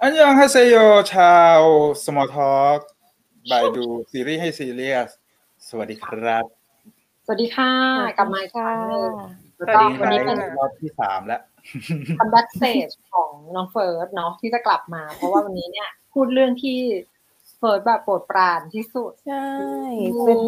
[0.00, 0.76] 안녕하세요
[1.14, 1.60] ชาว
[2.04, 2.78] Smalltalk
[3.50, 5.10] by ดูซีรีส์ให้ซีเรียส
[5.68, 6.44] สวัสดีครับ
[7.24, 7.72] สวัสดีค่ะ
[8.16, 9.12] กลับมาอีกคค่ะรั้งหนึ่ง
[9.56, 16.78] แล้วก็สวัสดีวันนี้เป็นรอบที่สามแล้ว comeback stage ของน้องเฟิร์สเนาะที่จะกลับมา เพราะว่าวันนี้เนี่ยพูดเรื่องที่
[17.58, 19.46] เฟิร์สแบบโปรดปรานที่สุด ใช่
[20.00, 20.40] อืมเป็น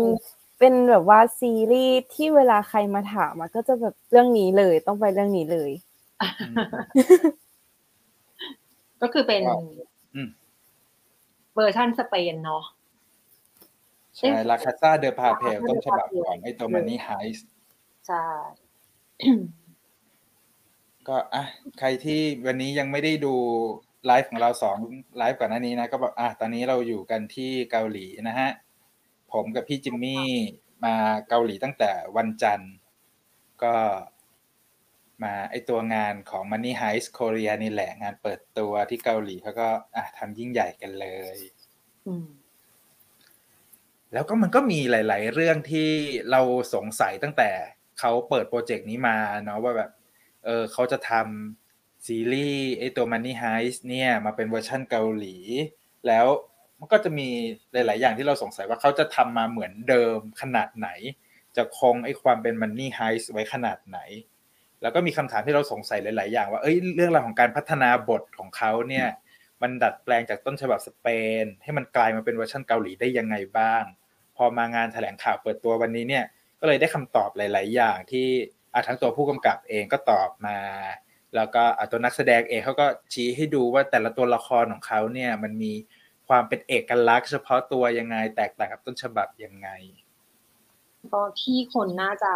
[0.58, 5.70] เป็นแบบว่าซีรีส์ที่เวลาใครมาถามอะก็จะแบบเรื่องนี้เลยต้องไปเรื่องนี้เลย
[9.02, 9.60] ก็คือเป็นว้าว
[10.14, 10.28] อืม
[11.54, 12.64] เวอร์ชันสเปนเนาะ
[14.16, 17.48] ใช่ La Casa de Papel ต้นฉบับของไอตัว Money Heistส์
[18.06, 18.24] ใช่
[21.08, 21.44] ก็อะ
[21.78, 23.34] ใครที่วันนี้ยังไม่ได้ดู
[24.06, 24.78] ไลฟ์ของเราสอง
[25.18, 28.50] ไลฟ์ก่อนหน้านี้นะ ก็บอกอะตอนนี้เราอยู่กันที่เกาหลีนะฮะ
[29.32, 30.26] ผมกับพี่จิมมี่
[30.84, 30.94] มา
[31.28, 32.72] เกาหลีตั้งแต่วันจันทร์
[33.62, 33.74] ก็
[35.22, 41.36] มาไอตัวงานของ Money Heist Korea นี่แหละงานเปิดตัวที่เกาหลีเขาก็อะทำยิ่งใหญ่กันเลย
[42.06, 42.26] อืม
[44.12, 45.90] แล้วก็มันก็มีหลาย ๆ เรื่องที่
[46.30, 46.40] เรา
[46.74, 47.50] สงสัยตั้งแต่
[48.00, 49.90] เขาเปิดโปรเจกต์นี้มาเนาะว่าแบบ
[50.44, 55.36] เออเขาจะทำซีรีส์ไอตัว Money Heist เนี่ย มาเป็นเวอร์ชั่นเกาหลี
[56.06, 56.26] แล้ว
[56.78, 57.28] มันก็จะมี
[57.72, 60.88] หลาย ๆ อย่างที่เราสงสัยว่าเขาจะทำมาเหมือนเดิมขนาดไหน
[61.56, 63.98] จะคงไอความเป็น Money Heist ไว้ขนาดไหน
[64.82, 69.06] แล้วก็มีคำถามที่เราสงสัยหลาย ๆ อย่าง ว่าเอ้ยเรื่องราวของการพัฒนาบทของเขาเนี่ย
[69.62, 71.06] มันดัดแปลงจากต้นฉบับสเป
[71.42, 73.82] น ให้มันกลายมาเป็นเวอร์ชันเกาหลีได้ยังไงบ้าง
[74.36, 76.24] พอมางานแถลงข่าวเปิดตัววันนี้เนี่ย
[76.60, 78.26] ก็เลยได้คำตอบหลาย ๆ อย่างที่
[78.74, 80.58] อะทั้งตัวผู้กำกับเองก็ตอบมา
[81.34, 85.72] แล้วก็ตัวนักแสดงเองเขาก็ชี้ให้ดูว่าแต่ละตัวละครของเขาเนี่ยมันมี
[86.28, 89.68] ความเป็นเอกลักษณ์เฉพาะตัวยังไง แตกต่างกับต้นฉบับยังไง
[91.12, 92.32] ก็ที่คนน่าจะ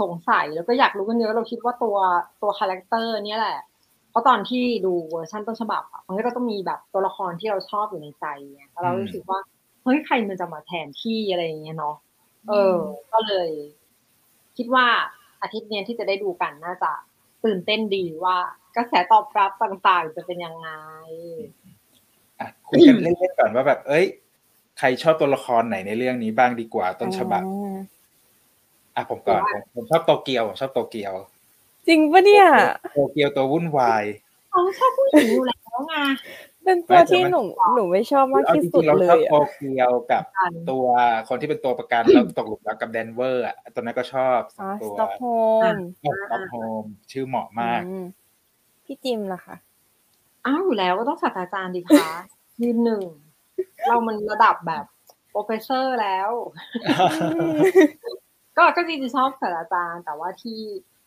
[0.00, 1.96] สงสัยแล้วก็อยากรู้กันเยอะเราคิดว่าตัว
[2.42, 3.58] ตัวคาแรคเตอร์เนี่ยแหละ
[4.10, 9.38] เพราะตอนที่ดูเวอร์ชันต้นฉบับอะมันก็จะต้องมีแบบตัวละครที่เราชอบอยู่ในใจไงแล้วเรารู้สึกว่า
[9.82, 11.96] เฮ้ยใครมันจะมาแทนที่อะไรอย่างเงี้ยเนาะ
[12.48, 12.76] เออ
[13.12, 13.50] ก็เลย
[14.56, 14.86] คิดว่า
[15.42, 16.92] อาทิตย์เนี้ยที่จะได้ดูกันน่าจะ
[17.44, 18.36] ตื่นเต้นดีว่า
[18.76, 20.70] กระแสตอบรับต่างๆ จะเป็นยังไง
[22.40, 24.06] อะคุยกันเล่นๆก่อนว่าแบบ เอ้ย
[24.78, 27.42] ใครชอบตัวละครไหนในเรื่องนี้บ้างดีกว่าต้นฉบับ
[28.96, 31.14] อ่าอะผมก่อนผมผมชอบโตเกียวผมชอบโตเกียว
[31.88, 32.46] จริงปะเนี่ย
[32.94, 34.04] โตเกียวตัววุ่นวาย
[34.50, 35.94] เขาชอบผู้หญิงอยู่แล้วไง
[36.64, 37.42] เป็นตัวที่หนู
[37.74, 40.86] หนูไม่ชอบมากเอาที่จสุริดงๆเราเลชอบยโตอะเกียวกับกันตัว
[41.28, 45.24] คนที่เป็นตัวประกันแล้วตกหลุมรักกับแดนเวอร์อะตัวนั้นก็ชอบสออ๋องตัวสต็อกโฮ
[45.72, 48.04] มสต็อกโฮมชื่อเหมาะมากอืม
[48.84, 49.56] พี่จิมล่ะคะ
[50.46, 52.08] อ้าวอยู่แล้วก็ต้องศาสตราจารย์ดีคะ
[52.62, 53.02] ยืนหนึ่ง
[53.88, 54.84] เรามันระดับแบบ
[55.30, 56.30] โปรเฟสเซอร์แล้ว
[58.56, 60.60] ก็ก็จริงๆชอบศาสตราจารย์ แต่ว่าที่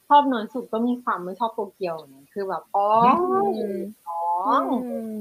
[0.08, 4.20] ชอบน้อยสุดก็มีความไม่ชอบโตเกียวเนี่ยคือแบบอ๋ออืมอ๋อ
[4.84, 5.12] อืม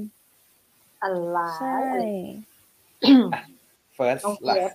[1.01, 1.77] อะไรใช่
[3.97, 4.71] first ต้องล่ะเก็บ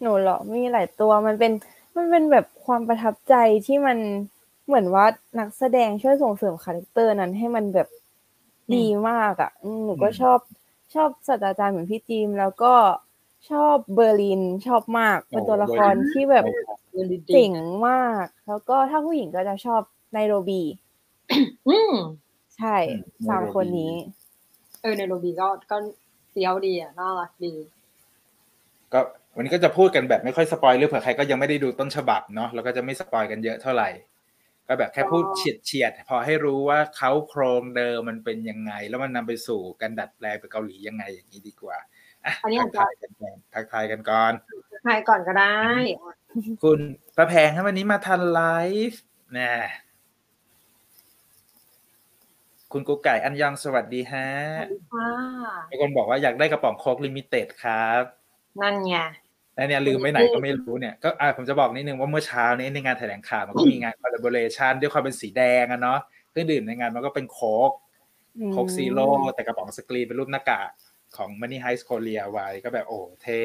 [0.00, 1.52] หนูเหรอมีหลายตัวมันเป็น
[1.96, 3.34] มันเป็นแบบความประทับใจ
[3.66, 3.98] ที่มัน
[4.66, 5.06] เหมือนว่า
[5.38, 7.88] นักแสดงช่วยส่งเสริมคาแรคเตอร์นั้นให้มันแบบ
[8.74, 10.38] ดีมากอะอืมหนูก็อืมชอบ
[10.94, 12.72] ชอบศาสตราจารย์เหมือนพี่จิมแล้วก็
[13.50, 16.44] ชอบเบอร์ลินชอบมาก เป็นตัวละครที่แบบ
[16.92, 17.52] เงินดีๆเจ๋ง
[17.88, 19.80] มาก แล้วก็ถ้าผู้หญิงก็จะชอบ
[20.12, 20.62] ไนโรบี
[21.68, 21.94] อืม
[22.56, 22.76] ใช่
[23.28, 23.94] สามคนนี้
[24.82, 25.76] เออไนโรบีก็ก็
[26.30, 27.54] เซียวดีอะน่ารักดี
[28.92, 29.00] ก็
[29.34, 33.88] วันนี้ก็จะพูดกันแบบไม่ค่อยสปอยล์หรือเผื่อใครก็ยังไม่ได้ดูต้นฉบับเนาะแล้วก็จะไม่สปอยล์กันเยอะเท่าไหร่
[34.68, 41.76] ก็แบบแค่พูดเฉียดเฉียดๆพอให้รู้ว่าเค้าโครงเดิมมันเป็นยังไง แล้วมันนำไปสู่การดัดแปลงไปเกาหลียังไงอย่างนี้ดีกว่า
[42.28, 44.32] อะอันนี้ทัอาจกจะทายกันก่อนทักทายกันก่อน
[44.82, 45.58] ใครก่อนก็ได้
[46.62, 46.78] คุณ
[47.16, 48.40] ประแพงครับวันนี้มาทันไล
[48.90, 49.02] ฟ์
[49.38, 49.52] นะ
[52.72, 54.28] คุณกุ๊กไก่안녕 สวัสดีฮะ
[54.92, 55.10] ค่ะ
[55.70, 58.02] มีคนบอกว่าอยากได้กระป๋องโค้ก limited ครับ
[58.60, 58.96] นั่นไง
[59.54, 66.00] แล้วเนี่ยลืมไปไหนก็ไม่รู้เนี่ยก็อ่าผมจะบอกนิดนึงว่าเมื่อเช้านี้ในงานแถลงข่าวมันก็มีงาน collaboration ด้วยความเป็นสีแดงอะเนาะ
[66.30, 67.70] เครื่องดื่มในงานมันก็เป็นโค้ก
[68.38, 70.70] อืม Coke Zeroแต่กระป๋องสกรีนเป็นรูปหน้ากาก
[71.16, 73.42] ของ Money Heist Korea ไว้ก็แบบโอ้เท่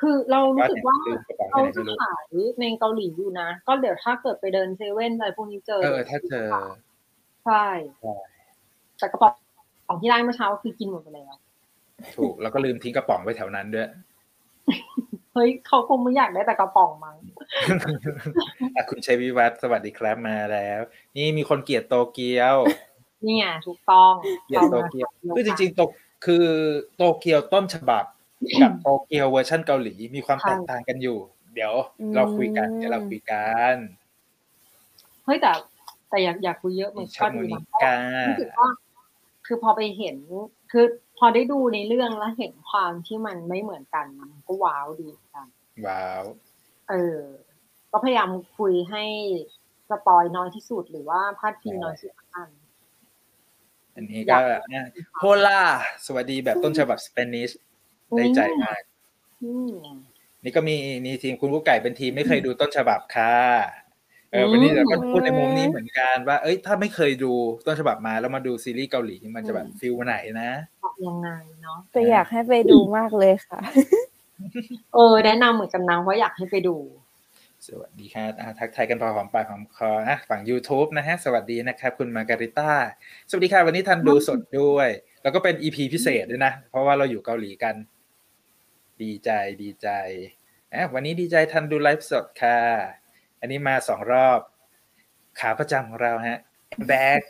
[0.00, 2.24] คือเรารู้สึกว่าลืมกระป๋องเขาไปไหนจะไม่รู้ขาย
[2.60, 6.48] ในเกาหลีอยู่นะ ก็เดี๋ยวถ้าเกิดไปเดินเซเว่นอะไรพวกนี้เจอเออถ้าเจอ
[7.44, 7.66] ใช่
[8.00, 8.14] ใช่
[8.98, 9.32] แต่กระป๋อง
[9.86, 11.34] ของที่ได้เมื่อเช้าคือกินหมดไปแล้ว
[12.16, 13.88] ถูกแล้วก็ลืมทิ้งกระป๋องไว้แถวนั้นด้วย
[15.34, 17.16] เฮ้ยเขาคงไม่อยากได้แต่กระป๋องมั้ง
[18.74, 20.80] อะคุณชัยวิวัฒน์สวัสดีครับมาแล้ว
[21.16, 22.56] นี่มีคนเกลียดโตเกียว
[23.24, 24.12] นี่ไงถูกต้อง
[24.46, 25.80] เกลียดโตเกียวคือจริงๆโต
[26.24, 26.46] คือ
[26.96, 28.04] โตเกียวต้นฉบับ
[28.62, 31.18] กับโตเกียวเวอร์ชันเกาหลีมีความแตกต่างกันอยู่
[31.54, 31.74] เดี๋ยว
[32.14, 35.52] เราคุยกันเดี๋ยวเราคุยกันๆเฮ้ยแต่
[36.08, 37.96] แต่อยากอยากคุยเยอะเหมือนชาก็โมดีนินะก้า
[38.28, 38.68] รู้สึกว่า
[39.46, 40.16] คือพอไปเห็น
[40.72, 40.84] คือ
[41.18, 45.46] พอได้ดูในเรื่องแล้วเห็นความที่มันไม่เหมือนกันมันก็ว้าวดีเหมือนกัน
[45.86, 46.22] ว้าว
[46.90, 47.18] เออ
[47.90, 49.04] ก็พยายามคุยให้
[49.90, 52.48] สปอยน้อยที่สุดหรือว่าพาดพิงน้อยที่สุดละกัน
[53.96, 54.38] อันนี้ก็
[54.70, 54.84] เนี่ย
[55.18, 55.60] โฮล่า
[56.06, 57.50] สวัสดีแบบต้นฉบับสเปนิช
[58.16, 58.82] ได้ใจมาก
[59.44, 59.74] อืม
[60.44, 60.76] นี่ก็มี
[61.06, 63.36] มีทีมคุณกุ๊กไก่เป็นทีมไม่เคยดูต้นฉบับค่ะ
[64.30, 67.32] เออวันนี้เราก็พูดในมุมนี้เหมือนกันว่า เอ้ย ถ้าไม่เคยดู
[67.66, 70.50] ต้นฉบับมาแล้วมาดูซีรีส์เกาหลีมันจะแบบฟิลไหนนะ
[71.06, 71.28] ยังไง
[71.62, 73.60] เนาะแต่อยากให้ไปดูมากเลยค่ะ
[74.94, 76.76] เออ แนะนำเหมือนกันนะว่าอยากให้ไปดู
[77.68, 82.70] สวัสดีครับอ่าทักทายกันพอหอมปากหอมคอนะฝั่ง YouTube นะฮะ สวัสดีนะครับ คุณมาการิต้า
[83.28, 84.88] สวัสดีค่ะ วันนี้ทันดูสดด้วย
[85.22, 87.74] แล้วก็เป็น EP พิเศษด้วยนะ เพราะว่าเราอยู่เกาหลีกัน
[89.02, 89.30] ดีใจ
[89.62, 89.88] ดีใจ
[90.74, 92.58] อะวันนี้ดีใจทันดูไลฟ์สดค่ะ
[93.40, 94.40] อันนี้มาสองรอบ
[95.40, 96.38] ขาประจำของเราฮะ
[96.86, 97.20] แบ็ก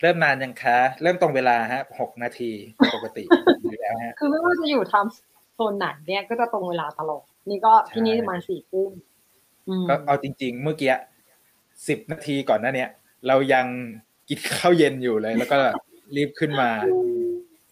[0.00, 2.52] เริ่มนานยังคะ เริ่มตรงเวลาฮะหกนาที
[2.94, 3.24] ปกติ
[3.62, 9.13] อยู่แล้วฮะคือไม่ว่าจะอยู่ทำโซนไหนเนี่ยก็จะตรงเวลาตลอดนี่ก็ใช่ที่นี่ประมาณสี่ทุ่มอืม
[9.88, 10.90] ก็เอาจริง ๆ เมื่อกี้
[11.88, 12.90] สิบนาทีก่อนหน้าเนี้ย
[13.26, 13.66] เรายัง
[14.28, 15.58] กินข้าวเย็นอยู่เลย แล้วก็
[16.16, 16.70] รีบขึ้นมา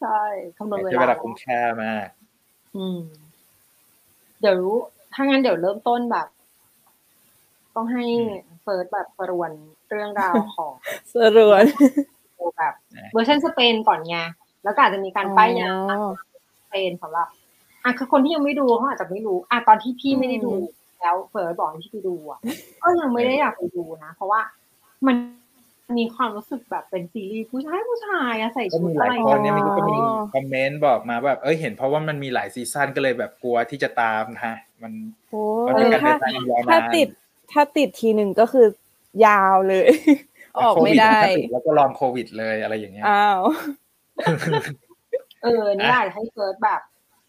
[0.00, 0.20] ใช่
[0.56, 2.08] คำนวณเวใช้ลาเวลาคุ้มค่ามาก
[2.76, 2.98] อืม
[4.40, 4.58] เดี๋ยว
[5.14, 6.28] ถ้างั้นเดี๋ยวเริ่มต้นแบบ
[7.74, 8.04] ต้องให้
[8.62, 9.50] เฟิร์สแบบประรวน
[9.90, 10.72] เรื่องราวของ
[11.12, 11.64] สรวน
[12.56, 14.16] แบบนะเวอร์ชันสเปนก่อนไง
[14.64, 16.10] แล้วก็อาจจะมีการป้ายยาอ๋อ
[16.62, 17.28] สเปนสำหรับ
[17.84, 22.40] อะคือคนที่ยังไม่ดูเขาอาจจะไม่รู้ อะตอนที่พี่ไม่ได้ดูอืม แล้วเฟิร์สบอกให้พี่ไปดูอะ
[22.82, 24.40] ก็ยังไม่ได้อยากไปดูนะ เพราะว่า
[25.06, 25.16] มัน
[25.99, 34.93] มีความรู้สึกแบบเป็นซีรีส์ผู้ชายผู้ชายอะใส่ก็ชุดมีหอะลายไรคนเนี่ยกัมันก็มีอ๋อคอมเมนต์บอกมาแบบเอ้ยเห็นเพราะว่ามันมีหลายซีซั่นก็เลยแบบกลัวที่จะตามฮะ มัน
[35.31, 37.08] โอ้มันเอเป็นอการถ้าเดินทางที่ยาวนานถ้าติด
[37.52, 38.66] ถ้าติดทีหนึ่งก็คือ
[39.26, 39.88] ยาวเลย
[40.58, 43.40] ออกไม่ได้โควิแล้วก็ลองโควิดเลยอะไรอย่างเงี้ยอ้าว
[45.43, 46.81] เออนี่อาจจะให้เฟิร์สแบบ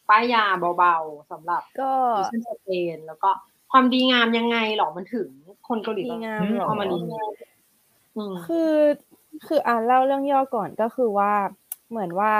[0.10, 0.46] ป้ายยา
[0.78, 3.30] เบาๆสำหรับก็เวอร์ชันสเปนแล้วก็
[3.75, 5.28] ความดีงามยังไงหรอมันถึง
[5.68, 7.28] คนเกาหลีดีงามอืมเหรอเอามารีวิว
[8.16, 8.74] อืมคือ
[9.46, 11.34] คืออ่านเล่าเรื่องย่อก่อนก็คือว่า
[11.90, 12.34] เหมือนว่า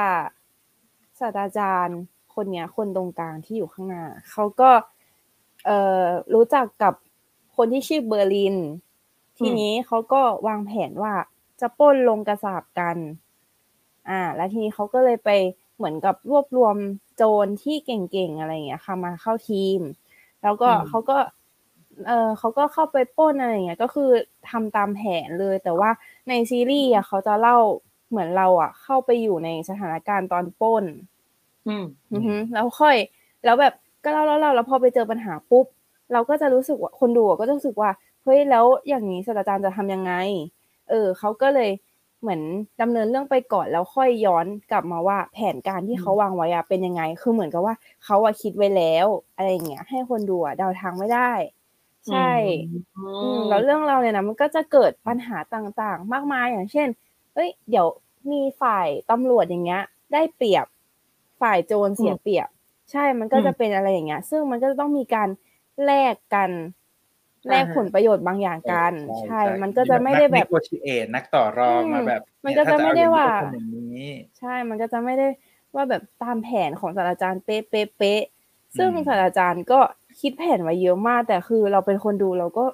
[1.20, 2.00] ศาสตราจารย์
[2.36, 4.70] คนเนี้ย คนตรงกลางที่อยู่ข้างหน้าเขาก็
[5.66, 6.04] เอ่อ
[6.34, 6.94] รู้จักกับ
[7.56, 8.56] คนที่ชื่อเบอร์ลิน
[9.38, 11.14] ทีนี้เขาก็วางแผนว่า
[11.62, 12.98] จะปล้นลงกระสาบกัน
[14.10, 15.30] อ่า แล้วทีนี้เขาก็เลยไป
[15.78, 16.76] เหมือนกับรวบรวม
[17.16, 19.80] โจรที่เก่งๆอะไรอย่างเงี้ยค่ะมาเข้าทีม
[20.44, 21.18] แล้วก็อืมเขาก็
[22.08, 24.10] เออเขาก็เข้าไปปล้นอะไรอย่างเงี้ย ก็คือ
[24.50, 25.90] ทำตามแผนเลย แต่ว่า
[26.30, 27.58] ในซีรีส์อะเขาจะเล่า
[28.10, 30.84] เหมือนเราอะเข้าไปอยู่ในสถานการณ์ตอนปล้น
[31.68, 32.96] อืมอือฮึแล้วค่อย
[33.44, 33.74] แล้วแบบ
[34.04, 35.66] ก็เล่าเล่าเล่าแล้วพอไปเจอปัญหาปุ๊บ
[36.14, 37.90] เราก็จะรู้สึกว่าคนดูอะก็จะรู้สึกว่า
[38.24, 40.14] เฮ้ยแล้วอย่างนี้ศาสตราจารย์จะทำยังไง
[40.90, 41.70] เออเขาก็เลย
[42.24, 42.42] เหมือน
[42.82, 47.76] ดำเนินเรื่องไปก่อนแล้วค่อยย้อนกลับมาว่า แผนการที่เขาวางไว้อะเป็นยังไง คือเหมือนกับว่า
[48.06, 51.32] เขาอะคิดไว้แล้วอะไรอย่างเงี้ย ให้คนดูอะเดาทางไม่ได้
[52.10, 52.20] ใช่
[52.96, 56.88] อือืมมแล้วเรื่องเราเนี่ยนะมันก็จะเกิดปัญหาต่างๆ มากมายอย่างเช่น
[57.34, 57.88] เอ้ย เดี๋ยว
[58.32, 59.82] มีฝ่ายตำรวจอย่างเงี้ย
[60.14, 60.66] ได้เปรียบ
[61.42, 62.48] ฝ่ายโจรเสียเปรียบ
[62.92, 65.30] ใช่มันก็จะเป็นอะไรอย่างเงี้ย ซึ่งมันก็จะต้องมีการ
[65.86, 66.50] แลกกัน
[67.50, 74.08] แลกผลประโยชน์บางอย่างกัน ใช่ มันก็จะไม่ได้แบบนัก negotiate นักต่อรองมาแบบ มันก็จะไม่ได้ว่าถ้จะเออย่างนี้
[74.40, 75.28] ใช่ มันก็จะไม่ได้
[75.76, 78.22] ว่าแบบตามแผนของศาสตราจารย์เป๊ะเป๊ะเป๊ะ
[78.78, 79.80] ซึ่งอืมศาสตราจารย์ก็
[80.22, 82.66] คิดแผนไว้เยอะมาก แต่คือเราเป็นคนดูเราก็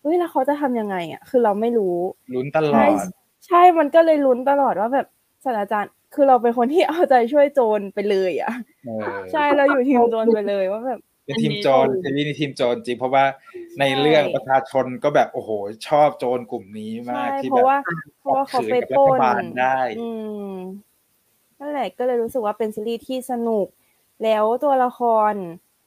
[0.00, 1.96] เฮ้ยแล้วเขาจะทำยังไงอะ คือเราไม่รู้
[2.34, 2.90] ลุ้นตลอใช่ด
[3.46, 5.06] ใช่ มันก็เลยลุ้นตลอดว่าแบบ
[5.44, 8.52] ศาสตราจารย์ คือเราเป็นคนที่เอาใจช่วยโจรไปเลยอะ
[8.86, 13.24] เออใช่ เราอยู่ทีมโจรไปเลยว่าแบบ เป็นทีมโจรซีรีส์นี้ทีมโจรจริงเพราะว่า
[13.80, 15.50] ในเรื่องประชาชนก็แบบโอ้โห
[15.88, 17.78] ชอบโจรกลุ่มนี้มากใช่ที่เพแบบราะว่า
[18.20, 20.08] เพราะว่าเขาไปปล้นขัดขืนกับรัฐบาลได้อื
[20.50, 20.54] ม
[21.58, 23.66] นั่นแหละก็เลยรู้สึกว่าเป็นซีรีส์ที่สนุก
[24.24, 25.00] แล้วตัวละค
[25.32, 25.34] ร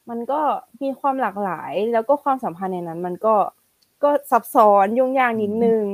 [0.10, 0.42] มันก็
[0.84, 3.36] มีความหลากหลาย แล้วก็ความสัมพันธ์ในนั้น มันก็
[4.04, 5.86] ก็ซับซ้อนยุ่งยากนิดนึง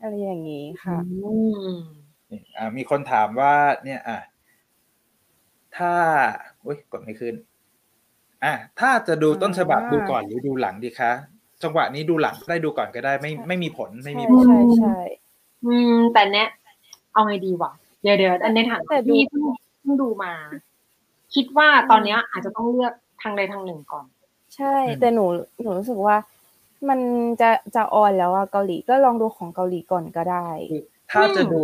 [0.00, 1.34] อะไรอย่างนี้ค่ะอื
[1.68, 1.70] ม
[2.30, 4.18] นี่อ่ามีคนถามว่า เนี่ย อะ
[5.76, 5.92] ถ้า
[6.64, 7.34] อุ้ยกดไม่ขึ้น
[8.44, 11.12] อะถ้าจะดูต้นฉบับอ่าดูก่อนหรือดูหลังดีคะ
[11.62, 14.98] จังหวะนี้ดูหลังได้ดูก่อนก็ได้ไม่ไม่มีผลไม่ใช่มีผลใช่ใช่
[15.66, 16.48] อืม แต่เนี้ย
[17.12, 19.44] เอาไงดีวะเดี๋ยวเดี๋ยวอันในฐานะแต่ดูที่เพิ่ง
[19.80, 20.32] เพิ่งดูมา
[21.34, 24.06] คิดว่าตอนเนี้ย อาจจะต้องเลือกทางใดทางหนึ่งก่อน
[24.56, 25.24] ใช่อืมแต่หนู
[25.62, 26.16] หนูรู้สึกว่า
[26.88, 27.00] มัน
[27.40, 31.62] จะจะออนแล้วอะเกาหลีก็ลองดูของเกาหลีก่อนก็ได้คือถ้าจะอืมดู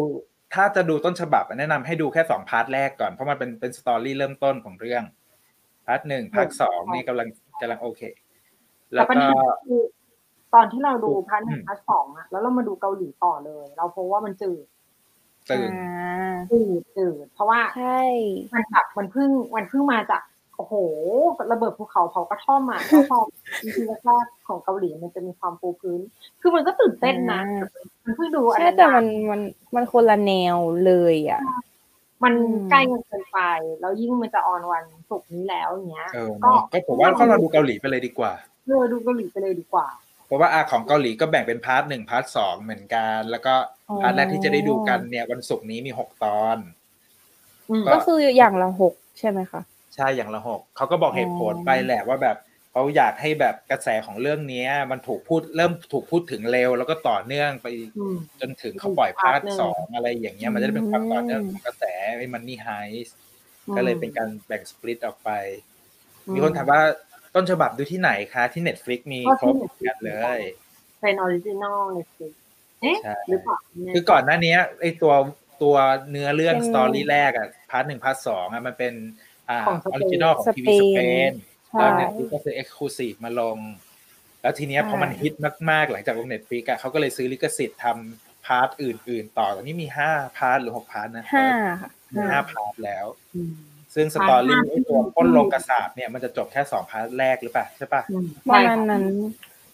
[0.54, 5.02] ถ้าจะดูต้นฉบับอะแนะนำให้ดูแค่สอง part แรกก่อนเพราะมันเป็นเป็น story เริ่มต้นของเรื่อง
[5.86, 7.28] part หนึ่ง part สองนี่กำลัง
[7.60, 8.02] กำลังโอเค
[8.94, 9.34] แล้แต่ปัญหา
[9.66, 9.82] คือ
[10.54, 14.64] ตอนที่เราดู part หนึ่งอืม part สองอะแล้วเรามาดูเกาหลีต่อเลย เราพบว่ามันจืด
[15.50, 18.02] ตื่นอ่าจืดจืดเพราะว่าใช่
[18.54, 20.22] มันแบบมันเพิ่งมันเพิ่งมาจาก
[20.56, 20.74] โอ้โห
[21.52, 23.18] ระเบิดภูเขาเผากระท่อมอะแล้วพอ
[23.62, 26.00] EP แรกๆของเกาหลีมันจะมีความปูพื้น
[26.40, 27.40] คือมันก็ตื่นเต้นนะ
[28.04, 29.40] มันเพิ่งดูอันใช่นั้นแต่อะมันมัน
[29.74, 31.42] มันคนละแนวเลยอะ
[32.22, 33.38] มันอืมใกล้กันเกินไป
[33.80, 38.32] แล้วยิ่งมันจะ on วัน ศุกร์นี้แล้วอย่างเงี้ยเออก็เนาะก็ผมว่าก็เราดูเกาหลีไปเลยดีกว่า
[38.66, 39.86] เออดูเกาหลีไปเลยดีกว่า
[40.26, 43.54] เพราะว่าอาของเกาหลีก็แบ่งเป็น part หนึ่ง part สองเหมือนกัน แล้วก็
[43.88, 46.58] อ๋อ part แรกที่จะได้ดูกันเนี่ยวันศุกร์นี้มีหกตอน
[47.70, 49.60] อืมก็ก็คืออย่างละหกใช่ไหมคะ
[49.94, 52.36] ใช่อย่างละหกเขาก็บอกเหตุผลอ๋อไปแหละว่าแบบ
[52.72, 57.66] เขาอยากให้แบบกระแสของเรื่องเนี้ยมันถูกพูดเริ่มถูกพูดถึงเร็ว แล้วก็ต่อเนื่องไป
[57.98, 61.84] อืมจนถึงเขาปล่อยพาร์ทพาร์ทหนึ่งสองอะไรอย่างเงี้ยมันจะได้เป็นความต่อเนื่องของกระแส
[62.16, 63.14] ไอ้ Money Heist
[63.76, 65.30] ก็เลยเป็นการแบ่ง split ออกไป
[66.34, 66.80] มีคนถามว่า
[67.34, 70.40] ต้นฉบับดูที่ไหนคะที่ Netflix มีก็ครที่บ Netflix กันเลย
[71.00, 72.32] เป็น original Netflix
[72.82, 75.14] เอ๊ะใช่หรือเปล่าไม่แน่คือก่อนหน้านี้ไอ้ตัว
[75.62, 75.76] ตัว
[76.10, 78.94] เนื้อเรื่องเป็น story แรกอะ part หนึ่ง part สองอะมันเป็น
[79.48, 81.00] อ่าของสเปนอริจินอลของทีวีสเป
[81.30, 81.32] น
[81.68, 83.58] ใช่แล้ว Netflix ก็ซื้อ exclusive มาลง
[84.42, 85.34] แล้วทีเนี้ยใช่พอมันฮิต
[85.70, 91.48] มากๆ หลังจากลง Netflix อะเขาก็เลยซื้อลิขสิทธิ์ทำ part อื่น ๆ ต่อตอนนี้มีห้า part หรือหก part นะห้า
[91.82, 93.52] ค่ะมี ห้า part แล้วอืม
[93.94, 99.04] ซึ่ง story part ห้าไอ้ตัวปล้นโรงกษาปณ์เนี่ยมันจะจบแค่สอง part แรกหรือเปล่าใช่ปะอืมใช่ประมาณนั้น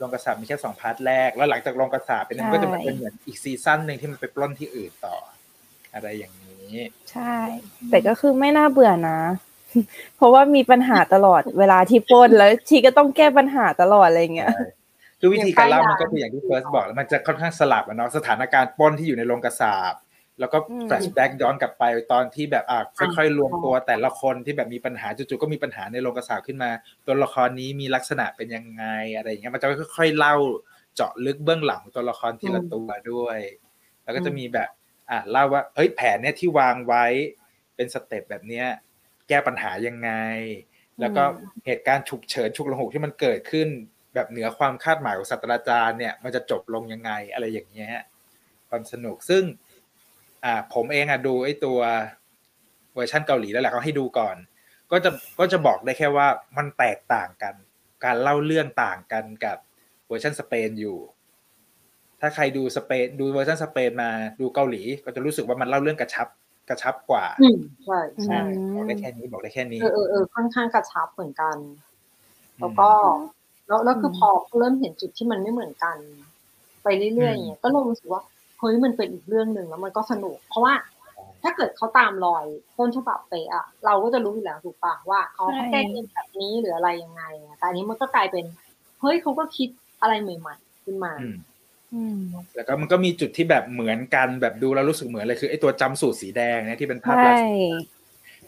[0.01, 5.17] ค่ะโรงกษาปณ์มีแค่สอง part แรก แล้วหลังจากโรงกษาปณ์เป็นมันก็จะเป็นเหมือนอีกซีซั่นหนึ่งที่มันไปปล้นที่อื่นต่อ
[5.95, 6.77] อะไรอย่างนี้
[7.11, 7.37] ใช่
[7.91, 9.21] แต่ก็คือไม่น่าเบื่อนะ
[10.17, 14.63] เพราะว่ามีปัญหาตลอดเวลาที่ปล้นแล้วชีก็ต้องแก้ปัญหาตลอดอะไรเงี้ยใช่
[15.21, 19.95] คือวิธีการเล่าอย่างมันก็คืออย่างที่เฟิร์สบอกแล้วมันจะค่อนข้างสลับอะเนาะสถานการณ์ปล้นที่อยู่ในโรงกษาปณ์
[20.41, 26.71] แล้วก็อืม flashback ย้อนกลับไปตอนที่แบบอะค่อยๆรวมตัวแต่ละคนที่แบบมีปัญหาจู่ๆก็มีปัญหาในโรงกษาปณ์ขึ้นมา
[27.07, 28.85] ตัวละครนี้มีลักษณะเป็นยังไง
[29.17, 30.35] อะไรอย่างเงี้ยมันจะค่อยๆเล่า
[30.95, 33.39] เจาะลึกเบื้องหลังของตัวละครทีละตัวด้วย
[34.05, 34.71] แล้วก็จะมีแบบ
[35.11, 37.05] อะเล่าว่าเฮ้ยแผนเนี่ยที่วางไว้
[37.77, 38.67] เป็น step แบบเนี้ย
[39.29, 40.11] แก้ปัญหายังไง
[41.01, 41.23] แล้วก็
[41.67, 43.69] เหตุการณ์ฉุกเฉินฉุกละหุกที่มันเกิดขึ้น
[44.15, 47.95] แบบเหนือความคาดหมายของศาสตราจารย์เนี่ยมันจะจบลงยังไงอะไรอย่างเงี้ย
[48.69, 49.43] ความสนุกซึ่ง
[50.45, 51.79] อ่าผมเองอะดูไอ้ตัว
[52.95, 54.37] เวอร์ชันเกาหลีแล้วแหละเขาให้ดูก่อน
[54.91, 56.27] ก็จะก็จะบอกได้แค่ว่า
[56.57, 57.55] มันแตกต่างกัน
[58.05, 59.59] การเล่าเรื่องต่างกันกับ
[60.09, 60.99] เวอร์ชันสเปนอยู่
[62.21, 66.29] ถ้าใครดูสเปนดูเวอร์ชันสเปนมาดูเกาหลี ก็จะรู้สึกว่ามันเล่าเรื่องกระชับ
[66.69, 71.57] กระชับกว่าอืมใช่ใช่อืมบอกได้แค่นี้บอกได้แค่นี้เออเออเออค่อนข้างกระชับเหมือนกัน
[72.61, 72.91] แล้วก็
[73.69, 74.29] แล้วแล้วคือพอ
[74.59, 75.97] เริ่มเห็นจุดที่มันไม่เหมือนกัน
[76.83, 78.23] ไปเรื่อยๆอย่างเงี้ยก็เริ่มรู้สึกว่า
[78.59, 80.75] เฮ้ยมันเป็นอีกเรื่องหนึ่งแล้วมันก็สนุก เพราะว่า
[81.43, 82.45] ถ้าเกิดเขาตามรอย
[82.79, 88.45] ต้นฉบับเป๊ะอะเราก็จะรู้อยู่แล้วถูกปะว่าเขาใช่แก้เกมแบบนี้หรืออะไรยังไงอะแต่อันนี้มันก็กลายเป็น
[89.01, 89.69] เฮ้ยเขาก็คิด
[90.01, 91.37] อะไรใหม่ๆขึ้นมาอืม
[91.95, 92.19] อืม
[92.55, 97.47] แล้วก็มันก็มีจุดที่แบบเหมือนกันแบบดูแล้วรู้สึกเหมือนเลยคือไอ้ตัวจำสูตรสีแดงเนี่ยที่เป็นภาพใช่ล่าสุ
[97.85, 97.98] ด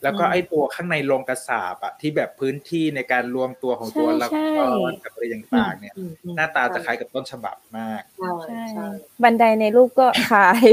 [0.03, 8.87] แล้วก็ไอ้ตัวข้างในโรงกระสาบอะที่แบบพื้นที่ในการรวมตัวของตัวใช่ละใช่ครกับอะไรต่างๆ เนี่ยอืมอืมหน้าตาจะคล้ายกับต้นฉบับมากใช่ใช่ใช่
[9.23, 10.67] บันไดในรูปก็ขาย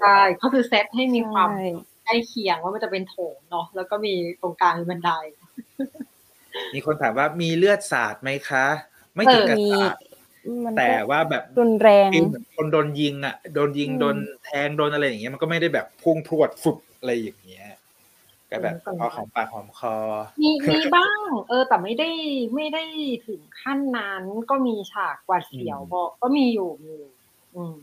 [0.00, 1.68] ใช่ก็คือเซตให้มีความใช่
[2.04, 5.10] ใกล้เคียงว่ามันจะเป็นโถงเนาะแล้วก็มีตรงกลางมีบันได
[6.74, 8.66] มีคนถามว่ามีเลือดสาดไหมคะ
[9.14, 9.96] ไม่ถึงกับมีสาด
[10.64, 17.63] มันแต่ก็ว่าแบบรุนแรงฟิลเหมือนคนโดนยิงอะ โดนยิงอืมโดนแทงโดนอะไรอย่างเงี้ยมันก็ไม่ได้แบบพุ่งพรวดฟุบอะไรอย่างเงี้ย
[18.54, 19.96] ก็แบบพอของปากหอมคอ
[20.42, 22.10] มีมีบ้าง เออ แต่ไม่ได้
[22.54, 22.84] ไม่ได้
[23.26, 27.10] ถึงขั้นนั้นก็มีฉากหวาดเสียวอืมบอกก็มีอยู่มีอยู่
[27.54, 27.74] อืม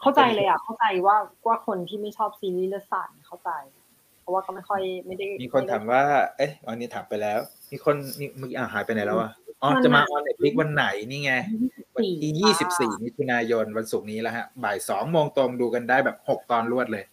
[0.00, 1.16] เข้าใจเลยอะ เข้าใจว่า
[1.46, 3.50] ว่าคนที่ไม่ชอบซีรีส์เลือดสาดเข้าใจ
[4.20, 6.02] เพราะว่าก็ไม่ค่อยไม่ได้ มีคนถามว่า
[6.36, 7.38] เอ๊ะวันนี้ถามไปแล้ว
[7.72, 9.30] มีคนนี่เมื่อกี้อ่าหายไปไหนแล้วอะ
[9.62, 11.32] อ๋อจะมาออนเน็ตฟลิกวันไหนนี่ไง
[11.94, 17.04] วันที่ยี่สิบสี่มิถุนายนวันศุกร์นี้แล้วฮะบ่ายสองโมงตรงดูกันได้แบบหกตอนรวดเลย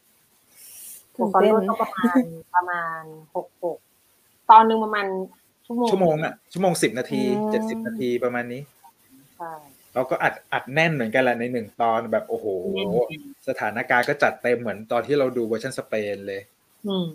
[1.19, 2.23] ผมตอนรวดก็ประมาณ
[2.55, 3.01] ประมาณ
[3.35, 3.77] หกหก
[4.49, 5.05] ตอนหนึ่งประมาณ
[5.65, 8.61] ชั่วโมงชั่วโมงอะชั่วโมงสิบนาทีอืมเจ็ดสิบนาทีประมาณนี้
[9.37, 9.51] ใช่
[9.93, 12.45] เราก็อัดอัดแน่นเหมือนกันแหละในหนึ่งตอนแบบโอ้โห
[12.75, 12.95] แน่น
[13.47, 16.41] สถานการณ์ก็จัดเต็มเหมือนตอนที่เราดูเวอร์ชันสเปนเลย
[16.87, 17.09] อืม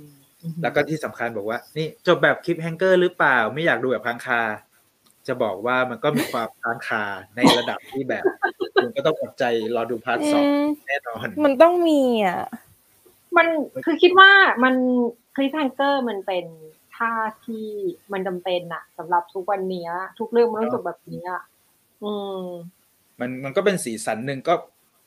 [0.63, 4.43] แล้วก็ที่สำคัญบอกว่า นี่จบแบบ cliffhanger หรือเปล่า ไม่อยากดูแบบค้างคา
[5.27, 7.05] จะบอกว่ามันก็มีความค้างคา
[7.37, 8.25] ในระดับที่แบบ
[8.75, 9.45] คุณก็ต้องอดใจ
[9.77, 12.41] รอดู part สองอืมแน่นอน มันต้องมีอะ
[13.37, 13.47] มัน
[13.85, 14.31] คือคิดว่า
[14.65, 14.75] มัน
[15.35, 16.45] cliffhanger มันเป็น
[16.97, 17.13] ท่า
[17.47, 17.67] ที่
[18.13, 21.43] มันจำเป็นอะสำหรับทุกวันเนี้ยทุกเรื่องมันรู้สึกแบบนี้อะ
[22.05, 22.45] อืม
[23.21, 24.55] มันมันก็เป็นสีสันหนึ่งก็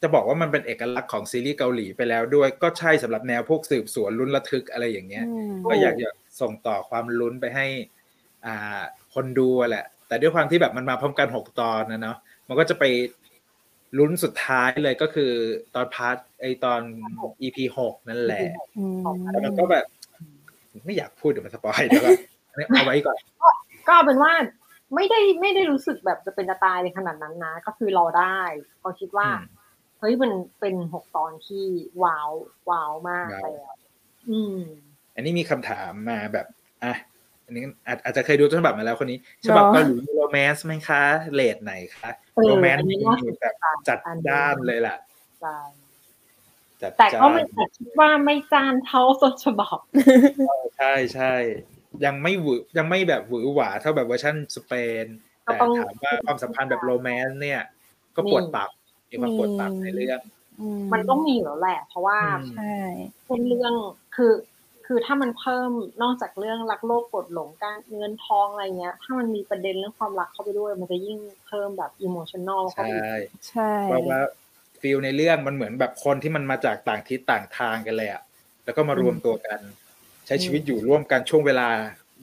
[0.01, 6.09] จะบอกว่ามันเป็นเอกลักษณ์ของซีรีส์เกาหลีไปแล้วด้วย ก็ใช่สำหรับแนวพวกสืบสวนลุ้นระทึกอะไรอย่างเงี้ยอืมก็อยากจะ
[6.41, 7.65] ส่งต่อความลุ้นไปให้
[8.45, 8.81] อ่า
[9.13, 12.17] คนดูอะแหละ แต่ด้วยความที่แบบมันมาพร้อมกันหกตอนนะเนาะ
[12.47, 12.83] มันก็จะไป
[13.97, 15.31] ลุ้นสุดท้ายเลยก็คือ
[15.75, 16.81] ตอน part ไอตอน
[17.41, 18.99] EP หกนั่นแหละอืม
[19.31, 19.85] แต่มันก็แบบ
[20.85, 22.17] ไม่อยากพูดเดี๋ยวมัน spoil เดี๋ยวก่อน
[22.49, 23.17] อันนี้เอาไว้ก่อน
[23.87, 24.33] ก็เอาเป็นว่า
[24.95, 28.39] ไม่ได้ไม่ได้รู้สึกแบบจะเป็นจะตายในขนาดนั้นนะ ก็คือรอได้
[28.79, 29.57] เพราะคิดว่าอืม
[29.99, 31.65] เฮ้ยมันเป็นหกตอนที่
[32.03, 32.29] ว้าว
[32.69, 33.75] ว้าวมากว้าวไปแล้ว
[34.29, 34.57] อืม
[35.15, 36.47] อันนี้มีคำถามมาแบบ
[36.83, 36.93] อะ
[37.45, 39.17] อันนี้อาจอาจจะเคยดูต้นฉบับมาแล้วคนนี้
[39.47, 41.03] ฉบับเกาหลี romance ไหมคะ
[41.33, 43.55] เรตไหนคะเออ romance อันนี้มีน่าสนใจแบบ
[43.87, 43.99] จัด
[44.29, 44.95] จ้านเลยล่ะ
[45.41, 45.57] ใช่
[46.81, 49.77] จัดแต่ก็จ้านไม่แต่คิดว่าไม่จ้านเท่าต้นฉบับ
[50.77, 51.33] ใช่ใช่
[52.05, 55.05] ยังไม่หวือยังไม่แบบหวือหวาเท่าแบบเวอร์ชันสเปน
[55.45, 57.61] ก็แต่ต้องถามว่าความสัมพันธ์แบบ romance เนี่ย
[58.15, 58.69] ก็ปวดตับ
[59.09, 60.19] มีความปวดตับในเรื่อง
[60.59, 62.75] อืมมันต้องมีอยู่แล้วแหละ เพราะว่าอืมใช่
[63.27, 63.73] เป็นเรื่อง
[64.15, 64.31] คือ
[64.87, 65.71] คือถ้ามันเพิ่ม
[66.03, 71.17] นอกจากเรื่องรักโลภโกรธหลงการเงินทองอะไรเงี้ย ถ้ามันมีประเด็นเรื่องความรักเข้าไปด้วย มันจะยิ่ง
[71.47, 74.19] เพิ่มแบบ emotional เข้าใช่ไปอีกใช่เพราะว่า
[74.81, 78.21] feel ในเรื่องมันเหมือนแบบคนที่มันมาจากต่างทิศต่างทางกันเลยอะ
[78.65, 79.59] แล้วก็มารวมตัวกัน
[80.27, 81.69] ใช้ชีวิตอยู่ร่วมกันช่วงเวลา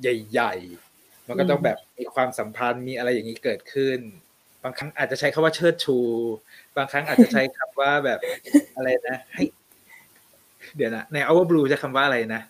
[0.01, 0.55] ใหญ่
[0.91, 3.99] ๆ มันก็ต้องแบบมีความสัมพันธ์มีอะไรอย่างนี้เกิดขึ้น
[4.63, 5.99] บางครั้งอาจจะใช้คำว่าเชิดชู
[6.77, 8.19] บางครั้งอาจจะใช้คำว่าแบบ
[8.77, 9.45] อะไรนะให้
[10.77, 12.43] เดี๋ยวนะใน Our Blues ใช้คำว่าอะไรนะ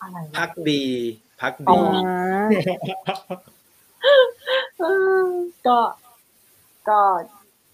[0.00, 0.84] อะไรวะภักดี
[1.40, 2.46] พักอ๋ดีอ่า
[4.78, 4.84] เอ
[5.20, 5.26] อ
[5.66, 5.78] ก็
[6.88, 7.00] ก็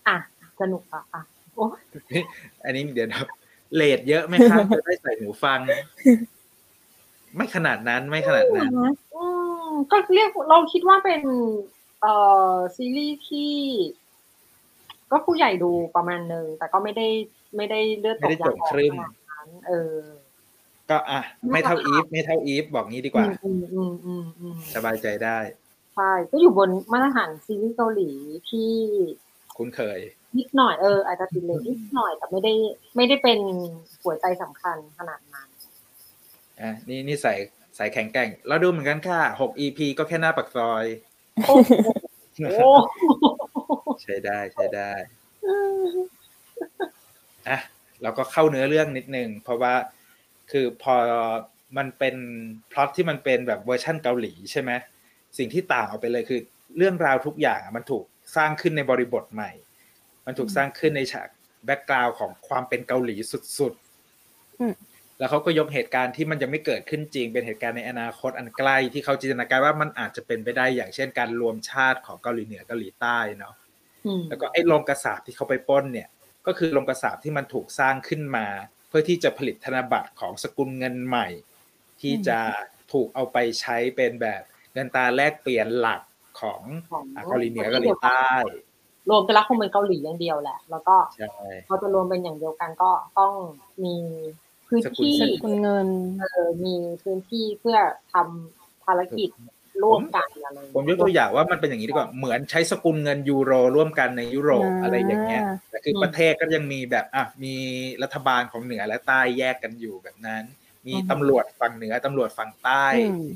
[0.08, 0.16] อะ
[0.60, 1.22] สนุกอะอะ
[1.54, 1.80] โอ้ย
[2.64, 3.22] อันนี้เดี๋ยวนะ
[3.74, 5.60] เลทเยอะไหมครับจะได้ใส่หูฟัง
[7.36, 8.70] ไม่ขนาดนั้นไม่ขนาดนั้น
[9.14, 9.24] อื
[9.68, 11.22] มก็เรียกเราคิดว่าเป็น
[12.00, 12.14] เอ่
[12.54, 13.52] อซีรีส์ที่
[15.10, 17.06] ก็ผู้ใหญ่ดูประมาณหนึ่งแต่ก็ไม่ได้
[17.56, 19.96] ไม่ได้เลือดตไม่กได้ยาจงงออกครึ่มขนาดนั้นเออ
[20.92, 21.20] ก็อะ
[21.52, 25.38] ไม่เท่าอีฟไม่เท่าอีฟบอกงี้ดีกว่าอืมอืมอืมอืมสบายใจได้
[25.96, 28.10] ใช่ก็อยู่บนมาตรฐานซีรีส์เกาหลี
[28.50, 28.70] ที่
[29.56, 29.98] คุ้นเคย
[30.38, 32.52] นิดหน่อยเอออาจจะติดเลยนิดหน่อยแต่ไม่ได้
[32.96, 33.38] ไม่ได้เป็น
[34.04, 35.48] หัวใจสำคัญขนาดนั้น
[36.60, 37.34] อะนี่นี่ใส่
[37.76, 40.84] ใส่แข็งแกร่งเราดูเหมือนกันค่ะหก EP ก็แค่หน้าปักซอย
[41.48, 42.62] โอ้โห
[44.02, 44.92] ใช้ได้ใช้ได้
[47.48, 47.58] อะ
[48.02, 49.74] เราก็เข้าเนื้อเรื่องนิดนึงเพราะว่า
[50.52, 50.94] คือพอ
[51.76, 52.16] มันเป็น
[52.72, 54.70] พล็อตที่มันเป็นแบบเวอร์ชั่นเกาหลีใช่ไหม
[55.38, 56.40] สิ่งที่ต่างออกไปเลยคือ
[56.76, 58.04] เรื่องราวทุกอย่างอะมันถูก
[58.36, 59.50] สร้างขึ้นในบริบทใหม่
[60.26, 61.28] มันถูกสร้างขึ้นในฉาก
[61.64, 63.16] แบ็กกราวด์ของความเป็นเกาหลี
[63.58, 73.54] สุดๆแล้วเขาก็ยกเหตุการณ์ที่มันยังไม่เกิดขึ้นจริง เป็นเหตุการณ์ในอนาคตอันใกล้ที่เขาจินตนาการว่ามันอาจจะเป็นไปได้อย่างเช่นการรวมชาติของเกาหลีเหนือเกาหลีใต้เนาะ
[74.06, 76.08] อืมแล้วก็ไอ้โรงกระสาบที่เขาไปปล้นเนี่ย
[76.46, 81.26] ก็คือโรงกระสาบที่มันถูกสร้างขึ้นมาเพื่อที่จะผลิตธนบัตรของสกุลเงินใหม่
[82.00, 82.38] ที่จะ
[82.92, 84.42] ถูกเอาไปใช้เป็นแบบ
[84.74, 86.00] เงินตราแลกเปลี่ยนหลัก
[86.40, 88.26] ของของอะเกาหลีเหนือเกาหลีใต้
[89.10, 91.28] รวมกันแล้วคงเป็นเกาหลีอย่างเดียวแหละ แล้วก็ใช่
[91.68, 93.32] พอจะรวมเป็นอย่างเดียวกันก็ต้อง
[93.84, 93.94] มี
[94.68, 95.88] พื้นที่สกุลเงิน
[96.20, 97.78] เออมีพื้นที่เพื่อ
[98.12, 99.30] ทำภารกิจ
[99.82, 107.54] ร่วมกันอะไรผมยกตัวอย่างว่ามันเป็นอย่างนี้ดีกว่าเหมือนใช้สกุลเงินยูโรร่วมกันในยุโรปอ่าอะไรอย่างเงี้ยแต่คือประเทศก็ยังมีแบบอะมี
[108.02, 110.44] รัฐบาลของเหนือและใต้แยกกันอยู่แบบนั้น
[110.86, 113.26] มีตำรวจฝั่งเหนือตำรวจฝั่งใต้อืม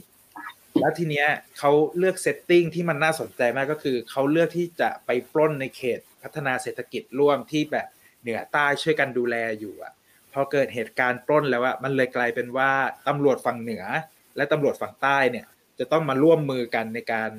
[0.80, 1.26] แล้วทีเนี้ย
[1.58, 7.86] เขาเลือกเซตติ้งที่มันน่าสนใจมากก็คือเขาเลือกที่จะไปปล้นในเขตพัฒนาเศรษฐกิจร่วมที่แบบ
[8.22, 9.92] เหนือใต้ช่วยกันดูแลอยู่อะ
[10.32, 12.70] พอเกิดเหตุการณ์ปล้นแล้วอะมันเลยกลายเป็นว่า
[13.08, 13.84] ตำรวจฝั่งเหนือ
[14.36, 15.46] และตำรวจฝั่งใต้เนี่ย
[15.78, 17.30] จะต้องมาร่วมมือกันในการ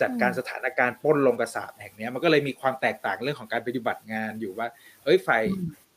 [0.00, 4.66] จัดการอืมสถานการณ์ปล้นลงกระสาบแห่งเนี้ยมันก็เลยมีความแตกต่างเรื่องของการปฏิบัติงานอยู่ว่า
[5.04, 5.44] เอ้ยฝ่าย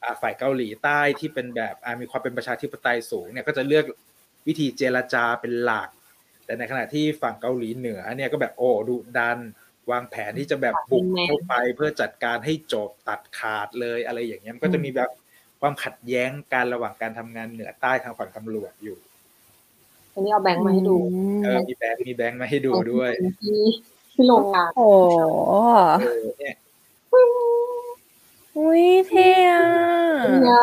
[0.04, 3.86] อ่าฝ่ายเกาหลีใต้ที่เป็นแบบอ่ามีความเป็นประชาธิปไตยสูงเนี่ยก็จะเลือก
[4.48, 5.90] วิธีเจรจาเป็นหลัก
[6.46, 9.40] แต่ในขณะที่ฝั่งเกาหลีเหนือเนี่ยก็แบบโอ้ดุดัน
[9.92, 15.10] วางแผนที่จะแบบบุกเข้าไปเพื่อจัดการให้จบตัดขาดเลยอะไรอย่างเงี้ยมันก็จะมีแบบ
[15.62, 18.98] ความขัดแย้งการระหว่างการทำงานเหนือใต้ทางฝั่งตำรวจอยู่
[20.16, 20.98] อันนี้เอาแบงค์มาให้ดู
[21.44, 23.62] เออมีแบงค์มีแบงค์มาให้ดูด้วยที่
[24.14, 24.90] ที่โรงงานโอ้
[26.02, 26.56] เออเนี่ย
[28.58, 29.66] อุ้ยเท่อะ
[30.42, 30.62] เนี่ย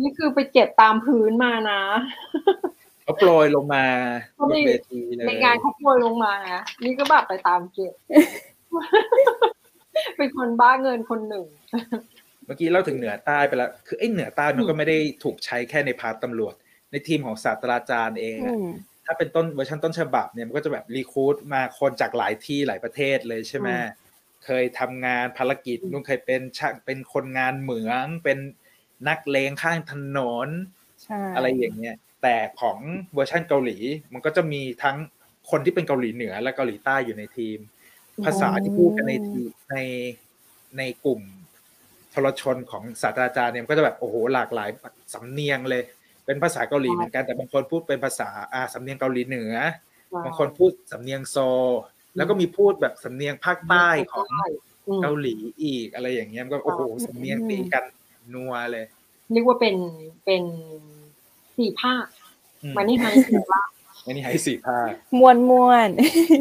[0.00, 1.82] นี่คือไปเก็บตามพื้นมานะ
[3.04, 3.84] เขาโปรยลงมา
[4.34, 7.92] เขาบไม่นเวทีเลยในงานเขาโปรยลงมานะนี่ก็แบบไปตามเก็บ
[10.16, 11.46] เป็นคนบ้าเงินคนหนึ่ง
[12.46, 16.54] เมื่อกี้เล่าถึงเหนือใต้ไปแล้วคือไอ้เหนือใต้มันก็ไม่ได้ถูกใช้แค่ใน part ตำรวจ
[16.94, 18.68] ในทีมของศาสตราจารย์เองอะอืม
[19.04, 24.02] ถ้าเป็นต้นเวอร์ชันต้นฉบับเนี่ยมันก็จะแบบ recruit มาคนจากหลายที่หลายประเทศเลยใช่ไหมอืม
[24.44, 28.38] เคยทำงานภารกิจนู่นเคยเป็นช่างเป็นคนงานเหมือง เป็น
[29.08, 30.48] นักเลงข้างถนน
[31.02, 32.78] ใช่อะไรอย่างเงี้ยแต่ของ
[33.14, 33.78] เวอร์ชันเกาหลี
[34.12, 34.96] มันก็จะมีทั้ง
[35.50, 37.58] คนที่เป็นเกาหลีเหนือและเกาหลีใต้อยู่ในทีม
[38.24, 39.76] ภาษาที่พูดกันในทีใน
[40.78, 41.20] ในกลุ่ม
[42.14, 44.68] ทรชนของศาสตราจารย์เนี่ยมันก็จะแบบโอ้โหหลากหลาย
[45.14, 45.82] สำเนียงเลย
[46.26, 49.54] เป็นภาษาเกาหลีเหมือนกันแต่บางคนพูดเป็นภาษาอาสำเนียงเกาหลีเหนือ
[50.24, 51.36] บางคนพูดสำเนียงโซ
[52.16, 54.26] แล้วก็มีพูดแบบสำเนียงภาคใต้ของ
[54.86, 57.84] อืมเกาหลีอีกอะไรอย่างเงี้ยมันก็โอ้โหสำเนียงตีกัน
[58.34, 58.84] นัวเลย
[59.32, 59.76] เรียกว่าเป็น
[60.24, 60.42] เป็น
[61.56, 62.06] สี่ภาค
[62.62, 63.68] อืม Money Heist สี่ภาค
[64.06, 65.88] อันนี้ให้สี่ภาคมวนมวน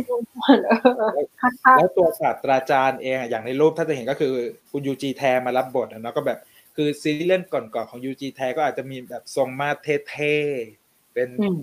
[0.08, 4.34] เออภาคภาคแล้วตัวศาสตราจารย์เองอะอย่างในรูปถ้าจะเห็นก็คือ
[4.72, 6.40] คุณยูจีแทมารับบทอะเนาะก็แบบ
[6.76, 9.78] คือซีรีส์เรื่องก่อนๆของยูจีแทก็อาจจะมีแบบทรงมาด
[10.10, 11.58] เท่ๆเป็นอืม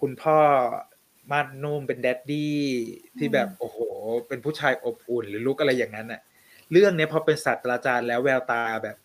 [0.00, 0.38] คุณพ่อ
[1.30, 2.60] มาดนุ่มเป็น daddy
[3.18, 3.78] ที่แบบโอ้โห
[4.28, 6.20] เป็นผู้ชายอบอุ่นหรือ look อะไรอย่างนั้นอะ
[6.72, 8.96] เรื่องเนี้ยพอเป็นศาสตราจารย์แล้วแววตาแบบ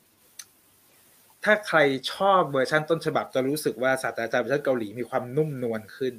[1.43, 1.79] ถ้าใคร
[2.13, 6.13] ชอบเวอร์ชันต้นฉบับจะรู้สึกว่าศาสตราจารย์เวอร์ชันเกาหลีมีความนุ่มนวลขึ้น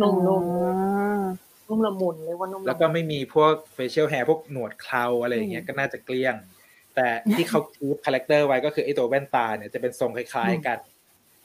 [0.00, 1.24] นุ่มนุ่มอ่า
[1.68, 6.34] นุ่มละมุนเรียกว่านุ่มละมุนแล้วก็ไม่มีพวก facial hair พวกหนวดเคราอะไรอย่างเงี้ยอืมก็น่าจะเกลี้ยง
[6.98, 10.78] แต่ที่เขา keep character ไว้ก็คือไอ้ตัวแว่นตาเนี่ยจะเป็นทรงคล้ายๆกัน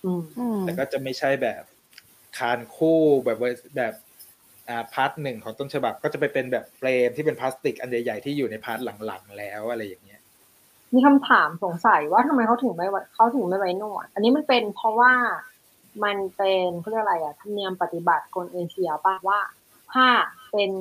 [0.06, 1.64] อืมอืมแต่ก็จะไม่ใช่แบบ
[2.38, 3.94] คานคู่แบบเวอร์แบบ
[4.70, 10.22] อ่า part หนึ่งของต้นฉบับก็จะไปเป็นแบบ frame ที่เป็นพลาสติกอันใหญ่ๆที่อยู่ใน partหลังๆแล้วอะไรอย่างเงี้ย
[10.94, 15.14] มีคำถามสงสัยว่าทำไมเขาถึงไม่ไว้เขาถึงไม่ไว้หนวด อันนี้มันเป็นเพราะว่า
[16.04, 19.40] มันเป็นเขาเรียกอะไรอะธรรมเนียมปฏิบัติคนเอเชียป่ะว่า
[19.94, 20.08] ถ้า
[20.52, 20.72] เป็น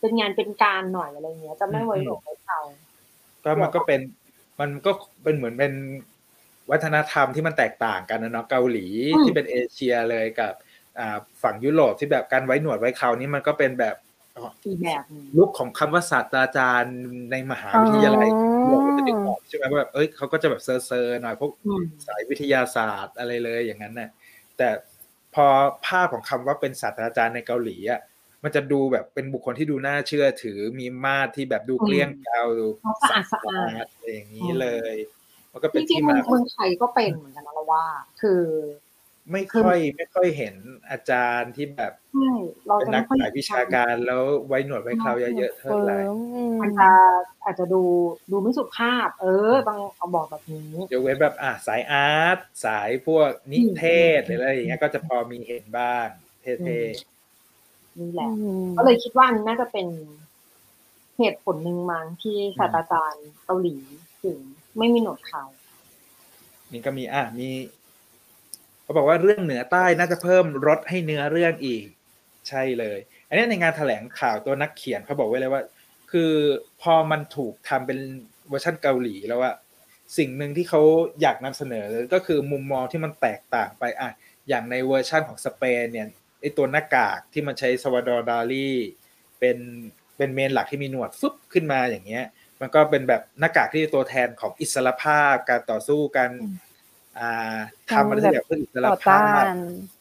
[0.00, 2.60] เป็นงานเป็นการหน่อยอะไรเงี้ย จะไม่ไว้หนวดไว้เขา
[3.46, 4.00] ก็มันก็เป็น
[4.60, 4.90] มันก็
[5.22, 5.72] เป็นเหมือนเป็น
[6.70, 8.86] วัฒนธรรมที่มันแตกต่างกันนะเนาะเกาหลี
[9.24, 10.52] ที่เป็นเอเชียเลยกับ
[10.98, 13.96] อ่าฝั่งยุโรปที่แบบการไว้หนวดไว้เครานี่มันก็เป็นแบบ
[14.66, 16.96] อีกแบบหนึงลุกของคำว่าศาสตราจารย์
[17.30, 24.10] ในมหาวิทยาลัยอ๋อเราก็จะนึกออกใช่ไหมว่าแบบเอ้ยเขาก็จะแบบเซอร์เซอร์หน่อยพวกอืมสายวิทยาศาสตร์อะไรเลยอย่างนั้นน่ะ
[24.56, 24.68] แต่
[25.34, 25.46] พอ
[25.86, 28.00] ภาพของคำว่าเป็นศาสตราจารย์ในเกาหลีอะ
[28.44, 34.94] มันจะดูแบบเป็นบุคคลที่ดูน่าเชื่อถือมีมาตรที่แบบดูเกลี้ยงเกลาดูเขาสะอาดสะอาดอะไรอย่างนี้เลย
[35.52, 37.84] มันก็เป็จนริงที่ๆเมืมาองเมืองไทยก็เป็นเหมือนกันนะเราว่า
[38.20, 38.42] คือ
[39.32, 40.54] ไม่ค่อยไม่ค่อยเห็น
[40.90, 42.32] อาจารย์ที่แบบใช่
[42.66, 46.90] เราเป็นจะนัไม่กค่อยสายวิชาการแล้วไว้หนวดไว้เคราเยอะๆเท่าเฟิไหร่ร์มอืมอาจจะ
[47.44, 47.82] อาจจะดู
[48.30, 53.84] ดูไม่สุภาพ เออต้องเอาบอกแบบนี้ยกเว้นแบบอะสายอาร์ตสายพวกนิเท
[54.18, 56.06] ศหรืออะไรอย่างเงี้ยก็จะพอมีเห็นบ้าง
[56.42, 56.80] เท่
[58.00, 59.86] นี่แหละอืมก็เลยคิดว่าอันนี้น่าจะเป็น
[61.18, 63.76] เหตุผลหนึ่งมั้งที่ศาสตราจารย์เกาหลี
[64.22, 64.38] ถึง
[64.78, 67.48] ไม่มีหนวดเขาๆนี่ก็มีอะมี
[68.82, 71.86] เขาบอกว่าเรื่องเหนือใต้น่าจะเพิ่มรสให้เนื้อเรื่องอีก
[72.48, 75.62] ใช่เลย อันนี้ในงานแถลงข่าวตัวนักเขียนเขาบอกไว้เลยว่า
[76.10, 76.32] คือ
[76.82, 77.98] พอมันถูกทำเป็น
[78.48, 79.52] เวอร์ชันเกาหลีแล้วว่า
[80.18, 80.80] สิ่งหนึ่งที่เขา
[81.20, 84.10] อยากนำเสนอก็คือมุมมองที่มันแตกต่างไปอะ
[84.48, 88.70] อย่างในเวอร์ชั่นของสเปนเนี่ยไอตัวหน้ากากที่มันใช้สวาดอร์ดาลี
[89.40, 89.58] เป็น
[90.16, 92.24] เป็นเมนหลักที่มีหนวดฟึบขึ้นมาอย่างเงี้ย
[92.60, 96.30] มันก็เป็นแบบหน้ากากที่ตัวแทนของอิสรภาพการต่อสู้กัน
[97.18, 97.56] อ่า
[97.90, 99.48] ทำอะไรสักอย่างเพื่ออิสรต่อภาต้าพน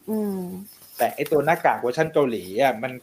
[0.10, 0.40] อืม
[0.98, 2.94] แต่ไอตัวหน้ากากเวอร์ชันเกาหลีอะมัน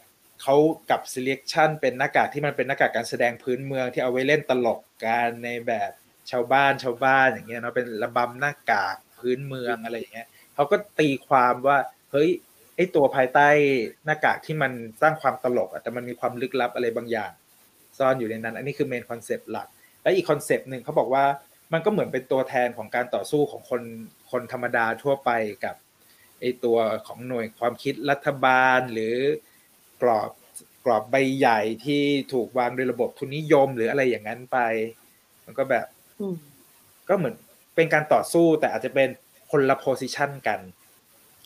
[0.42, 0.56] เขา
[0.90, 5.90] กับ selection เป็นหน้ากากที่มันเป็นหน้ากากการแสดงพื้นเมืองที่เอาไว้เล่นตลกกันในแบบ
[6.30, 11.78] ชาวบ้านชาวบ้านอย่างเงี้ยเนาะเป็นระบำหน้ากากพื้นเมืองอะไรอย่างเงี้ยเขาก็ตีความว่า
[12.12, 12.30] เฮ้ย
[12.76, 13.48] ไอตัวภายใต้
[14.04, 17.32] หน้ากากที่มันสร้างความตลกอะแต่มันมีความลึกลับอะไรบางอย่าง
[17.98, 19.68] ซ่อนอยู่ในนั้น อันนี้คือ main concept หลัก
[20.02, 21.24] และอีก concept หนึ่งเขาบอกว่า
[21.72, 23.82] มันก็เหมือนเป็นตัวแทนของการต่อสู้ของคน
[24.30, 25.30] คนธรรมดาทั่วไป
[25.64, 25.76] กับ
[26.40, 29.14] ไอตัวของหน่วยความคิดรัฐบาลหรือ
[30.02, 30.30] กรอบ
[30.84, 34.58] กรอบใบใหญ่ที่ถูกวางโดยระบบทุนนิยมหรืออะไรอย่างนั้นไป
[35.44, 35.86] มันก็แบบ
[36.20, 36.34] อืม
[37.08, 37.34] ก็เหมือน
[37.76, 39.08] เป็นการต่อสู้แต่อาจจะเป็น
[39.50, 40.60] คนละ position กัน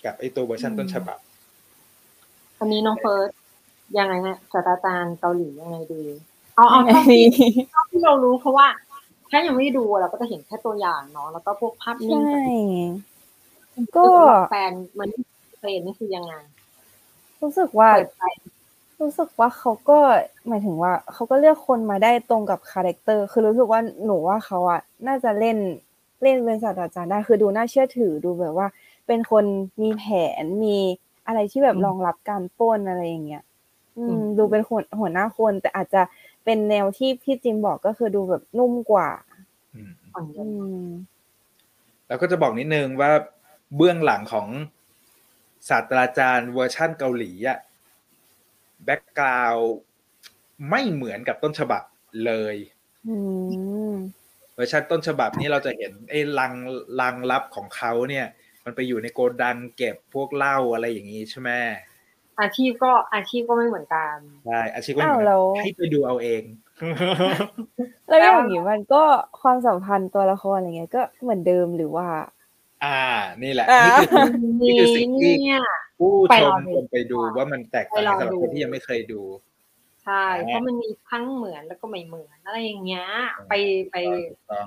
[0.05, 1.19] กับไอตัวเวอร์ชันต้นฉบับ
[2.59, 3.31] อันนี้น้องเฟิร์ส
[3.99, 6.03] ยังไงฮะศาสตราจารย์เกาหลียังไงดี
[6.57, 7.23] เอาเอาเท่าที่
[7.71, 8.67] เท่าที่เรารู้เพราะว่า
[9.31, 12.45] ถ้ายังไม่ได้ดูเราก็จะเห็นแค่ตัวอย่างเนาะแล้วก็พวกภาพนิ่งใช่
[13.97, 14.13] ก็ก็
[14.51, 15.09] แฟนมัน
[15.59, 16.35] เฟรนนี่คือยังไง
[17.43, 18.25] รู้สึกว่าเปิดใจ
[19.03, 19.99] รู้สึกว่าเขาก็
[20.49, 25.57] หมายถึงว่าเขาก็เลือกคนมาได้ตรงกับ character คือรู้สึกว่าหนูว่าเขาอะน่าจะเล่น
[26.23, 28.67] เล่นเป็นศาสตราจารย์ได้คือดูน่าเชื่อถือดูแบบว่า
[29.07, 29.45] เป็นคน
[29.83, 30.05] มีแผ
[30.43, 30.77] นมี
[31.27, 33.45] อะไรที่แบบรองรับการปล้นอะไรอย่างเงี้ย
[33.99, 36.03] อืม ดูเป็นคนหัวหน้าคน แต่อาจจะ
[36.45, 39.11] เป็นแนวที่พี่จิมบอกก็คือดูแบบนุ่มกว่า
[39.75, 40.51] อืมอ่อนโยน อื
[40.85, 40.87] ม
[42.09, 43.11] แล้วก็จะบอกนิดนึงว่า
[43.77, 44.49] เบื้องหลังของ
[45.69, 47.59] ศาสตราจารย์เวอร์ชั่นเกาหลีอะ
[48.85, 49.57] background
[50.71, 51.83] ไม่เหมือนกับต้นฉบับ
[52.25, 52.57] เลย
[53.09, 53.17] อื
[53.91, 53.95] ม
[54.55, 56.53] เวอร์ชันต้นฉบับนี้เราจะเห็นไอ้ลัง
[57.01, 58.27] ลังลับของเขาเนี่ย
[58.67, 61.51] มันไปอยู่ในโกดังเก็บพวกเหล้าอะไรอย่างนี้ใช่ไหม
[62.41, 66.43] อาชีพก็อาชีพก็ไม่เหมือนกันใช่อาชีพก็อ้าวเหมือนแล้วให้ไปดูเอาเอง
[68.09, 69.03] แล้วอย่างนี้มันก็
[69.41, 72.07] ความสัมพันธ์ตัวละครอะไรเงี้ยก็เหมือนเดิมหรือว่า
[72.85, 73.01] อ่า
[73.43, 74.27] นี่แหละอ่านี่คือ
[74.63, 75.63] นี่คือสิ่งที่เนี่ย
[75.99, 79.23] ผู้ไปชรมอดูควรไปดูว่ามันแตกต่างไปรอสำหรับดูคนที่ยังไม่เคยดู
[80.05, 83.07] ใช่อ่าเพราะมันมีทั้งเหมือนแล้วก็ไม่เหมือนอะไรอย่างเงี้ย
[83.49, 83.55] ไป
[83.91, 83.97] ไป
[84.31, 84.67] ถูกต้อง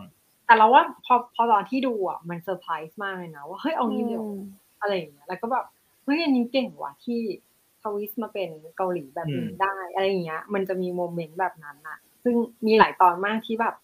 [0.50, 4.40] แต่เราว่าพอพอตอนที่ดูอะมันเซอร์ไพรส์มากเลยนะว่าเฮ้ยเอางี้เดียวอืม
[4.82, 5.66] อะไรอย่างเงี้ยแล้วก็แบบ
[6.04, 7.20] เฮ้ยอันนี้เก่งว่ะที่
[7.82, 12.36] ทวิสมาเป็นเกาหลีแบบนี้ได้อะไรอย่างเงี้ย มันจะมีโมเมนต์แบบนั้นอะซึ่ง
[12.66, 13.76] มีหลายตอนมากที่แบบ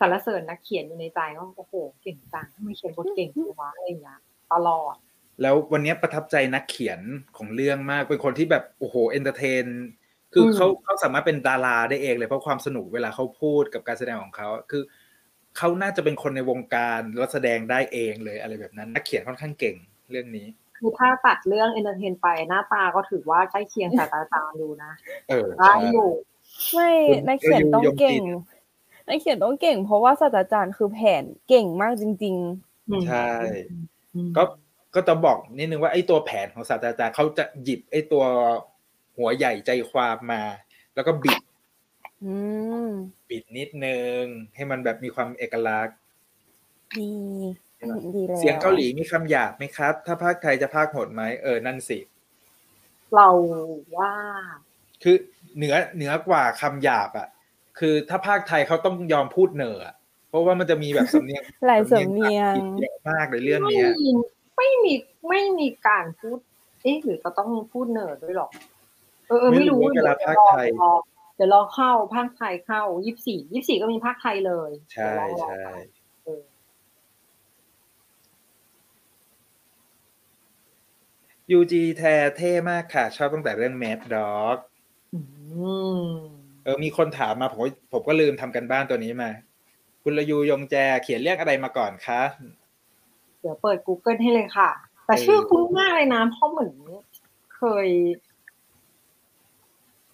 [0.00, 4.20] สรรเสริญนักเขียนอยู่ในใจว่าโอ้โหเก่งจังทำไมเขียนบทเก่งจังวะอะไรอย่างเงี้ย
[4.52, 4.96] ตลอด
[5.42, 7.00] แล้ววันนี้ประทับใจนักเขียน
[7.36, 9.66] ของเรื่องมากเป็นคนที่แบบโอ้โห entertain
[10.32, 14.82] คืออมเขาเขาสามารถเป็นดาราได้เองเลยเพราะความสนุกเวลาเขาพูดกับการแสดงของเขาคือ
[15.58, 19.76] เขาน่าจะเป็นคนในวงการแล้วแสดงได้เองเลยอะไรแบบนั้นนักเขียนค่อนข้างเก่ง
[20.10, 20.46] เรื่องนี้
[20.78, 24.92] คือถ้าตัดเรื่อง entertain ไปหน้าตาก็ถือว่าใกล้เคียงศาสตราจารย์ดูนะ
[25.30, 26.10] เออได้ใช่อยู่
[26.74, 28.22] ไม่คุณนักเขียนต้องยมจิตเก่ง
[29.08, 32.36] นักเขียนต้องเก่ง เพราะว่าศาสตราจารย์คือแผนเก่งมากจริง
[32.90, 33.30] อืมใช่
[34.14, 34.42] อืมก็
[34.94, 38.24] ก็จะบอกนิดนึงว่าไอ้ตัวแผนของศาสตราจารย์เขาจะหยิบไอ้ตัว
[39.16, 40.42] หัวใหญ่ใจความมา
[40.94, 41.38] แล้วก็บิด
[42.26, 42.36] ๆอื
[42.88, 42.90] ม
[43.30, 44.22] บิดนิดนึง
[44.54, 45.96] ให้มันแบบมีความเอกลักษณ์
[46.98, 47.10] ดี
[48.16, 51.98] ดีแล้วเสียงเกาหลีมีคำหยาบไหมครับ ถ้าภาคไทยจะภาคโหดไหมเออนั่นสิ
[53.14, 53.28] เรา
[53.98, 54.12] ว่า
[55.02, 55.16] คือ
[55.56, 57.28] เหนือเหนือกว่าคำหยาบอะ
[57.78, 59.94] คือถ้าภาคไทยเขาต้องยอมพูดเหนืออะ
[60.28, 64.10] เพราะว่ามันจะมีแบบสำเนียงหลายสำเนียงผิดเยอะมากในเรื่องไม่เนี้ยมี
[64.56, 64.92] ไม่มี
[65.28, 66.38] ไม่มีการพูด
[66.82, 68.48] เอ๊ะหรือจะต้องพูดเนิร์ดด้วยหรอ
[69.28, 70.68] เออเออไม่รู้ไม่รู้เวลาภาคไทย
[71.36, 75.70] เดี๋วรอเดี๋ยวรอเข้าภาคไทยเข้ายี่สิบสี่ยี่สิบสี่ก็มีภาคไทยเลย ใช่เดี๋ยวรอใช่
[76.24, 76.42] เออ
[81.50, 82.02] ยูจีแท
[82.36, 84.58] เท่มากค่ะ ชอบตั้งแต่เรื่องแมดด็อก
[85.14, 85.20] อื
[86.00, 86.02] ม
[86.64, 89.30] เออมีคนถามมาผมก็ผมก็ลืมทำกันบ้านตัวนี้มา
[90.02, 92.22] คุณระยูยงแจเขียนเรื่องอะไรมาก่อนคะ
[93.40, 94.70] เดี๋ยวเปิด Google ให้เลยค่ะ
[95.06, 96.74] แต่เออชื่อคุ้นมากเลยนะเพราะเหมือน
[97.56, 97.88] เคย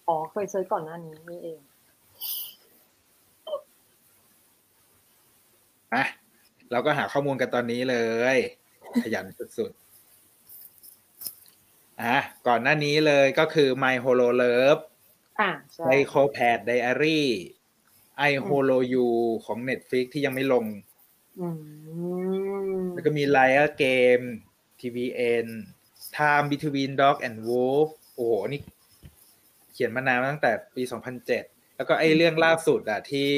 [0.07, 1.59] อ๋อเคยเซิร์ชก่อนหน้านี้นี่เอง
[5.93, 6.03] อะ
[6.71, 7.97] เราก็หาข้อมูลกันตอนนี้เล
[8.35, 8.37] ย
[9.03, 9.25] ขยัน
[9.57, 14.81] สุดๆอะก่อนหน้านี้เลยก็คือ My Holo Love
[15.39, 17.23] อ่าใช่ Psychopath Diary
[18.29, 19.07] I Holo You
[19.45, 20.65] ของ Netflix ที่ยังไม่ลง
[21.39, 21.47] อื
[22.79, 24.25] มแล้วก็มี Liar Game
[24.79, 25.47] TVN
[26.17, 28.61] Time Between Dog and Wolf โอ้โห นี่
[29.73, 30.83] เขียนมานานตั้งแต่ปี
[31.29, 33.31] 2007 แล้วก็ไอ้เรื่องล่าสุดอะที่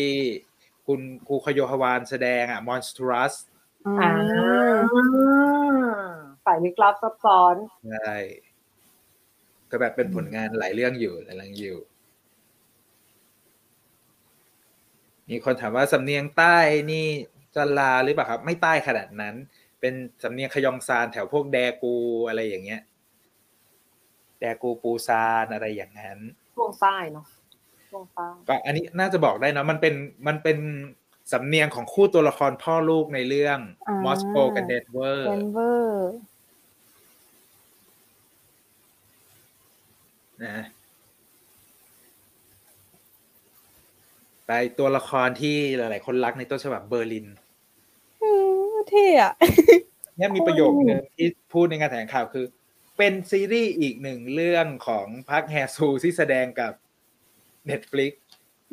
[0.88, 3.34] คุณครูคโยฮวานแสดงอะ Monstrous
[4.00, 4.12] อ่า
[6.46, 7.56] ฝ่ายลึกลับซับซ้อน
[7.92, 8.14] ใช่
[9.72, 11.78] ก็แบบเป็นผลงานหลายเรื่องอยู่หลายเรื่องอยู่
[15.30, 16.58] มีคนถามว่าสำเนียงใต้
[16.92, 17.06] นี่
[17.56, 19.36] จะลาหรือเปล่าครับ ไม่ใต้ขนาดนั้น
[19.80, 19.94] เป็น
[20.24, 21.96] สำเนียงขยองซานแถวพวกแดกู
[22.28, 22.82] อะไรอย่างเงี้ย
[24.46, 26.20] แดกูปูซานอะไรอย่างนั้น
[26.56, 27.26] ช่วงใต้เนาะ
[27.92, 29.94] ช่วงใต้ก็อันนี้น่าจะบอกได้เนอะมันเป็น
[30.28, 30.58] มันเป็น
[31.32, 36.12] สำเนียงของคู่ตัวละครพ่อลูกในเรื่องอ่ามมอสโกกับเดนเวอร์เดนเวอร์
[40.44, 40.58] นะ
[44.48, 47.28] ไปตัวละครที่หลาย ๆ คนรักในต้นฉบับเบอร์ลิน
[48.24, 48.32] อื
[48.72, 49.34] มเท่อะ
[50.18, 52.46] เนี่ยมีประโยคนึงที่พูดในงานแถลงข่าวคือ
[52.98, 56.74] เป็นซีรีส์อีกหนึ่งเรื่องของพักแฮซูที่แสดงกับ
[57.70, 58.14] Netflix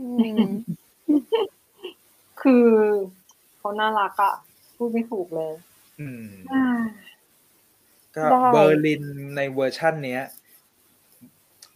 [0.00, 0.08] อื
[0.46, 0.48] ม
[2.42, 2.68] คือ
[3.58, 4.34] เขาน่ารักอะ
[4.76, 5.52] พูดไม่ถูกเลย
[6.00, 6.64] อืมอ่า
[8.16, 9.04] ก็ได้เบอร์ลิน
[9.36, 10.22] ในเวอร์ชั่นเนี้ย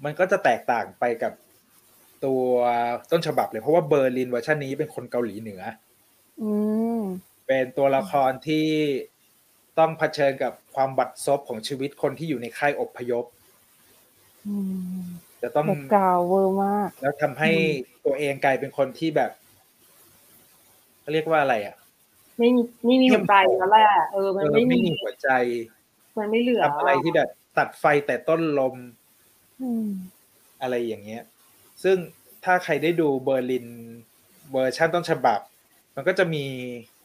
[0.05, 1.33] มันก็จะแตกต่างไปกับ
[2.25, 2.45] ตัว
[3.11, 5.63] ต้นฉบับเลย เพราะว่าเบอร์ลินเวอร์ชันนี้เป็นคนเกาหลีเหนือ
[6.43, 6.51] อื
[7.01, 7.03] ม
[7.47, 8.69] เป็นตัวละครที่
[9.79, 13.25] ต้องเผชิญกับความบัดซบของชีวิตคนที่อยู่ในค่ายอพยพ
[14.47, 14.57] อื
[14.99, 15.03] ม
[15.43, 17.51] จะต้อง backราวเวอร์มาก แล้วทำให้
[18.05, 19.31] ตัวเองกลายเป็นคนที่แบบ
[21.01, 21.77] เขาเรียกว่าอะไรอะ
[22.39, 25.31] ไม่มีไม่มีหัวใจแล้วแหละเออ มันเออไม่ไม่มีมีหัวใจ
[26.19, 28.75] มันไม่เหลือทำอะไรที่แบบ ตัดไฟแต่ต้นลม
[29.62, 29.89] อืม
[30.62, 31.23] อะไรอย่างเงี้ย
[31.83, 31.97] ซึ่ง
[32.45, 33.69] ถ้าใครได้ดูเบอร์ลิน
[34.53, 35.41] เวอร์ชันต้นฉบับ
[35.95, 36.45] มันก็จะมี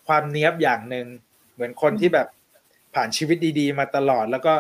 [0.08, 1.06] ความเนี้ยบอย่างหนึ่ง
[1.54, 2.28] เหมือนคนที่แบบ
[2.96, 4.54] ผ่านชีวิตดี ๆ มาตลอด แล้วก็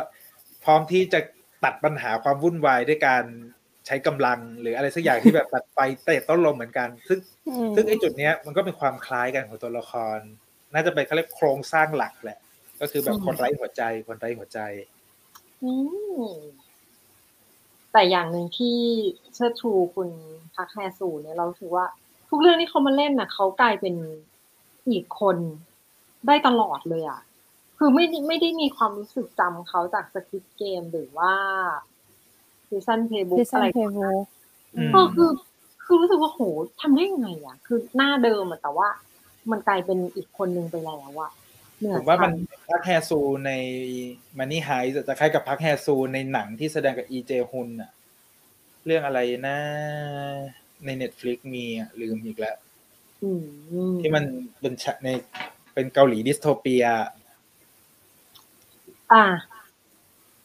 [0.63, 1.19] พร้อมที่จะ
[1.63, 3.23] ตัดปัญหาความวุ่นวายด้วยการ
[3.87, 10.17] ใช้กำลังหรืออะไรสักอย่างที่แบบตัดไฟเตะต้นลมเหมือนกัน ซึ่งอืมซึ่งไอ้จุดเนี้ยมันก็เป็นความคล้ายกันของตัวละคร
[10.73, 12.39] น่าจะเป็นเขาเรียกโครงสร้างหลักแหละ
[12.81, 14.59] ก็คือแบบคนไร้หัวใจ คนไร้หัวใจ
[15.63, 15.71] อื
[16.21, 16.25] ม
[17.93, 18.77] แต่อย่างหนึ่งที่
[19.33, 20.09] เชิดชูคุณ
[20.55, 21.85] พักแฮซูเนี่ยเราถือว่า
[22.29, 23.95] ทุกเรื่องที่เขามาเล่นน่ะเขากลายเป็น
[24.89, 25.37] อีกคน
[26.27, 27.21] ได้ตลอดเลยอะ
[27.83, 31.33] คือไม่ได้ไม่ได้มีความรู้สึกจำเขาจาก Squid Game หรือว่า
[32.67, 34.25] ซีซันเพย์บุ๊พิกซัอะนไรเพ book
[34.75, 35.29] อืมเออคือ
[35.85, 36.41] คือรู้สึกว่าโห
[36.81, 38.87] ทำได้ยังไงอะ คือหน้าเดิมอะแต่ว่า
[39.51, 41.31] มันกลายเป็นอีกคนนึงไปแล้วอะ
[41.79, 43.51] เหนือผมว่ามันชั้พักแฮซูใน
[44.37, 44.69] Money Heist
[45.07, 47.91] จะคล้ายกับพักแฮซูในหนังที่แสดงกับอีเจฮุนอะ
[48.85, 49.57] เรื่องอะไรนะ
[50.85, 52.57] ใน Netflix มีอะลืมอีกแล้ว
[53.23, 54.23] อืมอืมที่มัน
[54.59, 55.09] เป็นฉะใน
[55.73, 56.85] เป็นเกาหลี dystopia
[59.13, 59.25] อ่า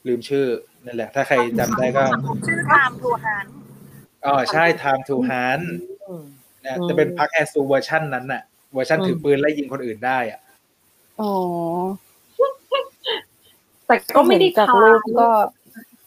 [0.07, 0.47] ลืมชื่อ
[0.87, 2.05] นั่นแหละ ถ้าใครจำได้ก็
[2.47, 3.47] ชื่อ Time to Hunt
[4.27, 5.65] อ๋อใช่ Time to Hunt
[6.09, 6.25] อืม
[6.65, 10.41] นะอืมจะเป็นพักแฮซูเวอร์ชันนั้นน่ะเวอร์ชันอืมถือปืนไล่ยิงคนอื่นได้อะ
[11.21, 11.33] อ๋อ
[13.87, 15.29] แต่ก็ไม่ได้เห็นจากรูปก็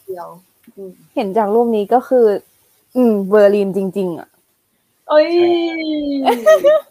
[0.05, 0.29] เดียว
[0.75, 2.25] อืมเห็นจากรูปนี้ก็คือ
[2.95, 4.27] อืมเบอร์ลินจริง ๆ อะ
[5.09, 5.29] เอ้ย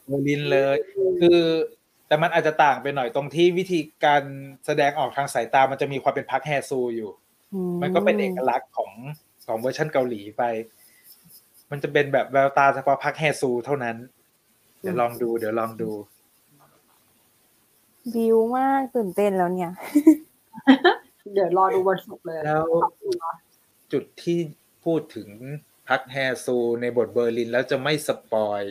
[0.06, 0.76] เบอร์ลินเลย
[1.20, 1.40] คือ
[2.08, 4.22] แต่มันอาจจะต่างไปหน่อยตรงที่วิธีการ
[4.66, 7.10] แสดงออกทางสายตามันจะมีความเป็นพักแฮซูอยู่
[7.82, 8.92] มันก็เป็นเอกลักษณ์ของ
[9.46, 10.42] ของเวอร์ชันเกาหลีไป
[11.70, 13.96] มันจะเป็นแบบแววตาเฉพาะพักแฮซูเท่านั้น
[14.80, 15.90] เดี๋ยวลองดู เดี๋ยวลองดู
[18.14, 19.72] บิวมากตื่นเต้นแล้วเนี่ย
[21.34, 22.66] เดี๋ยวรอดูวันศุกร์เลยแล้ว
[23.92, 24.38] จุดที่
[24.84, 25.28] พูดถึง
[25.88, 28.62] พัคแฮซูในบทเบอร์ลินแล้วจะไม่ spoil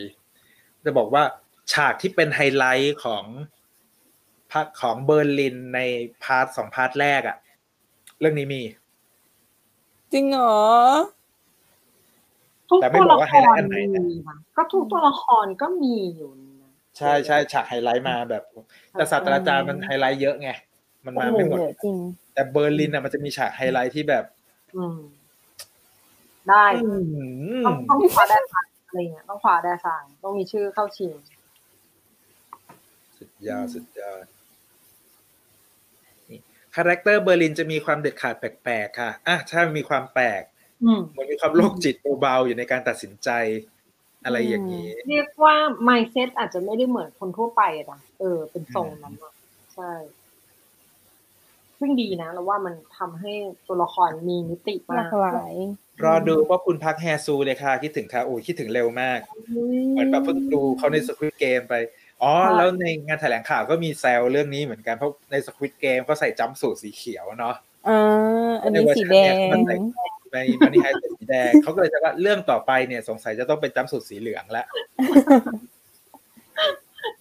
[0.84, 1.24] จะบอกว่า
[1.72, 3.24] ฉากที่เป็นไฮไลท์ของ
[4.52, 5.80] part ของเบอร์ลินใน
[6.24, 7.36] part สอง part แรกอะ
[8.20, 8.62] เรื่องนี้มี
[10.12, 10.56] จริงเหรอ
[12.68, 16.30] ทุกแต่ไม่ตัวบอละกว่าคไฮไลท์รอันไหนนะมีนะก็ทุกตัวละครก็มีอยู่
[16.62, 18.42] นะใช่ใช่ฉากไฮไลท์มาแบบ
[18.92, 20.50] แต่ศาสตราจารย์มันไฮไลท์เยอะไง
[21.06, 21.96] มันโอ้มาโหไม่หมดเยอะจริง
[22.34, 24.24] แต่เบอร์ลินอะมันจะมีฉากไฮไลท์ที่แบบ
[24.76, 24.98] อืม
[26.48, 31.37] ได้อืมต้องต้องคว้าแดซังอะไรเงี้ยต้องคว้าแดซังต้องมีชื่อเข้าชิงสุด
[33.46, 34.24] ยอดสุดยอด
[36.28, 36.38] นี่
[36.74, 40.42] คาแรคเตอร์เบอร์ลินจะมีความเด็ดขาดแปลกๆค่ะอะใช่มันมีความแปลก
[40.84, 43.30] อืมมันมีความโรคจิตเบาๆอยู่ในการตัดสินใจ
[44.24, 45.54] อะไรอย่างนี้ เรียกว่า
[45.88, 49.32] mindset อาจจะไม่ได้เหมือนคนทั่วไปอะนะเออ เป็นทรงนั้นอะ
[49.74, 49.92] ใช่
[51.78, 53.32] ซึ่งดีนะแล้วว่ามันทำให้
[53.66, 55.54] ตัวละครมีมิติหมาลากกหลาย
[56.04, 59.20] รอดูว่าคุณพักแฮซูเลยค่ะ คิดถึงค่ะโอ้ยคิดถึงเร็วมาก
[59.90, 61.74] เหมือนแบบเพิ่งดูเขาในสควิตเกมไป
[62.22, 67.54] อ๋อ แล้วในงานแถลงข่าวก็มีแซวเรื่องนี้เหมือนกัน เพราะในสควิตเกมเขาใส่จัมป์สูทสีเขียวเนาะ
[67.88, 69.34] อ่าอันนี้สีแดง
[70.32, 74.64] ใน Money Heist ใส่สีแดงเขาก็เลยจะว่าเรื่องต่อไปเนี่ย สงสัยจะต้องเป็นจัมป์สูทสีเหลืองละ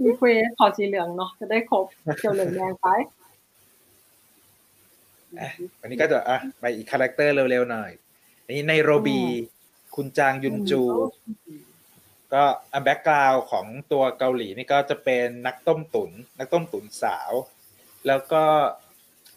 [0.04, 1.86] request ขอสีเหลืองเนาะจะได้ครบ
[2.18, 2.88] เขียวเหลืองแดงไป
[5.82, 7.92] วันนี้ก็จะอะไปอีก character เร็วๆหน่อย
[8.44, 9.20] อันนี้ไนโรบี
[9.96, 10.82] คุณจางยุนจู
[12.34, 17.32] ก็อัน background ของตัวเกาหลีนี่ก็จะเป็นนักต้มตุ๋น นักต้มตุนสาว
[18.08, 18.44] แล้วก็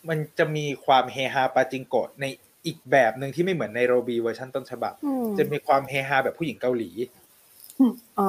[0.09, 2.24] มันจะมีความเฮฮาปาจิงโกะใน
[2.66, 6.90] อีกแบบหนึ่งที่ไม่เหมือนในโรบีเวอร์ชันต้นฉบับอืมจะมีความเฮฮาแบบผู้หญิงเกาหลี
[8.18, 8.29] อ๋อ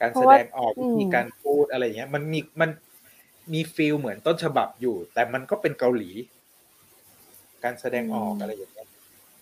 [0.00, 2.70] การเพแสราะว่าดงออกอืวิมธีการพูดอะไรอย่างเงี้ย มันมีมัน
[3.52, 6.10] มีฟีลเหมือนต้นฉบับอยู่ แต่มันก็เป็นเกาหลี
[7.64, 8.81] การแสดงออกอะไรอย่างเงี้ย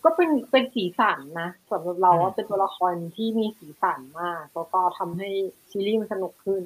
[0.03, 5.29] ก็เป็นเป็นสีสันนะสำหรับเราว่าเป็นตัวละครที่มีสีสันมากแล้วก็ทำให้
[5.71, 6.61] ซีรีส์มันสนุกขึ้น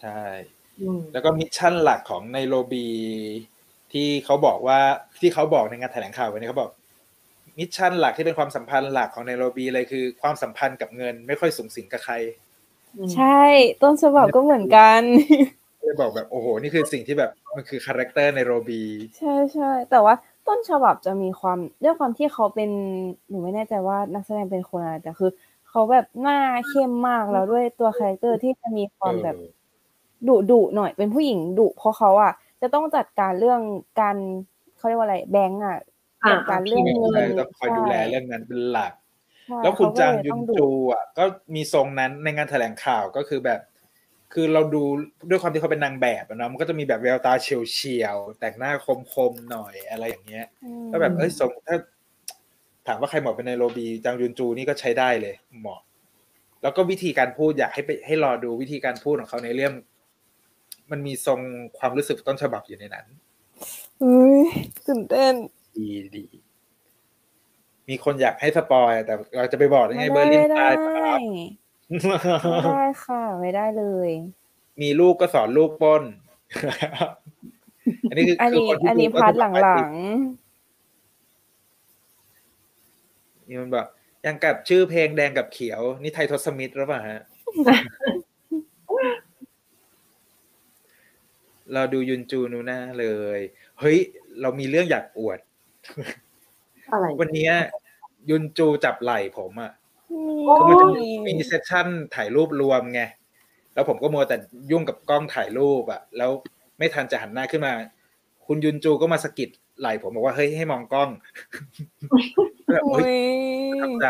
[0.00, 0.22] ใช่
[0.80, 2.88] อืมแล้วก็ mission หลักของไนโรบี
[3.92, 4.78] ที่เขาบอกว่า
[5.20, 6.70] ที่เขาบอกในงานแถลงข่าววันนี้เขาบอก
[7.58, 12.14] mission หลักที่เป็นความสัมพันธ์หลักของในโรบีเลยคือ ความสัมพันธ์กับเงินไม่ค่อยสุงสิงกับใคร
[13.16, 13.42] ใช่
[13.82, 15.02] ต้นฉบับก็เหมือนกัน
[15.84, 18.82] เลยบอกแบบโอ้โหนี่คือสิ่งที่แบบมันคือคาแรคเตอร์ไนโรบี
[19.18, 20.14] ใช่ใช่แต่ว่า
[20.46, 22.70] ต้นฉบับจะมีความด้วยความที่เขาเป็น
[23.28, 25.30] หนูไม่แน่ใจว่านักแสดงเป็นคนอะไรแต่คือ
[25.68, 26.38] เขาแบบหน้า
[26.68, 29.54] เข้มมากแล้วด้วยตัวคาแรคเตอร์ที่จะมีความแบบเออ
[30.28, 33.60] ดุดุหน่อย เป็นผู้หญิงดุเพราะเขาอะจะต้องจัดการเรื่อง
[34.00, 34.16] การ
[34.76, 35.78] เขาเรียกว่าอะไรแบงก์อะ
[36.24, 38.92] อ่าจัดการเรื่องเงินใช่ต้องคอยดูแลเรื่องนั้นเป็นหลัก
[39.46, 41.24] ใช่แล้วคุณเขก็จางเลยุต้นอดุจูอะก็
[41.54, 43.60] มีทรงนั้นในงานแถลงข่าวก็คือแบบ
[44.34, 44.82] คือเราดู
[45.30, 48.72] ด้วยความที่เขาเป็นนางแบบอะเนาะมันก็จะมีแบบแววตาเฉียวเฉียวๆแต่งหน้า
[49.14, 51.76] คมๆหน่อยอะไรอย่างเงี้ยอืมก็แบบเอ้ยทรงถ้า
[52.86, 55.80] ถามว่าใครเหมาะเป็นไนโรบีจางยุนจูนี่ก็ใช้ได้เลยเหมาะ
[56.62, 59.72] แล้วก็วิธีการพูดอยากให้ไปให้รอดูวิธีการพูดของเขาในเรื่อง
[60.90, 61.40] มันมีทรง
[61.78, 63.06] ความรู้สึกต้นฉบับอยู่ในนั้น
[64.02, 64.44] อุ้ย
[64.86, 65.34] ตื่นเต้น
[65.76, 66.26] ดีดี
[67.88, 71.20] มีคนอยากให้ spoil แต่เราจะไปบอกได้ไงเบอร์ลินไม่ได้ตายไม่คได้รับ
[71.88, 74.10] ไม่ได้ค่ะ ไม่ได้เลย
[74.82, 76.02] มีลูกก็สอนลูกปล้น
[78.10, 79.92] อันนี้คืออันคือนี้คนที่อันนี้ดูก็พาร์ทจะหบอกว่าลัง
[83.48, 83.86] มีมันบอก
[84.26, 87.20] ยังกับชื่อเพลงแดงกับเขียว นี่ไทยทศมิตรหรือเปล่าฮะ
[91.72, 93.06] เราดูยุนจูนูน่าเล
[93.38, 93.40] ย
[93.80, 93.98] เฮ้ย
[94.40, 95.38] เรามีเรื่องอยากอวด
[96.92, 97.52] อะไรวันเนี้ย
[98.30, 99.83] ยุนจูจับไหล่ผมอะโอ้
[100.58, 103.02] คือมันจะยมีเซสชั่นถ่ายรูปรวมไง
[103.74, 104.36] แล้วผมก็มัวแต่
[104.70, 106.30] ยุ่งกับกล้องถ่ายรูปอะแล้ว
[106.78, 107.72] ไม่ทันจะหันหน้าขึ้นมา
[108.46, 109.48] คุณยุนจูก็มาสะกิด
[109.80, 111.10] ไหล่ผมบอกว่าเฮ้ยให้มองกล้อง
[112.70, 113.18] แบบอุ้เฮ้ย
[113.68, 114.08] ยประทับใจ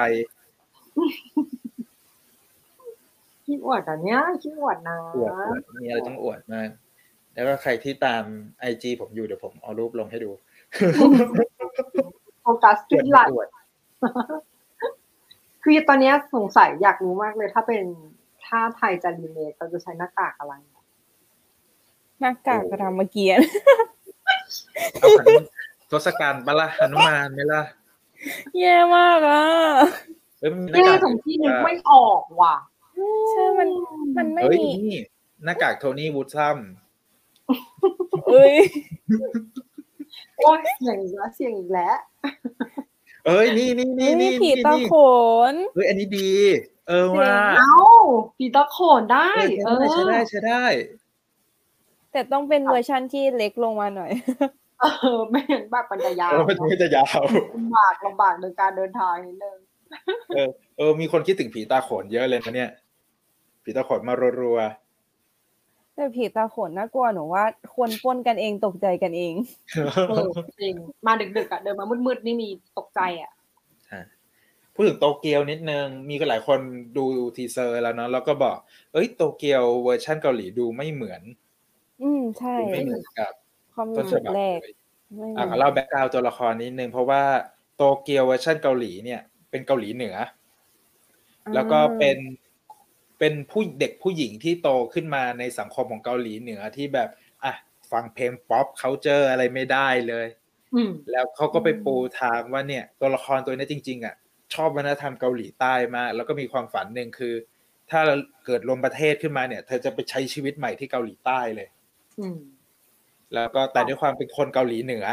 [3.45, 6.69] ขี้อวดอันเนี้ยขี้อวดนะอวดอวดมีอะไรต้องอวดมาก
[7.35, 8.25] แล้วก็ใครที่ตาม
[8.61, 10.31] ไอจีผมอยู่เดี๋ยวผมเอารูปลงให้ดู
[12.43, 13.49] โฟกัสอที่วดไหลอวด
[15.67, 17.83] คือตอนเนี้ยสงสัยอยากรู้มากเลยถ้าเป็น
[18.47, 20.55] ถ้าไทยจะรีเมคเราจะใช้หน้ากากอะไร
[22.21, 23.29] หน้ากากกระทำเมื่อกี้
[25.01, 25.27] เอาหัน
[25.91, 27.63] ทศกัณฐ์ปะละหนุมานไหมล่ะ
[28.59, 29.43] แย่มากอะ
[30.39, 32.57] เฮ้ยมันมีหนี่น้ากากของที่นึกไม่ออกว่ะ
[33.31, 33.69] ใช่มัน
[34.17, 34.99] มันไม่เฮ้ยมีนี่
[35.45, 36.59] หน้ากากโทนี่วูดซัม
[38.27, 38.55] เอ้ย
[40.39, 41.97] โอ้ยเสียงอีกแล้วเสียงอีกแล้ว
[43.27, 44.95] เอ้ยนี่นี่นี่นี่นี่ผีตานี่โข
[45.53, 46.31] นเฮ้ยอันนี้ดี
[46.89, 47.75] เออว่าเอ้า
[48.39, 49.31] ปีตาโขนได้
[49.65, 50.65] เอเอออใช้ได้ใช้ได้
[52.13, 54.11] แต่ต้องเป็นเวอร์ชั่นที่เล็กลงมาหน่อย
[54.81, 54.87] เอ
[55.19, 57.23] อไม่เห็นแบบปัญญายาวเออมันไม่จะยาว
[57.55, 59.59] ลำบากลำบากในการเดินทางนิดนึง
[60.35, 62.71] เออเออ มีคนคิดถึงผีตาโขนเยอะเลยนะเนี่ย
[63.65, 64.59] ผีตาโขนมารัว
[65.95, 69.35] แต่ผีตาโขนน่ากลัวหนูว่าควรปล้นกันเองตกใจกันเอง
[70.09, 70.29] เออ
[70.61, 70.75] จริง
[71.07, 76.59] มาดึกๆอะเดินมามืดๆนี่มีตกใจอะๆพูดถึงโตเกียวนิดนึง มีก็หลายคน
[76.97, 77.05] ดู
[77.37, 78.57] teaser แล้วเนาะแล้วก็บอก
[78.93, 81.23] เอ้ยโตเกียวเวอร์ชั่นเกาหลีดูไม่เหมือน
[82.03, 83.33] อืมใช่ดูไม่เหมือนกับ
[83.75, 84.75] ความต้นรู้ฉสึกบับแรกเลย
[85.17, 87.23] ไม่เหมือะอนขอเล่าแบ็กกราวตัวละครนิดนึงเพราะว่า
[87.77, 89.21] โตเกียวเวอร์ชันเกาหลีเนี่ย
[89.51, 90.17] เป็นเกาหลีเหนือ
[91.55, 92.17] แล้วก็เป็น
[93.27, 97.09] เป็นผู้เด็กผู้หญิงที่โตขึ้นมาในสังคมของเกาหลีเหนือที่แบบ
[97.45, 97.55] อะ
[97.93, 100.27] ฟังเพลง pop culture อะไรไม่ได้เลย
[100.75, 104.15] อืมแล้วเขาก็ไปปูทางว่าเนี่ยตัวละครตัวนี้จริง ๆ อะ
[104.55, 107.35] ชอบวัฒนธรรมเกาหลีใต้มากแล้วก็มีความฝันหนึ่งคือ
[107.91, 108.01] ถ้า
[108.47, 111.69] เกิดรวมประเทศขึ้นมาเนี่ย เธอจะไปใช้ชีวิตใหม่ที่เกาหลีใต้เลย
[112.21, 112.39] อืม
[113.35, 115.07] แล้วก็แต่ด้วยความเป็นคนเกาหลีเหนือ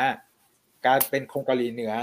[0.88, 1.94] การเป็นคนเกาหลีเหนือ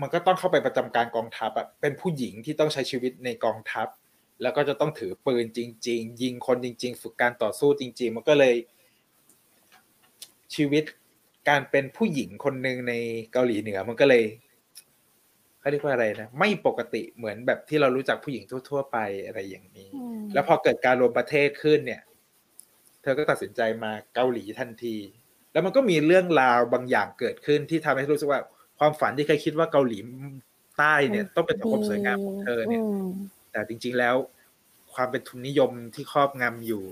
[0.00, 3.88] มันก็ต้องเข้าไปประจำการกองทัพอะเป็นผู้หญิงที่ต้องใช้ชีวิตในกองทัพ
[4.42, 8.54] แล้วก็จะต้องถือปืนจริง ๆ ยิงคนจริง ๆ ฝึกการต่อสู้จริง ๆ มันก็เลย
[10.54, 10.84] ชีวิต
[11.48, 12.94] การเป็นผู้หญิงคนหนึ่งใน
[13.32, 14.24] เกาหลีเหนือมันก็เลย
[15.60, 22.02] เขาเรียกว่าอะไรนะไม่ปกติเหมือนแบบที่เรารู้จักผู้หญิงทั่ว ๆ ไปอะไรอย่างนี้อืมแล้วพอเกิดการรวมประเทศขึ้นเนี่ย
[23.02, 24.96] เธอก็ตัดสินใจมาเกาหลีทันที
[25.52, 28.40] แล้วมันก็มีเรื่องราวบางอย่างเกิดขึ้นที่ทำให้รู้สึกว่า
[28.78, 29.98] ความฝันที่เคยคิดว่าเกาหลี
[30.78, 33.08] ใต้เนี่ย ต้องเป็นสังคมสวยงามของเธอเนี่ยม
[33.54, 34.16] แต่จริง ๆแล้ว
[34.94, 36.84] ความเป็นทุนนิยมที่ครอบงำอยู่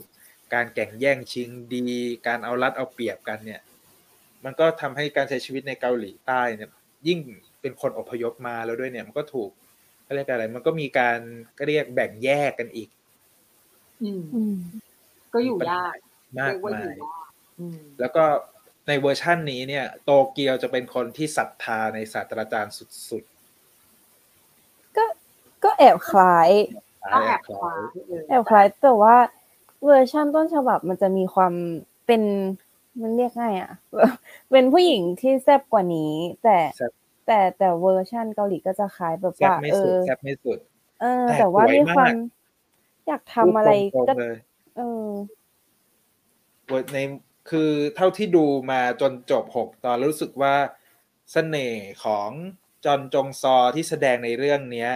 [0.54, 1.84] การแข่งแย่งชิงดี
[2.26, 3.60] การเอารัดเอาเปรียบกันเนี่ย
[4.44, 6.70] มันก็ทำให้การใช้ชีวิตในเกาหลีใต้เนี่ย
[7.08, 7.18] ยิ่ง
[7.60, 9.50] เป็นคนอพยพมาแล้วด้วยเนี่ยมันก็ถูก
[10.04, 11.18] เขาเรียกอะไร มันก็มีการ
[11.58, 12.88] ก็เรียกแบ่งแยกกันอีก
[14.02, 14.56] อืมอืม
[15.32, 15.96] ก็อยู่ยาก
[16.38, 18.24] มากเรียกว่าอมายู่ยยากอืมแล้วก็
[18.88, 23.31] ในเวอร์ชั่นนี้เนี่ย โตเกียวจะเป็นคนที่ศรัทธาในศาสตราจารย์สุดก็
[25.64, 29.16] ก็แอบคล้ายๆก็แอบคคล้าว้ายเออแอบคล้ายแต่ว่า
[29.84, 31.52] เวอร์ชั่นต้นฉบับมันจะมีความ
[32.06, 32.22] เป็น
[33.00, 33.72] มันเรียกง่ายอะ
[34.50, 36.58] เป็นผู้หญิงที่แซ่บกว่านี้ แต่
[37.26, 40.58] แต่แต่เวอร์ชั่นเกาหลีก็จะคล้ายแบบแซ่บว่าไม่เอสุดอแซ่บไม่สุด
[41.00, 42.14] เออ แต่แต่ว่าสวยมีความมาก
[43.06, 44.36] อยากทำอะไรพูดตก็รงๆเลย
[44.76, 45.08] เออ
[46.92, 46.98] ใน
[47.50, 50.54] คือเท่าที่ดูมาจนจบหกตอนแล้วรู้สึกว่า
[51.32, 52.30] เสน่ห์ของ
[52.84, 54.90] จอนจงซอที่แสดงในเรื่องเนี้ย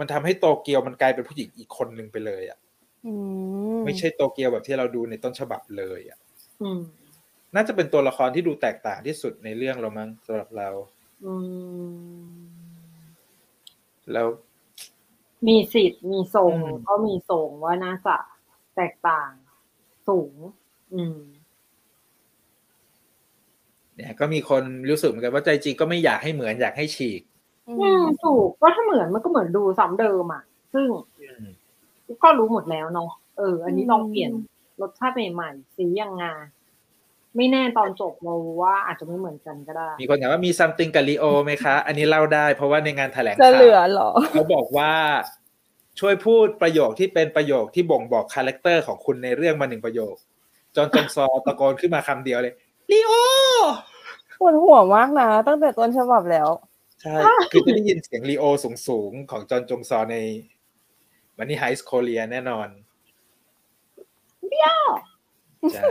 [0.00, 2.58] มันทำให้โตเกียวมันกลายเป็นผู้หญิงอีกคนหนึ่งไปเลยอะ
[3.06, 3.14] อื
[3.74, 6.18] มไม่ใช่โตเกียวแบบที่เราดูในต้นฉบับเลยอะ
[6.62, 6.80] อืม
[7.54, 10.68] น่าจะเป็นตัวละครที่ดูแตกต่างที่สุดในเรื่องเรามั้งสำหรับเรา
[11.24, 11.34] อื
[12.20, 12.30] ม
[14.12, 14.28] แล้ว
[15.46, 18.16] มีสิทธิ์มีทรงอืมก็มีทรงว่าน่าจะ
[18.76, 19.30] แตกต่าง
[20.08, 20.34] สูง
[20.94, 21.18] อืม
[23.94, 27.22] เนี่ย ก็มีคนรู้สึกเหมือนกันว่าใจจริงก็ไม่อยากให้เหมือนอยากให้ฉีก
[27.70, 30.42] อือืมมถูกก็ถ้าเหมือนมันก็เหมือนดูซ้ำเดิมอะ
[30.74, 30.86] ซึ่ง
[31.20, 31.44] อืม
[32.22, 34.32] ก็รู้หมดแล้วเนาะเออ อันนี้ลองเปลี่ยน
[34.82, 36.34] รสชาติใหม่ๆสียังงา
[37.36, 44.92] ไม่แน่ตอนจบเราว่าอาจจะไม่เหมือนกันก็ได้ มีคนถามว่ามีซัมติงกับลีโอไหมคะ อันนี้เล่าได้ เพราะว่าในงานแถลงจะข่าวเหลือเหรอเขาบอกว่า
[46.00, 50.14] ช่วยพูดประโยคที่เป็นประโยคที่บ่งบอก character ของคุณในเรื่องมาหนึ่งประโยค
[50.76, 52.54] จอนจงซอตะโกนขึ้นมาคำเดียวเลย
[52.90, 53.12] รีโอ
[54.40, 56.48] ปวดหัวมากนะตั้งแต่ต้นฉบับแล้ว
[57.02, 57.16] ใช่
[57.52, 58.44] คือจะได้ยินเสียงรีโอ
[58.88, 60.16] สูงๆ ของจอห์นจงซอใน
[61.36, 62.68] Money Heist Korea แน่นอน
[64.48, 64.84] เบี้ยว
[65.72, 65.90] ใช่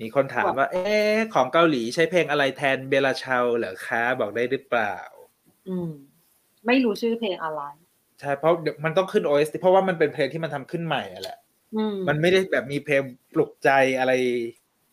[0.00, 4.96] มีคนถามว่า เอ๊ะ ของเกาหลีใช้เพลงอะไรแทน Bella Ciao เหรอคะบอกได้หรือเปล่า
[5.68, 5.90] อืม
[6.66, 7.62] ไม่รู้ชื่อเพลงอะไร
[8.20, 11.38] ใช่ เพราะเดี๋ยวมันต้องขึ้น OST เพราะว่ามันเป็นเพลงที่มันทำขึ้นใหม่อะแหละ
[11.76, 13.02] อืมมันไม่ได้แบบมีเพลง
[13.34, 14.12] ปลุกใจอะไร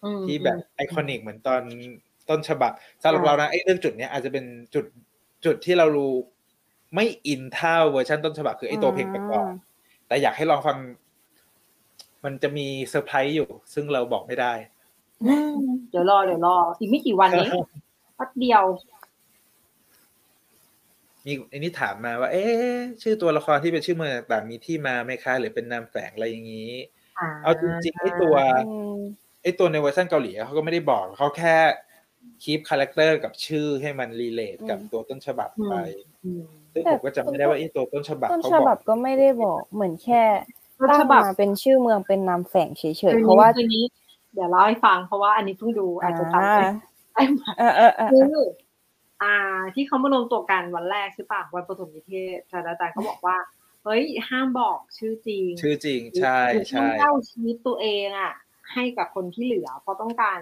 [0.03, 1.61] อืมที่แบบ iconic เหมือนตอน
[2.31, 2.71] ต้นฉบับ
[3.01, 4.85] สำหรับเรานะไอเรื่องจุดเนี้ยอาจจะเป็นจุด
[5.45, 6.13] จุดที่เรารู้
[6.95, 9.45] ไม่อินเท่าเวอร์ชันต้นฉบับคือไอตัวเพลงประกอบ
[10.07, 10.77] แต่อยากให้ลองฟัง
[12.23, 14.53] มันจะมีเซอร์ไพรส์อยู่ ซึ่งเราบอกไม่ได้
[15.23, 15.55] อืม
[15.89, 17.49] เดี๋ยวรอเดี๋ยวรอ อีกไม่กี่วันนี้
[18.15, 18.63] แป๊บเดียว
[21.25, 26.71] มีอันนี้ถามมาว่า เอ๊ะชื่อตัวละครที่เป็นชื่อเมืองต่างๆมีที่มาไหมคะหรือเป็นนามแฝงอะไรอย่างนี้
[27.43, 28.35] เอาจริงๆไอตัว
[28.67, 28.97] อืม
[29.43, 31.55] ไอตัวในเวอร์ชันเกาหลีเขาก็ไม่ได้บอกเขาแค่
[32.43, 35.75] keep character กับชื่อให้มัน relate กับตัวต้นฉบับไป
[36.25, 36.43] อืม
[36.73, 40.23] ซึ่งผมก็จำไม่ได้ว่าไอตัวต้นฉบับต้นฉบับเขาบอกก็ไม่ได้บอกเหมือนต้นฉบับแค่
[40.79, 43.85] ตั้งมาเป็นชื่อเมืองเป็นนามแฝงเฉยคืนๆนี้เพราะว่าคืนนี้
[44.33, 46.63] เดี๋ยวเล่าให้ฟังเพราะว่าอันนี้เพิ่งดูอาจจะจำไม่
[47.13, 48.45] ได้มาเออเออเออคือ
[49.23, 49.35] อ่า
[49.75, 53.37] ที่เขามารวมตัวกันวันแรกใช่ปะวันประถมนิเทศศาสตราจารย์เขาบอกว่า
[53.83, 58.33] เฮ้ยห้ามบอกชื่อจริง ชื่อจริงใช่หรือใช่ต้องเล่าชีวิตตัวเองอะ
[58.73, 60.39] ให้กับคนที่เหลือเพราะต้องการ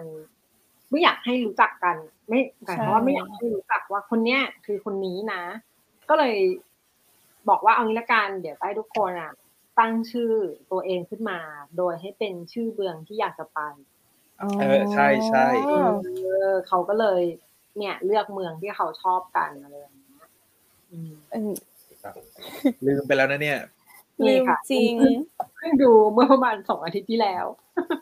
[0.89, 1.95] ไม่อยากให้รู้จักกัน
[2.27, 5.43] ไม่หมายความว่าไม่อยากให้รู้จักว่าคนเนี้ยคือคนนี้นะ
[6.09, 6.35] ก็เลย
[7.49, 9.31] บอกว่าเอางี้ละกันเดี๋ยวให้ทุกคนอะ
[9.79, 10.31] ตั้งชื่อ
[10.71, 11.39] ตัวเองขึ้นมา
[11.77, 13.59] โดยให้เป็นชื่อเมืองที่อยากจะไป
[14.59, 15.89] เออใช่ใช่อ๋อ
[16.23, 17.21] เออเขาก็เลย
[17.77, 20.27] เนี่ย เลือกเมืองที่เขาชอบกันอะไรอย่างเงี้ย
[20.91, 21.53] อืมเออ
[22.85, 23.59] ลืมไปแล้วนะเนี่ย
[24.27, 24.93] ลืนี่มค่ะจริง
[25.55, 27.45] เพิ่งดูเมื่อประมาณสองอาทิตย์ที่แล้ว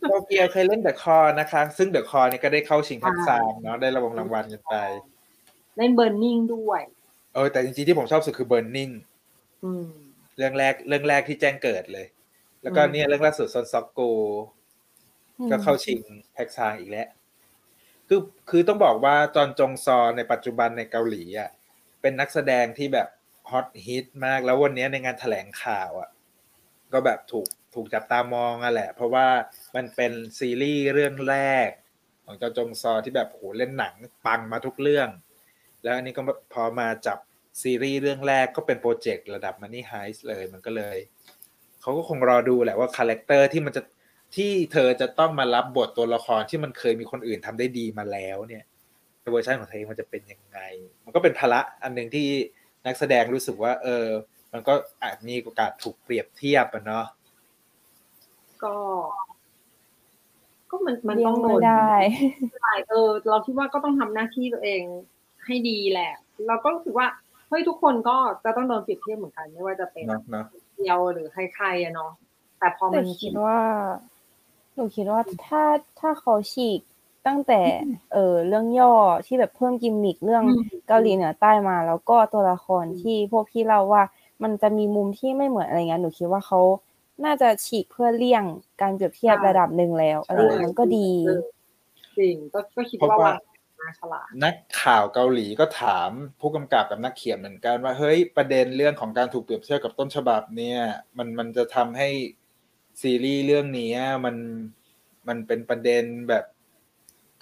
[0.09, 4.75] โตเกียวเคยเล่นเดอะคอนะคะ ซึ่งเดอะคอนี่ก็ได้เข้าชิงทักซามเนาะได้รางวัลรางวัลกันไป
[5.77, 6.81] เล่นเบ r ร์นิ่งด้วย
[7.33, 8.93] เออ แต่จริงๆที่ผมชอบสุดคือ Burning
[9.63, 9.87] อืม
[10.37, 12.07] เรื่องแรกเรื่องแรกที่แจ้งเกิดเลย
[12.63, 13.99] แล้วก็อืมเนี่ยเรื่องล่าสุดซอนซอกโก
[15.51, 15.99] ก็เข้าชิง
[16.33, 17.07] แพ็กซางอีกแล้ว
[18.07, 21.49] คือคือต้องบอกว่าจอห์นจงซอในปัจจุบันในเกาหลีอะ
[22.01, 23.07] เป็นนักแสดงที่แบบ
[23.49, 26.09] ฮอตฮิตมากแล้ววันนี้ในงานแถลงข่าวอะ
[26.93, 29.27] ก็แบบถูกถูกจับตามองอะแหละ เพราะว่า
[29.75, 31.37] มันเป็นซีรีส์เรื่องแร
[31.67, 31.69] ก
[32.25, 33.93] ของจอจงซอที่แบบโหเล่นหนัง
[34.25, 35.09] ปังมาทุกเรื่อง
[35.83, 36.21] แล้วอันนี้ก็
[36.53, 37.17] พอมาจับ
[37.61, 40.97] ซีรีส์เรื่องแรกก็เป็นโปรเจกต์ระดับ Money Heist เลยมันก็เลย
[41.81, 43.81] เขาก็คงรอดูแหละว่า character ที่มันจะ
[44.35, 48.63] ที่เธอจะต้องมารับบทตัวละครที่มันเคยมีคนอื่นทำได้ดีมาแล้วเนี่ย
[49.31, 50.59] เวอร์ชันของเธอเองมันจะเป็นยังไง
[51.05, 52.27] มันก็เป็นภาระอันหนึ่งที่
[52.85, 54.07] นักแสดงรู้สึกว่า เออ
[54.53, 57.05] มันก็อาจมีโอกาสถูกเปรียบเทียบอะเนาะ
[58.63, 58.73] ก็
[60.69, 61.93] ก็มันมันเลี้ยต้องงโดไม่นได้
[62.61, 64.81] ใช่เออ เราคิดว่าก็ต้องทำหน้าที่ตัวเอง
[65.45, 66.11] ให้ดีแหละ
[66.47, 67.07] เราก็รู้สึกว่า
[67.49, 70.45] เฮ้ยทุกคนก็จะต้องโดนเปรียบเทียบเหมือนกัน ไม่ว่าจะเป็นเนาะเนาะ
[70.75, 72.11] เดียวหรือใครๆอะเนาะ
[72.59, 73.59] แต่พอแต่มันคิดว่า
[74.75, 75.63] หนูคิดว่าถ้า
[75.99, 76.81] ถ้าเขาฉีก
[77.27, 77.61] ตั้งแต่
[78.13, 78.93] เออเรื่องย่อ
[79.25, 84.03] ที่แบบเพิ่มกิมมิคเรื่องอืมเกาหลีเหนือใต้มา แล้วก็ตัวละครที่พวกพี่เล่าว่า
[84.43, 86.59] มันจะมีมุมที่ไม่เหมือนอะไรเงี้ยหนูคิดว่าเขา
[87.25, 88.43] น่าจะฉีกเพื่อเลี่ยง
[88.81, 91.41] การเปรียบเทียบระดับหนึ่งแล้วอะไรอย่างเงี้ยมันก็ดีเออ
[92.17, 93.37] จริงก็ก็คิดว่าวาง
[93.79, 96.09] มาฉลาดนักข่าวเกาหลีก็ถาม
[96.39, 100.79] ผู้กำกับกับนักเขียนเหมือนกันว่าเฮ้ยประเด็นเรื่องของการถูกเปรียบเทียบกับต้นฉบับเนี่ย
[101.17, 102.09] มันมันจะทำให้
[103.01, 103.93] ซีรีส์เรื่องนี้
[104.25, 104.35] มัน
[105.27, 106.45] มันเป็นประเด็นแบบ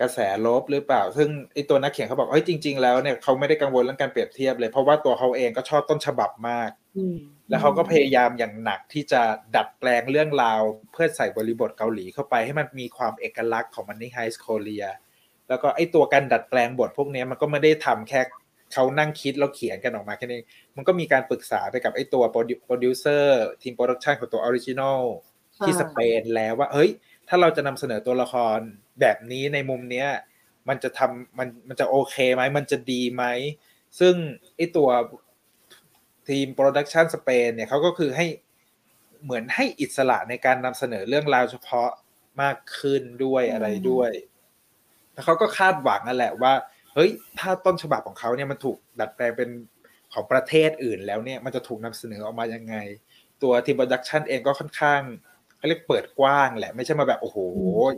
[0.02, 7.18] กระแสลบหรือเปล่า ซึ่งไอตัวนักเขียนเขาบอกเฮ้ยจริง ๆ แล้วเนี่ยเขาไม่ได้กังวลเรื่องการเปรียบเทียบเลย เพราะว่าตัวเขาเองก็ชอบต้นฉบับมากอืม
[7.50, 9.22] แล้วเขาก็พยายามอย่างหนักที่จะ
[9.56, 14.86] ดัดแปลงเรื่องราว เพื่อใส่บริบทเกาหลีเข้าไปให้มันมีความเอกลักษณ์ของ Money Heist Korea
[15.50, 18.22] แล้วก็ไอตัวการดัดแปลงบทพวกเนี้ยมันก็ไม่ได้ทำแค่
[18.74, 20.42] เขานั่งคิดแล้วเขียนกันออกมาแค่นี้
[20.76, 22.38] มันก็มีการปรึกษาไปกับไอตัวโป
[22.72, 25.02] รดิวเซอร์ทีม production ของตัว original
[25.66, 26.90] ที่สเปนแล้วว่าเฮ้ย
[27.28, 28.60] ถ้าเราจะนำเสนอตัวละคร
[29.00, 30.08] แบบนี้ในมุมเนี้ย
[30.68, 33.24] มันจะทำมันมันจะโอเคไหมมันจะดีไหม
[34.00, 34.16] ซึ่ง
[34.56, 34.90] ไอตัว
[36.28, 38.26] ทีม production สเปนเนี่ยเขาก็คือให้
[39.24, 41.90] เหมือนให้อิสระในการนำเสนอเรื่องราวเฉพาะ
[42.42, 44.12] มากขึ้นด้วยอะไรด้วย
[45.14, 46.54] แล้วเขาก็คาดหวังนั่นแหละว่า
[46.94, 49.50] เฮ้ย ถ้าต้นฉบับของเขาเนี่ยมันถูกดัดแปลงเป็น
[50.14, 52.76] ของประเทศอื่นแล้วเนี่ย มันจะถูกนำเสนอออกมายังไง
[53.44, 55.02] ตัวทีม production เองก็ค่อนข้าง
[55.58, 57.38] เขาเรียกเปิดกว้างแหละ ไม่ใช่มาแบบโอ้โห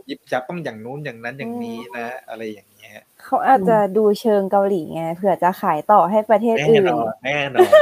[0.08, 7.72] ยิบยับต้องอย่างนู้นอย่างนั้นอย่างนี้นะ อะไรอย่างเงี้ยเขาอาจจะดูเชิงเกาหลีไงเผื่อจะขายต่อให้ประเทศแน่อื่นนอนแน่นอน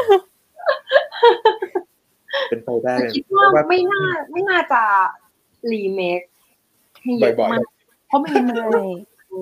[2.48, 4.02] เป็นไปได้แต่คิดว่าไม่น่า
[4.32, 4.82] ไม่น่าจะ
[5.72, 6.20] รีเมค
[7.02, 7.68] ให้เยอะบ่อยๆมาก
[8.06, 8.84] เพราะไม่งั้นมันใช่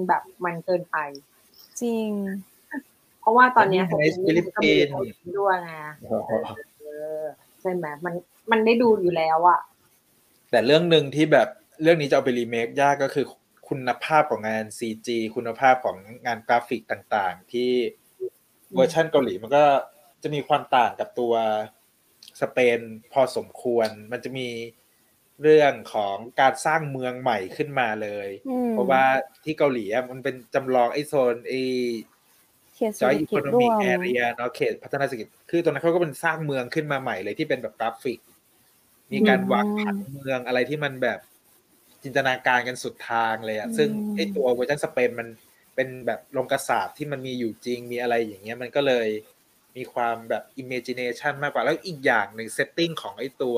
[0.09, 0.97] แบบมันเกินไป
[1.81, 2.11] จริง
[3.21, 5.73] เพราะว่าตอนเนี้ยในฟิลิปปินส์ก็มีด้วยไง
[6.81, 6.87] เอ
[7.21, 7.23] อ
[7.61, 8.15] ใช่ไหมมัน
[8.51, 9.61] มันได้ดูอยู่แล้วอะ
[10.55, 11.49] แต่เรื่องหนึ่งที่แบบ
[11.83, 13.27] เรื่องนี้จะเอาไปรีเมคยากก็คือ
[13.69, 15.97] คุณภาพของงาน CG คุณภาพของ
[16.27, 17.71] งานกราฟิกต่างๆ ที่
[18.75, 19.65] เวอร์ชันเกาหลีมันก็
[20.23, 21.35] จะมีความต่างกับตัว
[22.41, 22.81] สเปน
[23.13, 24.49] พอสมควร มันจะมี
[25.43, 29.05] เรื่องของการสร้างเมืองใหม่ขึ้นมาเลยอืมเพราะว่า
[29.45, 31.61] ที่เกาหลีอะมันเป็นจำลองไอ้โซนไอ้
[32.77, 38.21] เขตเศจรอษยฐอีกิโคจโนร่มิวกมแอเรียเนาะเขตพัฒนาเศรษฐกิจคือตรงนั้นเขาก็เป็นสร้างเมืองขึ้นมาใหม่เลยที่เป็นแบบกราฟิก
[39.13, 41.19] มีการวางผังเมืองอะไรที่มันแบบ
[42.03, 45.29] จินตนาการกันสุดทางเลยอะซึ่งไอตัวเวอร์ชันสเปนมัน
[45.75, 49.09] เป็นแบบโรงกษาปณ์ที่มันมีอยู่จริงมีอะไรอย่างเงี้ยมันก็เลย
[49.77, 53.57] มีความแบบ imagination มากกว่าแล้วอีกอย่างหนึ่ง setting ของไอตัว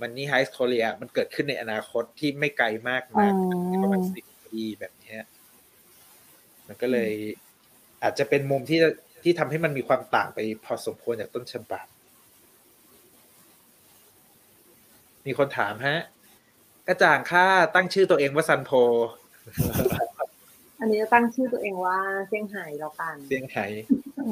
[0.00, 3.26] Money Heist Korea มันเกิดขึ้นในอนาคตที่ไม่ไกลมากอ๋อ
[3.70, 5.20] นักประมาณสิบปีแบบเนี้ย
[6.66, 7.12] มันก็เลย
[8.02, 8.80] อาจจะเป็นมุมที่
[9.22, 11.86] ที่ทำให้มันมีความต่างไปพอสมควรจากต้นฉบับ
[15.28, 15.98] มีคนถามฮะ
[16.88, 18.70] กระจ่างค่าตั้งชื่อตัวเองว่าซันโพ
[20.80, 21.98] อันนี้จะตั้งชื่อตัวเองว่า
[22.28, 23.66] เซี่ยงไฮ้แล้วกัน เซี่ยงไฮ้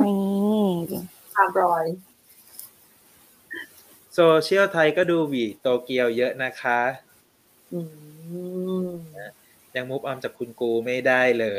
[0.01, 1.01] นี่
[1.35, 1.87] ตามรอย
[4.15, 6.81] โซเชียลไทยก็ดูหวีโตเกียวเยอะนะคะ
[7.73, 7.81] อื
[8.85, 8.89] ม
[9.75, 11.57] ยังมุฟออมจากคุณกูไม่ได้เลย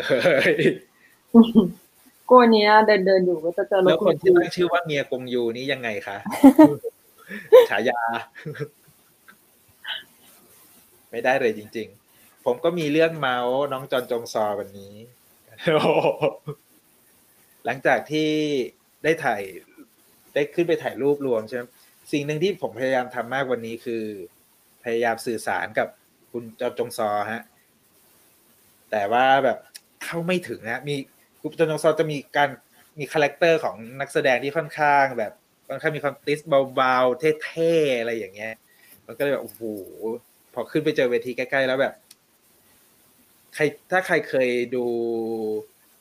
[2.30, 6.18] กลัวเนี้ยเดินเดินๆอยู่ก็จะเจอรถแล้วคนที่ณตั้งชื่อว่าเมียกงยูนี่ยังไงคะ
[7.70, 8.00] ฉายา
[11.12, 11.88] ไม่ได้เลยจริง
[12.18, 14.96] ๆ ผมก็มีเรื่องเมาส์น้องจอนจงซอวันนี้
[17.66, 18.30] หลังจากที่
[19.04, 19.42] ได้ถ่าย
[20.34, 21.64] ได้ขึ้นไปถ่ายรูปรวมใช่ไหม
[22.12, 24.04] สิ่งหนึ่งที่ผมพยายามทำมากวันนี้คือ
[24.84, 25.88] พยายามสื่อสารกับ
[26.32, 27.44] คุณจอนจงซอฮะ
[28.92, 29.58] แต่ว่าแบบ
[30.04, 30.96] เข้าไม่ถึงนะมี
[31.42, 32.50] คุณจอนจงซอจะมีการ
[33.00, 35.34] มี character ของนักแสดงที่ค่อนข้างแบบ
[35.70, 36.40] ค่อนข้างมีความติส
[36.76, 38.54] เบาๆเท่ๆอะไรอย่างเงี้ย
[39.06, 39.62] มันก็เลยแบบโอ้โห
[40.60, 41.94] อขึ้นไปเจอเวทีใกล้ๆแล้วแบบ
[43.56, 44.86] ใครถ้าใครเคยดู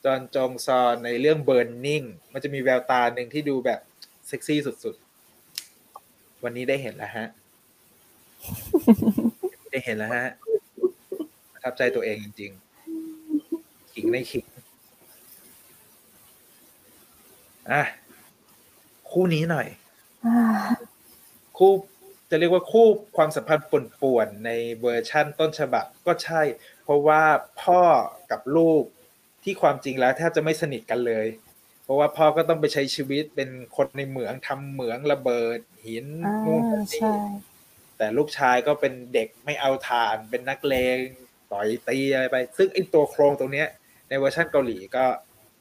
[0.03, 3.79] จอนจงซอในเรื่อง Burning มันจะมีแววตาหนึ่งที่ดูแบบ
[4.27, 7.27] เซ็กซี่สุดๆ วันนี้ได้เห็นแล้วฮะ
[9.71, 10.27] ได้เห็นแล้วฮะ
[11.53, 14.45] ประทับใจตัวเองจริงๆ ขิงในขิง
[17.71, 17.83] อะ
[19.09, 19.67] คู่นี้หน่อย
[20.25, 20.37] อ่า
[21.57, 21.71] คู่
[22.29, 24.51] จะเรียกว่าคู่ความสัมพันธ์ป่วนๆใน
[24.81, 26.41] เวอร์ชั่นต้นฉบับก็ใช่
[26.83, 27.21] เพราะว่า
[27.63, 27.81] พ่อ
[28.31, 28.83] กับลูก
[29.43, 31.27] ที่ความจริงแล้วแทบจะไม่สนิทกันเลย
[31.83, 37.41] เพราะว่าพ่อก็ต้องไปใช้ชีวิตเป็นคนในเหมืองทำเหมืองระเบิดหินอ่านู่นนั่นใช่นี่
[37.97, 40.97] แต่ลูกชายก็เป็นเด็กไม่เอาทาน เป็นนักเลง
[41.51, 43.67] ต่อยตีอะไรไป ซึ่งไอ้ตัวโครงตรงเนี้ย
[44.09, 45.05] ในเวอร์ชันเกาหลีก็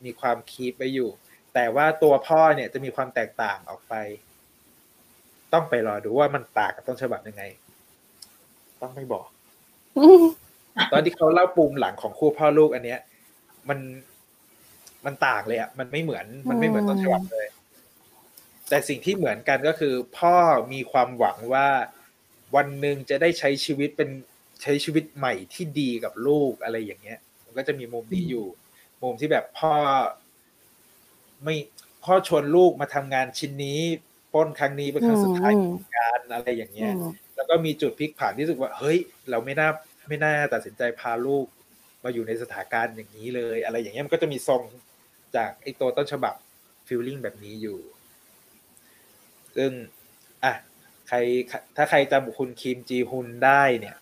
[0.04, 1.10] มีความคีปไว้อยู่
[1.54, 3.94] แต่ว่าตัวพ่อเนี่ยจะมีความแตกต่างออกไป
[5.56, 7.42] ต้องไปรอดูว่ามันต่างกับต้นฉบับยังไง
[8.82, 9.26] ต้องไม่บอก
[10.92, 13.00] ตอนที่เขาเล่าปูมหลังของคู่พ่อลูกอันเนี้ย
[13.68, 13.78] มัน
[15.04, 17.46] มันต่างเลยอะมันไม่เหมือนมันไม่เหมือนต้นฉบับเลย
[18.68, 20.36] แต่สิ่งที่เหมือนกันก็คือ พ่อ
[20.72, 21.68] มีความหวังว่า
[22.56, 24.10] วันหนึ่งจะได้ใช้ชีวิตเป็น
[24.62, 28.46] ใช้ชีวิตใหม่ที่ดีกับลูกอะไรอย่างเงี้ย มันก็จะมีมุมนี้อยู่
[29.02, 29.74] มุมที่แบบพ่อ
[31.44, 31.56] ไม่
[32.04, 33.80] พ่อชวนลูกมาทำงานชิ้นนี้
[34.15, 38.98] ป ล้นครั้งนี้เป็นครั้งสุดท้ายของการอะไรอย่างเงี้ยอืมแล้วก็มีจุดพลิกผันที่รู้สึกว่า เฮ้ย
[39.30, 39.68] เราไม่น่า
[40.08, 41.46] ไม่น่าตัดสินใจพาลูก
[42.04, 44.62] มาอยู่ในสถานการณ์อย่างนี้เลย อะไรอย่างเงี้ยมันก็จะมีทรง
[45.36, 46.34] จากไอ้ตัวต้นฉบับ
[46.86, 47.78] feeling แบบนี้อยู่
[49.56, 49.70] ซึ่ง
[50.44, 50.54] อะ
[51.08, 51.16] ใคร
[51.76, 53.96] ถ้าใครจำคุณคิมจีฮุนได้เนี่ย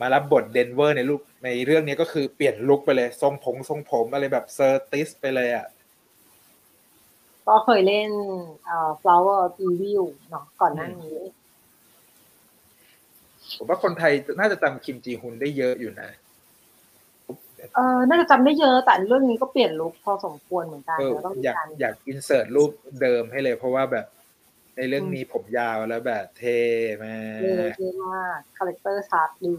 [0.00, 5.66] มารับบทเดนเวอร์ในลูกในเรื่องนี้ก็คือเปลี่ยน look ไปเลย ทรงผมทรงผมอะไรแบบเซอร์ติสไปเลยอะ
[7.50, 8.10] ก็เคยเล่น
[8.66, 11.16] เอ่อ flower of evil เนาะก่อนหน้านี้
[13.56, 16.10] ผมว่าคนไทยน่าจะจำคิมจีฮุนได้เยอะอยู่นะ
[17.74, 22.70] เออน่าจะจำได้เยอะ แต่เรื่องนี้ก็เปลี่ยน look พอสมควรเหมือนกันเออแล้วต้องมีอยากการอยาก insert รูป
[23.02, 24.06] เดิมให้เลย เพราะว่าแบบ
[24.76, 26.58] ในเรื่องนี้ผมยาวแล้วแบบเท่
[27.02, 29.56] มาเท่กเท่มาก character ชัดดี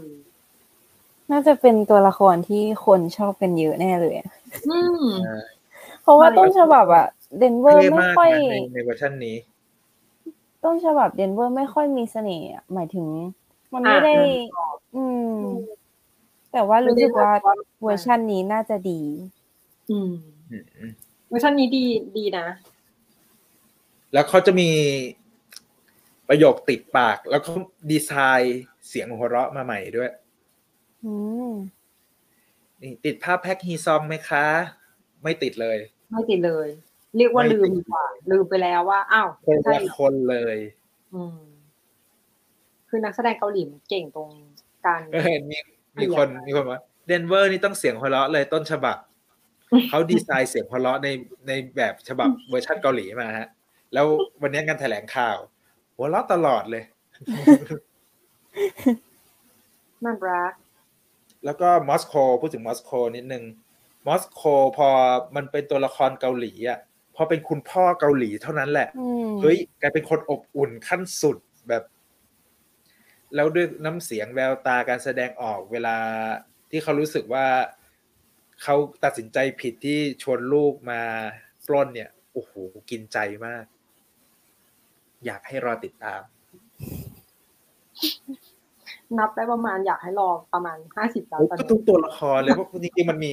[1.30, 4.30] น่าจะเป็นตัวละครที่คนชอบกันเยอะแน่เลยอะ
[4.68, 5.06] อืม
[6.02, 7.06] เพราะว่าใช่ต้นฉบับอะ
[7.38, 9.36] เดนเวอร์เท่ไม่มากค่อยนะในในเวอร์ชันนี้
[10.64, 13.06] ต้นฉบับเดนเวอร์ไม่ค่อยมีเสน่ห์อะหมายถึง
[13.72, 14.14] มันไม่ได้
[14.96, 15.36] อืม
[16.52, 17.32] แต่ว่ารู้สึกว่า
[17.82, 19.00] เวอร์ชันนี้น่าจะดี
[19.90, 20.10] อืม
[20.50, 20.56] อื
[20.88, 20.92] ม
[21.28, 21.84] เวอร์ชันนี้ดี
[22.16, 22.46] ดีนะ
[24.12, 24.70] แล้วเขาจะมี
[26.28, 27.54] ประโยคติดปาก แล้วเขา
[27.90, 30.10] ดีไซน์เสียงหัวเราะมาใหม่ด้วย
[31.04, 31.14] อื
[31.50, 31.52] ม
[32.82, 34.44] นี่ติดภาพแพ็คฮีซองไหมคะ
[35.22, 35.78] ไม่ติดเลย
[36.10, 36.68] ไม่ติดเลย
[37.16, 40.56] เรียกว่าไม่ลืมติดดีกว่า ลืมไปแล้วว่าอ้าวคนใช่ละคนเลย
[41.14, 41.38] อืม
[42.88, 44.30] คือนักแสดงเกาหลีมันเก่งตรง
[44.86, 45.56] การเออมี
[46.00, 48.96] มีคนมีคนว่าเดนเวอร์นี่ต้องเสียงหัวเราะเลยต้นฉบับ
[49.88, 51.08] เขาดีไซน์เสียงหัวเราะใน
[51.46, 53.48] ในแบบฉบับเวอร์ชันเกาหลีมาฮะ
[53.94, 54.06] แล้ว
[54.42, 55.38] วันนี้งานแถลงข่าว
[55.96, 56.84] หัวเราะตลอดเลย
[60.04, 60.52] น่ารัก
[61.44, 63.44] แล้วก็มอสโกพูดถึงมอสโกนิดนึง
[64.06, 64.42] มอสโก
[64.76, 64.88] พอ
[65.36, 66.78] มันเป็นตัวละครเกาหลีอะ
[67.16, 71.36] พอเป็นคุณพ่อเกาหลีเท่านั้นแหละอืมเฮ้ยกลายเป็นคนอบอุ่นขั้นสุด
[71.68, 71.82] แบบ
[73.34, 75.96] แล้วด้วยน้ำเสียงแววตาการแสดงออกเวลา
[76.70, 77.46] ที่เขารู้สึกว่า
[78.62, 81.02] เขาตัดสินใจผิดที่ชวนลูกมา
[81.66, 82.52] ปล้นเนี่ยโอ้โห
[82.90, 83.64] กินใจมาก
[85.24, 86.20] อยากให้รอติดตาม
[89.18, 93.32] นับได้ประมาณอยากให้รอประมาณห้าสิบแล้วตอนก็นี้ทุกตัวละครเลยเพราะจริงๆมันมี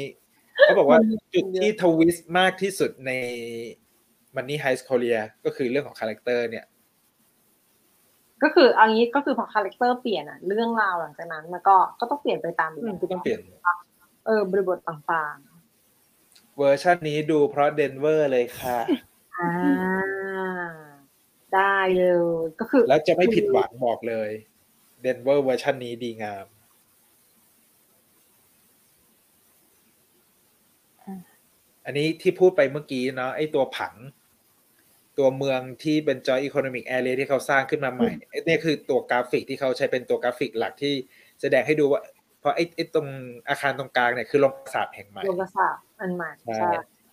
[0.64, 3.12] เขาบอกว่ามันมีจุดเยอะที่ twist มากที่สุดใน
[4.36, 6.66] Money Heist Korea ก็คือเรื่องของ character เนี่ย
[8.44, 12.70] ก็คือเอันนี้ก็คือพอ character เปลี่ยนอะเรื่องราวหลังจากนั้นมันก็ก็ต้องเปลี่ยนไปตาม
[13.02, 13.40] ก็ต้องเปลี่ยน
[14.26, 15.36] เออบริบทต่าง
[16.58, 19.52] เวอร์ชันนี้ดูเพราะเดนเวอร์เลยค่ะๆอ่า
[21.56, 22.20] ได้เลย
[22.60, 24.30] ก็คือ แล้วจะไม่ผิดหวังบอกเลย
[25.02, 26.46] เดนเวอร์เวอร์ชันนี้ดีงาม
[31.90, 33.94] อันนี้ที่พูดไปเมื่อกี้เนาะไอตัวผัง
[35.18, 40.94] ตัวเมืองที่เป็น Joint Economic Area ที่เขาสร้างขึ้นมาใหม่ไอ้เนี่ยคือตัวกราฟิกที่เขาใช้เป็นตัวกราฟิกหลักที่
[41.42, 42.02] แสดงให้ดูว่า
[42.40, 43.08] เพราะไอ้ไอ้ตรง
[43.50, 46.70] อาคารตรงกลางเนี่ยคือโรงกษาปณ์แห่งใหม่โรงกษาปณ์อันใหม่ใช่ใช่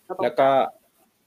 [0.07, 0.49] ก็ต้องแล้วก็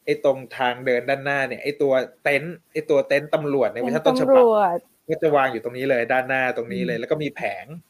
[0.04, 1.92] ไอ้ตรงทางเดินด้านหน้าเนี่ยไอ้ตัว
[2.22, 4.78] เต็นท์ไอ้ตัวเต็นท์ตำรวจในเวอร์ชันต้นฉบับตำรวจ
[5.08, 7.66] ก็จะวางอยู่ตรงนี้เลยด้านหน้าตรงนี้เลย แล้วก็มีแผง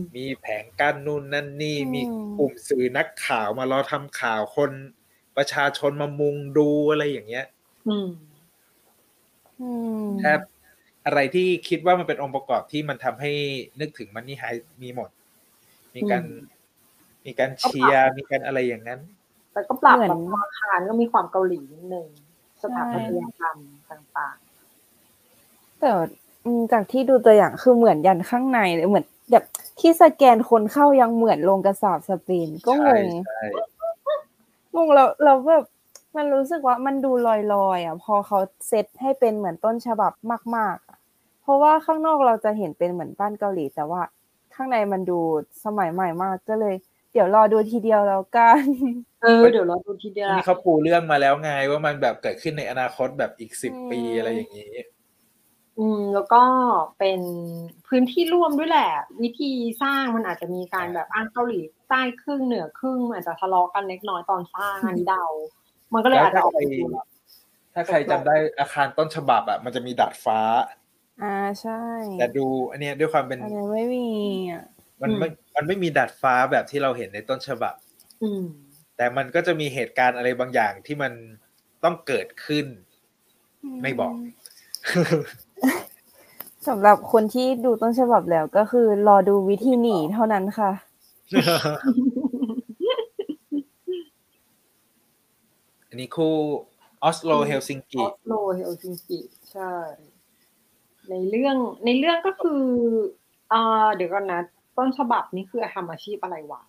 [0.00, 2.00] มมีแผงกั้นนู่นนั่นนี่อืมมี
[2.38, 4.70] กลุ่มสื่อนักข่าวมารอทำข่าวคน
[5.36, 7.46] ประชาชนมามุงดูอะไรอย่างเงี้ย
[7.88, 8.08] อืม
[9.60, 9.70] อื
[10.04, 10.40] มแทบ
[11.06, 13.32] อะไรที่คิดว่ามันเป็นองค์ประกอบที่มันทำให้
[13.80, 14.44] นึกถึงมันนี่ไฮ
[14.82, 15.10] มีหมด
[15.94, 16.56] มีการอืม
[17.26, 19.00] มีการเชียร์มีการอะไรอย่างนั้น
[19.52, 22.06] แต่ก็ปรับเหมือนแบบตัวอาคารก็มีความเกาหลีนิดนึง
[22.62, 23.56] สถาปัตยกรรม
[23.90, 24.36] ต่าง
[25.80, 25.90] แต่
[26.44, 29.44] อืมจากที่ดูตัวอย่างคือเหมือนยันข้างในเลยเหมือน แบบ
[29.80, 33.40] ที่สแกนคนเข้ายังเหมือนลงกระสอบสปรินก็งใช่งใช่
[34.74, 35.64] งงแล้วเราแบบ
[36.16, 37.28] มันรู้สึกว่ามันดูล
[37.68, 40.12] อยๆอะ พอเขาเซตให้เป็นเหมือนต้นฉบับ
[40.56, 40.96] มากๆอะ
[41.42, 44.02] เพราะว่าข้างนอกเราจะเห็นเป็นเหมือนบ้านเกาหลี แต่ว่า
[44.54, 45.20] ข้างในมันดู
[45.64, 46.74] สมัยใหม่มากก็เลย
[47.12, 54.72] เดี๋ยวรอดูทีเดียวแล้วกันๆเออเดี๋ยวเราดูทีเดียวนี่เขาปูเรื่องมาแล้วไงว่ามันแบบเกิดขึ้นในอนาคตแบบอีกสิบอืมปีอะไรอย่างนี้
[55.78, 56.42] อืมแล้วก็
[56.98, 57.20] เป็น
[57.88, 58.90] พื้นที่ร่วมด้วยแหละ
[59.22, 59.50] วิธี
[59.82, 65.24] สร้างมันอาจจะมีการแบบอ้างเกาหลีใต้ครึ่งเหนือครึ่งอาจจะทะเลาะกันเล็กน้อยตอนสร้างอันนี้เดา
[65.94, 67.06] มันก็เลยแล้วอาจจะถ้าออกใครมาดูแบบ
[67.74, 70.40] ถ้าใครจำได้อาคารต้นฉบับอะมันจะมีดาดฟ้า
[71.22, 71.82] อ่าใช่
[72.18, 74.08] แต่ดูอันเนี้ยด้วยความเป็นอันนี้ไม่มี
[74.50, 74.64] อะ
[75.02, 77.74] มันไม่มันไม่มีดาดฟ้าแบบที่เราเห็นในต้นฉบับ
[78.22, 78.44] อืม
[78.96, 81.12] แต่มันก็จะมีเหตุการณ์อะไรบางอย่างที่มัน
[81.84, 82.66] ต้องเกิดขึ้น
[83.82, 84.14] ไม่บอก
[86.66, 90.70] สำหรับคนที่ดูต้นฉบับแล้วก็คือ รอดูวิธีหนีเท่านั้นค่ะ
[95.88, 96.34] อันนี้คู่
[97.02, 99.20] ออสโลเฮลซิงอกิอสโลเฮลซิงกิ
[99.52, 99.72] ใช่
[101.10, 102.62] ในเรื่องในเรื่องก็คือ
[103.52, 104.40] อ่าเดี๋ยวก่อนนะ
[104.78, 106.62] ต้นฉบับนี่คือทำอาชีพอะไรวะ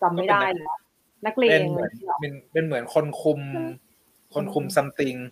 [0.00, 0.66] จำไม่ได้เลย
[1.26, 3.40] นักเลเป็นงเหมือนหรอเป็นเป็นเหมือนคนคุม
[4.34, 5.30] คนคุมซัมติงอ่า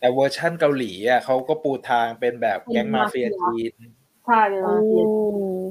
[0.00, 3.72] แต่เวอร์ชั่นเกาหลีอะเขาก็ปูทางเป็นแบบแก๊งมาเฟียจีน
[4.26, 5.14] ใช่เป็นมาเฟียโอ้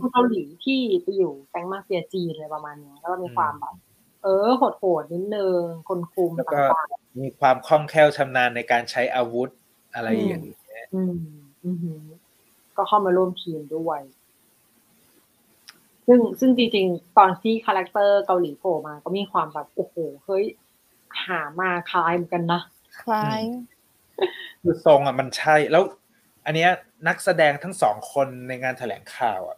[0.01, 3.75] คนเกาหลีที่ไปอยู่แก๊งมาเฟียจีนอะไรประมาณเนี้ยแล้วก็มีความแบบ
[4.23, 6.87] เออโหดๆนิดนึงคนคุมแล้วตก็่าง
[7.21, 9.49] มีความคล่องแคล่วชำนาญในการใช้อาวุธ
[9.93, 11.15] อะไรอย่างนี้ยๆอืม
[11.65, 12.01] อือหือ
[12.77, 14.01] ก็เข้ามาร่วมทีมด้วย
[16.07, 19.95] ซึ่งซึ่งจริงๆ ตอนที่ character เกาหลีโผล่มา ก็มีความแบบโอ้โห
[20.25, 20.45] เฮ้ย
[21.25, 22.61] หามาคล้ายเหมือนกันนะ
[22.99, 23.41] คล้าย
[24.61, 25.83] คือทรงอะมันใช่แล้ว
[26.45, 26.69] อันเนี้ย
[27.07, 29.57] นักแสดงทั้งสองคนในงานแถลงข่าวอะ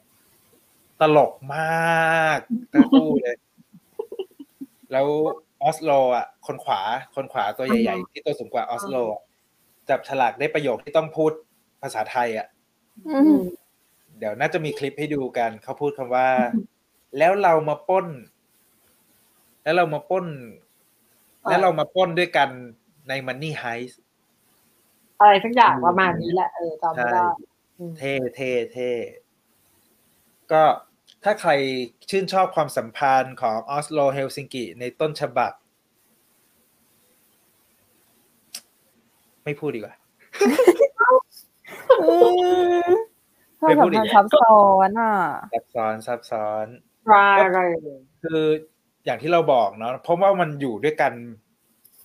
[1.02, 2.40] ตลกมาก
[2.74, 3.38] ทั้งคู่เลย
[4.92, 5.08] แล้ว
[5.64, 6.82] ออสโลอะ คนขวา
[7.16, 9.22] คนขวาตัวใหญ่ๆ ที่ตัวสูงกว่าออสโลอะ
[9.90, 11.32] จับฉลากได้ประโยคที่ต้องพูด
[11.82, 12.48] ภาษาไทยอะ
[13.10, 13.42] อืม
[14.18, 16.30] เดี๋ยวน่าจะมีคลิปให้ดูกัน เขาพูดคำว่า
[17.18, 18.08] แล้วเรามาปล้น
[19.64, 20.28] แล้วเรามาปล้น
[21.50, 22.50] แล้วเรามาปล้นด้วยกัน
[23.08, 24.00] ในมันนี่ไฮส์
[25.20, 27.26] อะไรสักอย่างประมาณนี้แหละเออจำไม่ได้
[27.78, 28.92] อืมเท่เท่เท่
[30.52, 30.64] ก็
[31.24, 31.52] ถ้าใคร
[32.10, 35.52] ชื่นชอบความสัมพันธ์ของออสโลเฮลซิงกิในต้นฉบับ
[39.44, 39.96] ไม่พูดดีกว่า
[43.60, 45.14] ความสัมพันธ์ซับซ้อนอะ
[45.54, 46.66] ซับซ้อนซับซ้อน
[47.14, 47.60] รายอะไร
[48.24, 48.44] คือ
[49.06, 51.14] อย่างที่เราบอกเนาะเพราะว่ามันอยู่ด้วยกัน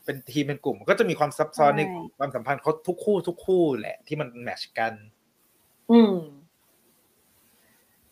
[0.09, 4.95] เป็นทีมเป็นกลุ่ม ก็จะมีความซับซ้อนในใช่ความสัมพันธ์เขาทุกคู่ทุกคู่แหละที่มันแมทชกัน
[5.91, 6.15] อืม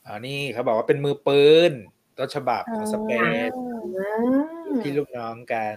[0.05, 1.73] อ่านี่เขาบอกว่าเป็นมือปืน
[2.19, 3.11] ต้นฉบับของสเป
[3.49, 5.77] นอืมพี่ลูกน้องกัน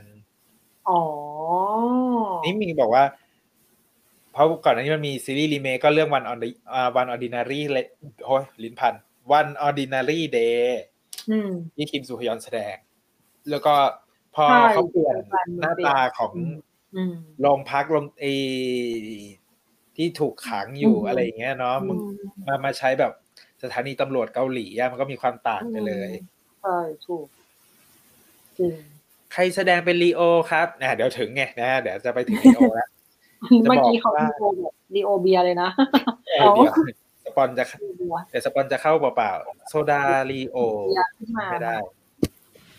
[0.89, 1.01] อ๋อ
[2.43, 3.03] นี่มีบอกว่า
[4.31, 6.35] เพราะก่อนหน้านี้มันมีซีรีส์รีเมคก็เรื่องวันออ
[6.73, 7.85] อ่าวันออดินารีเลย
[8.25, 8.93] โอ้ยลิ้นพัน
[9.31, 10.81] วันออดินารีเดย์
[11.29, 12.75] อืมที่คิมสุฮยอนแสดง
[13.49, 13.73] แล้วก็
[14.35, 16.33] พอใช่เขาเปลี่ยนเปลี่ยนหน้าตาของ
[16.95, 18.25] อืมโรงพักโรงเอ
[19.95, 23.13] ที่ถูกขังอยู่อืมอะไรอย่างเงี้ยเนาะมึงอืมมามาใช้แบบ
[23.63, 26.09] สถานีตำรวจเกาหลีอะมันก็มีความต่างไปเลย
[26.61, 27.27] ใช่ถูก
[28.57, 28.73] จริง
[29.33, 30.21] ใครแสดงเป็นลีโอ
[30.51, 32.89] ครับนะเดี๋ยวถึงไงนะเดี๋ยวจะไปถึงลีโอแล้ว
[33.63, 35.69] จะบอกเมื่อกี้เขาว่าดีโอแบบดีโอเบียร์เลยนะ
[36.35, 36.73] เออเดี๋ยว
[37.25, 37.63] สปอนจะ
[37.99, 40.01] ดีโอเดี๋ยวสปอนจะเข้าเปล่าๆโซดา
[40.31, 40.57] ลีโอ
[40.87, 41.73] เบียร์ขึ้นมาไม่ได้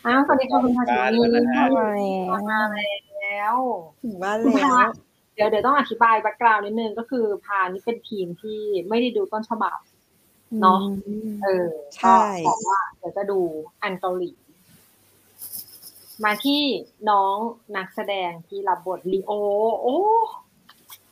[0.07, 2.62] อ้าวสวัสดีค่ะคุณภาบ้านชีแล้วนะมาแล้วมา
[3.20, 3.55] แล้ว
[4.03, 4.88] ถึงบ้านคุณแล้พาว
[5.34, 9.78] เดี๋ยวเดี๋ยวต้องอธิบายแบ็กกราวน์นิดนึงก็คือพานี่เป็นทีมที่ไม่ได้ดูต้นฉบับ
[10.61, 10.80] เนาะ
[11.44, 13.40] เออใช่ก็บอกว่าเดี๋ยวจะดู
[13.82, 14.32] อันเกาหลี
[16.24, 16.62] มาที่
[17.11, 17.36] น้อง
[17.76, 19.32] นักแสดงที่รับบทลีโอ
[19.80, 19.96] โอ้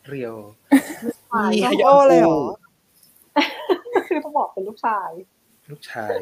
[0.07, 0.37] เรียว
[1.31, 2.41] ชายมีโอ้เลยเหรอ
[4.09, 5.11] คือต้องบอกเป็นลูกชาย
[5.71, 6.19] ลูกชาย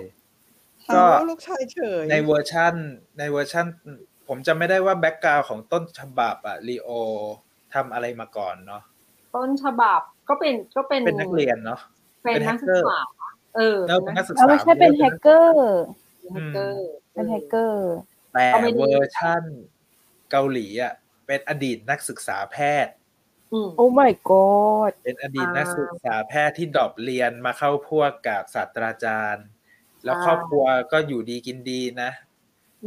[0.87, 2.74] ทำว่าลูกชายเฉย ในเวอร์ชั่น
[3.18, 3.66] ในเวอร์ชั่น
[4.28, 6.89] ผมจำไม่ได้ว่าแบ็กกราวของต้นฉบับอะลีโอ
[7.74, 8.82] ทำอะไรมาก่อนเนาะ
[9.34, 11.80] ต้นฉบับก็เป็นก็เป็นเป็นนักเรียนเนาะ
[12.24, 13.01] เป็นเป็นนักศึก hacker ษา
[13.57, 15.70] เออเออเป็นนักศึกเอาษาไม่ใช่เป็นแฮกเกอร์
[16.22, 17.89] เป็นแฮกเกอร์เป็นแฮกเกอร์
[18.32, 19.43] แต่ก็ไม่ดีเวอร์ชั่น
[20.30, 20.93] เกาหลีอะ
[21.26, 22.93] เป็นอดีตนักศึกษาแพทย์
[23.53, 29.47] อืมโอ้ my god เป็นอดีตอ่านันักศึกษาแพทย์ที่ดรอปเรียนมาเข้าพวกกับศาสตราจารย์
[30.07, 32.11] แล้วอ่าครอบครัวก็อยู่ดีกินดีนะ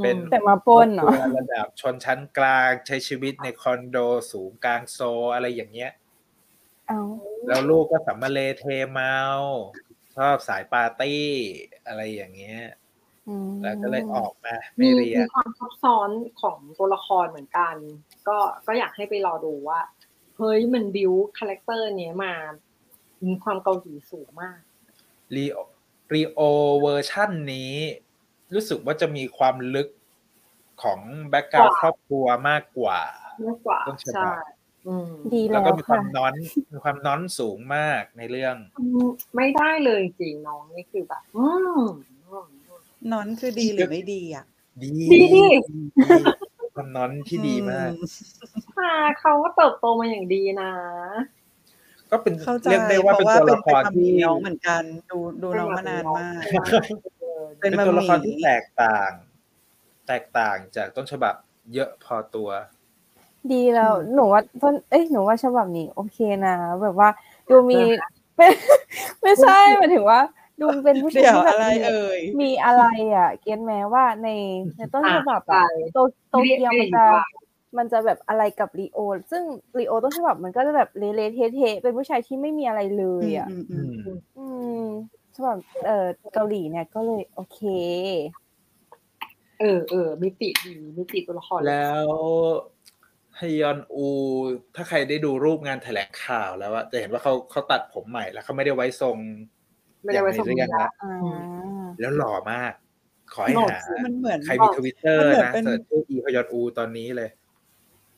[0.04, 3.98] เป็นอืมแต่มาปล้นเนาะครอบครัวระดับชนชั้นกลางใช้ชีวิตในคอนโด
[4.32, 5.92] สูงกลางโซลอะไรอย่างเงี้ย
[6.88, 7.02] เอา
[7.48, 9.16] แล้วลูกก็สัมมาเลเทเมา
[10.18, 11.26] ชอบสายปาร์ตี้
[11.88, 12.62] อะไรอย่างเงี้ย
[13.28, 16.10] อืมแล้วก็เลยออกมามีไม่เรียมีนความซับซ้อน
[16.42, 17.76] ของตัวละครเหมือนกัน
[18.28, 19.80] ก็ก็อยากให้ไปรอดูว่า
[20.38, 22.34] เฮ้ยมัน build character เนี้ยมา
[23.26, 24.60] มีความเกาหลีสูงมาก
[25.36, 25.58] รีโอ
[26.14, 26.40] รีโอ
[26.82, 27.74] เวอร์ชันนี้
[28.54, 29.90] รู้สึกว่าจะมีความลึก
[30.84, 31.00] ของ
[31.30, 33.02] แบ็กกราวกว่าครอบครัวมากกว่า
[33.46, 34.32] มากกว่าต้นฉบับใช่
[34.88, 36.34] อืมดีแล้แล้ววก็มีควาค่ะมน้อน
[36.74, 38.56] มีความน้อนสูงมากในเรื่อง
[39.36, 41.48] ไม่ได้เลยจริงๆน้องนี่คือแบบอื
[41.80, 41.82] ม
[43.12, 44.46] นอนคือดีหรือไม่ดีอะ
[44.84, 44.94] ดี
[45.24, 45.42] ดี
[46.10, 46.20] ดิ
[46.74, 48.06] ความน้อนที่ดีมากอื
[48.78, 50.72] ค่ะเขาก็เติบโตมาอย่างดีนะ
[52.12, 56.42] ก็เป็นเข้าใจเรียกได้ว่าเพเป็นราะว่าตัวเป็นละคเป็นรมัมที่มี่น้องเหมือนกันดูดูน้องมานานมาก
[57.60, 59.12] เป็เป็นนมัมตัวละครมี่ที่แตกต่าง
[60.08, 61.36] แตกต่างจากต้นฉบับ
[61.74, 62.50] เยอะพอตัว
[63.52, 67.10] ดีแล้วหนูว่าต้นเอ้ยหนูว่าฉบับนี้ โอเคนะแบบว่า
[67.50, 67.80] ดูมี
[68.38, 68.48] ไม่
[69.22, 70.20] ไม่ใช่หมายถึงว่า
[70.62, 72.84] ดูเป็นผู้ชายเดี๋ยวที่แบบอะไรมีเอ่ยมีอะไร
[73.16, 74.28] อะ เก็ตแม้ว่าใน
[74.78, 75.98] ในต้นฉบับอะอะโต
[76.30, 77.26] โตเกียวมันจะเรียกว่า
[77.78, 79.00] มันจะแบบอะไรกับลีโอ
[79.32, 79.44] ซึ่ง
[79.80, 84.46] ลีโอต้นฉบับมันก็จะแบบเละๆเทะๆเป็นผู้ชายที่ไม่มีอะไรเลยอะอืมอืมอืมอื
[84.82, 84.84] ม
[85.36, 87.62] ฉบับเอ่อเกาหลีเนี่ยก็เลยโอเค
[89.60, 92.10] เออเออมิติดีมิติตัวละครแล้ว
[93.40, 94.06] ฮยอนอู
[94.76, 99.18] ถ้าใครได้ดูรูปงานแถลงข่าวแล้วอะจะเห็นว่าเขาเขาตัดผมใหม่แล้วเขาไม่ได้ไว้ทรง
[100.04, 101.18] ไม่ได้ไว้สมอย่างในเรื่องนะละอ่า
[102.00, 102.74] แล้วหล่อมาก
[103.34, 107.30] ขอให้หล่อหาจริงมันเหมือนใครมีทวิตเตอร์มันเหมือนนะเป็นเสิร์ชชื่ออีฮยอนอูตอนนี้เลย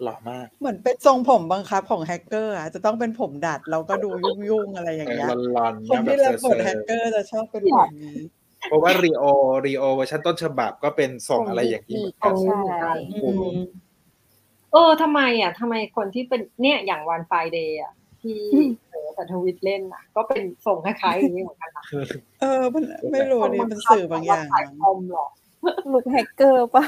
[0.04, 9.24] หล่อมาก เหมือนเป็นทรงผมบังคับของแฮกเกอร์อะจะต้องเป็นผมดัดแล้วก็ดูยุ่งยุ่งๆอะไรอย่างเออเงี้ยลอนๆคนนะแบที่บรับบเซทอแฮร์กเกอร์จะชอบเป็นแบบนี้ๆเพราะว่ารีโอ
[9.66, 13.58] รีโอเวอร์ชันต้นฉบับก็เป็นทรงอะไรอย่างนี้เหมือนตกัรนงนี้เหมือนกันอืม
[14.72, 18.39] เออทำไมอะทำไมคนที่เป็นเนี่ยอย่างวันไฟเดย์อะที่
[18.91, 21.84] เออแต่ทวิตเล่นอะ ก็เป็นทรงคล้ายๆอย่างนี้เหมือนกันนะ
[22.41, 25.28] เออมันไม่รู้นี่มันสื่อบางอย่างสายมั้งคอมหรอ
[25.91, 26.86] ลูกแฮกเกอร์เปล่า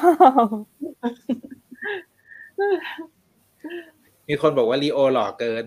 [4.28, 5.66] มีคนบอกว่ารีโอหล่อเกิน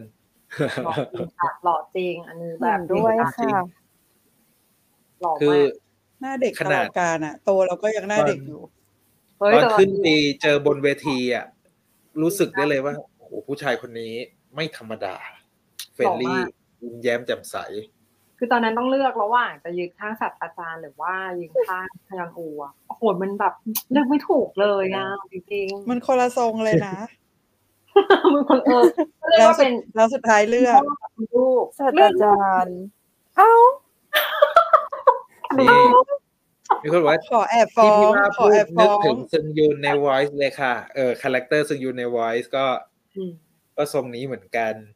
[0.84, 3.50] หล่อจริงค่ะหล่อจริง อันนี้แบแบบบด้วยค่ะ
[5.22, 5.86] หล่อคือมาก
[6.20, 8.60] หน้าเด็กขตนาลดอดการอะ โตเราก็ยังหน้าเด็กอยู่
[9.38, 10.06] เฮ้ยตอนแต่ขึ้นไป
[10.42, 11.46] เจอบนเวทีอะ
[12.22, 14.12] รู้สึกได้เลยว่าโอ้โหผู้ชายคนนี้
[14.54, 15.14] ไม่ธรรมดา
[15.94, 16.38] เฟรนลี่
[16.82, 17.56] ยิ้มแย้มแจ่มใส
[18.38, 23.54] คือตอนนั้นต้องเลือกระหว่างจะยืนข้างศาสตราจารย์หรือว่ายืนข้างพยอนอูอะโอ้โหมันแบบ
[23.90, 26.96] เลือกไม่ถูกเลยอะจริงๆมันคนละทรงเลยนะ
[28.32, 28.82] มันคนเออ
[29.22, 30.80] ก็เรียกแล้วว่าสุเป็ดนแล้วสุดท้ายเลือก
[31.34, 32.78] ลูกศาสตราจารย์
[33.36, 33.52] เอ้า
[35.58, 35.68] นี่
[36.82, 42.66] มีคนบอกว่าขอแอบฟ้ที่องพี่ว่าขอพูดแอบนึฟ้กองถึงซึงยูนใน Voice เลยค่ะ เออคาแรคเตอร์ซึงยูนใน Voice ก็
[43.16, 43.32] อืม
[43.76, 44.74] ก็ทรงนี้เหมือนกัน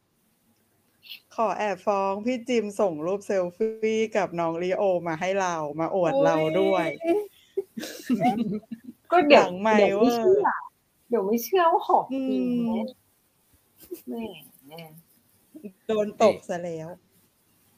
[1.43, 6.87] อแอบฟ้องพี่จิมส่งรูปเซลฟี่กับน้องลีโอมาให้เรามาอวดเราด้วย
[9.11, 10.49] ก็เดี๋ยวหลังไมค์เดี๋ยวไม่เวอร์เชื่อ
[11.09, 12.85] เดี๋ยวไม่เชื่อว่าของจริงอืม
[14.09, 14.25] แม่
[14.67, 14.81] แม่
[15.87, 16.89] โดนตกซะแล้ว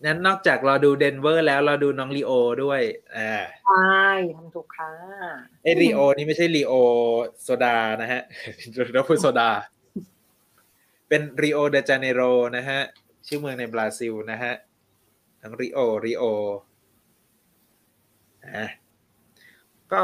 [0.06, 2.32] นั้นนอกจากเราดูเดนเวอร์แล้วเราดูน้องลีโอ
[2.64, 2.82] ด้วย
[3.18, 3.34] อ่า
[3.66, 4.04] ใช่
[4.36, 4.92] ทำถูกค่ะ
[5.64, 6.74] ไอรีโอนี่ไม่ใช่รีโอ
[7.44, 8.22] โซดานะฮะ
[8.94, 9.50] เราพูดโซดา
[11.08, 12.22] เป็นริโอเดจาเนโร
[12.58, 12.80] นะฮะ
[13.28, 14.54] ชื่อเมืองในบราซิลนะฮะ
[15.42, 16.24] ทั้งริโอริโอ
[18.46, 18.66] อะ
[19.92, 20.02] ก็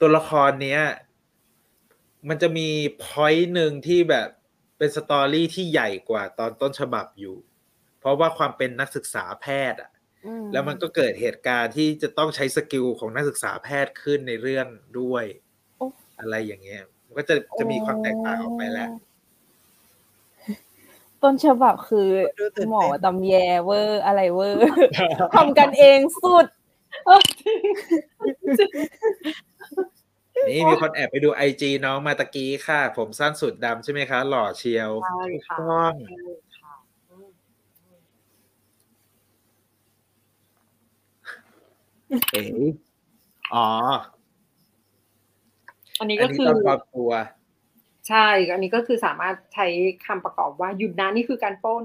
[0.00, 0.82] ตัวละครเนี้ย
[2.28, 2.68] มันจะมี
[3.02, 4.28] point หนึ่งที่แบบ
[4.78, 7.36] เป็น story ที่ใหญ่กว่าตอนต้นฉบับอยู่
[8.00, 9.90] เพราะว่าความเป็นนักศึกษาแพทย์อะ
[10.26, 14.66] อืมแล้วมันก็เกิดเหตุการณ์ที่จะต้องใช้ skill ของนักศึกษาแพทย์ขึ้นในเรื่อง
[15.00, 15.24] ด้วย
[15.76, 15.86] โอ้
[16.20, 18.90] อะไรอย่างเงี้ยมันก็จะจะมีความแตกต่างออกไปแล้ว
[21.22, 22.08] ต้นฉบับคือ
[22.38, 24.62] ดูตื่นเต้นหมอตำแยเวอร์อะไรเวอร์
[25.34, 26.46] ทำกันเองสุด
[30.46, 36.16] นี่มีคนแอบไปดู IG น้องมาตะกี้ค่ะ ผมสั้นชุดดำใช่ไหมคะ หล่อเชียวใช่ค่ะต้องใช่
[36.58, 36.74] ค่ะ
[37.08, 37.28] อืม
[42.32, 42.44] เอ๋
[43.54, 43.66] อ๋อ
[45.98, 47.10] อันนี้อัก็นนี้คือตอนปลอมตัว
[48.10, 49.66] ใช่ อันนี้ก็คือสามารถใช้
[50.06, 51.84] คำประกอบว่าหยุดนะนี่คือการปล้น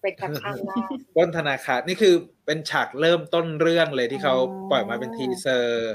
[0.00, 0.76] เป็นแคปชั่นได้
[1.16, 2.14] ปล้นธนาคารนี่คือ
[2.46, 5.92] เป็นฉากเริ่มต้นเรื่องเลยที่เขาอ๋อปล่อยมาเป็น teaser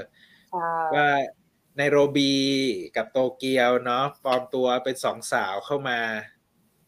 [0.50, 1.08] ใช่ว่า
[1.76, 2.34] ไนโรบี
[2.96, 5.98] กับโตเกียวเนาะปลอมตัวเป็นสองสาวเข้ามา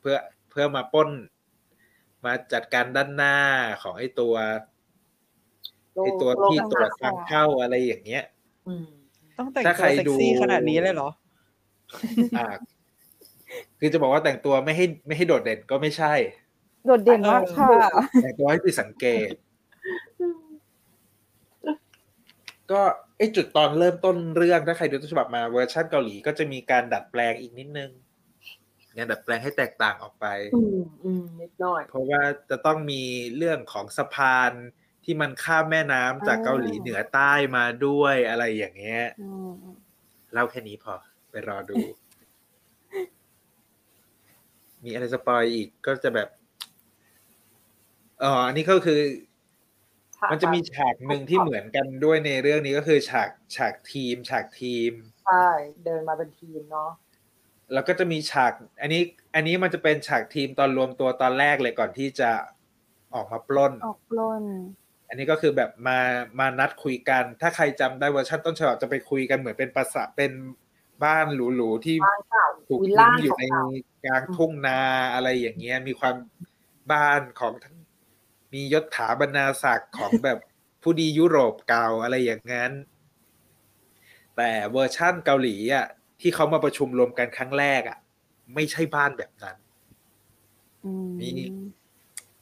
[0.00, 0.16] เพื่อ
[0.50, 1.10] เพื่อมาปล้น
[2.24, 3.36] มาจัดการด้านหน้า
[3.82, 4.34] ของไอ้ตัว
[6.04, 8.24] ไอ้ตัวที่ตรวจทางเข้าอะไรอย่างเงี้ย
[8.66, 8.86] อืม
[9.38, 11.10] ต้องแต่งถ้าตัใครวเซ็กดูซี่ขนาดนี้เลยเหรอ
[12.38, 12.46] อ่า
[13.80, 16.14] คือจะบอกว่าแต่งตัวไม่ให้ไม่ให้โดดเด่นก็ไม่ใช่
[16.86, 17.74] โดดเด่นมากค่ะ
[18.22, 19.32] แต่งตัวให้ผิดสังเกต
[22.70, 22.80] ก็
[23.18, 27.90] ไอจุดตอนเริ่มต้นเรื่องถ้าใครดูต้นฉบับมาเวอร์ชันเกาหลีก็จะมีการดัดแปลงอีกนิดนึง
[28.96, 33.02] งานดัดแปลงให้แตกต่างออกไป อืมอืมนิดหน่อย เพราะว่าจะต้องมี
[33.36, 34.52] เรื่องของสะพาน
[35.04, 39.52] ที่มันข้ามแม่น้ำจากอ่าเกาหลีเหนือใต้มาด้วยอะไรอย่างเงี้ยอืม
[40.32, 40.94] เล่าแค่นี้พอ
[41.30, 41.76] ไปรอดู
[44.84, 46.28] มีอะไร spoil อีกก็จะแบบ
[48.22, 49.00] อ๋ออันนี้ก็คือ
[50.30, 54.92] มันจะมีฉากหนึ่งที่เหมือนกันด้วยในเรื่องนี้ก็คือฉากฉากทีม ฉากทีม
[55.26, 55.46] ใช่
[55.84, 56.90] เดินมาเป็นทีมเนาะ
[57.72, 59.02] แล้วก็จะมีฉาก อันนี้
[59.34, 62.30] อันนี้มันจะเป็นฉากทีมตอนรวมตัวตอนแรกเลยก่อนที่จะ
[63.14, 64.44] ออกมาปล้น ออกปล้น
[65.08, 65.98] อันนี้ก็คือแบบมา
[66.38, 70.32] มานัดคุยกัน ถ้าใครจำได้เวอร์ชันต้นฉบับจะไปคุยกันเหมือนเป็นภาษาเป็น
[71.04, 73.64] บ้านหรูๆที่บ้านเก่าถูกวิลทิ้ล่างอยู่ในเก่า
[74.04, 74.80] กลางทุ่งนา
[75.14, 76.14] อะไรอย่างเงี้ย มีความ
[76.92, 77.76] บ้านของทั้ง
[78.52, 80.38] มียศถาบรรณาศักดิ์ของแบบ
[80.82, 82.72] ผู้ดียุโรปเก่าอะไรอย่างนั้น
[84.36, 85.86] แต่เวอร์ชั่นเกาหลีอะ
[86.20, 87.98] ที่เขามาประชุมรวมกันครั้งแรกอะ
[88.54, 89.56] ไม่ใช่บ้านแบบนั้น
[90.84, 91.28] อืมมี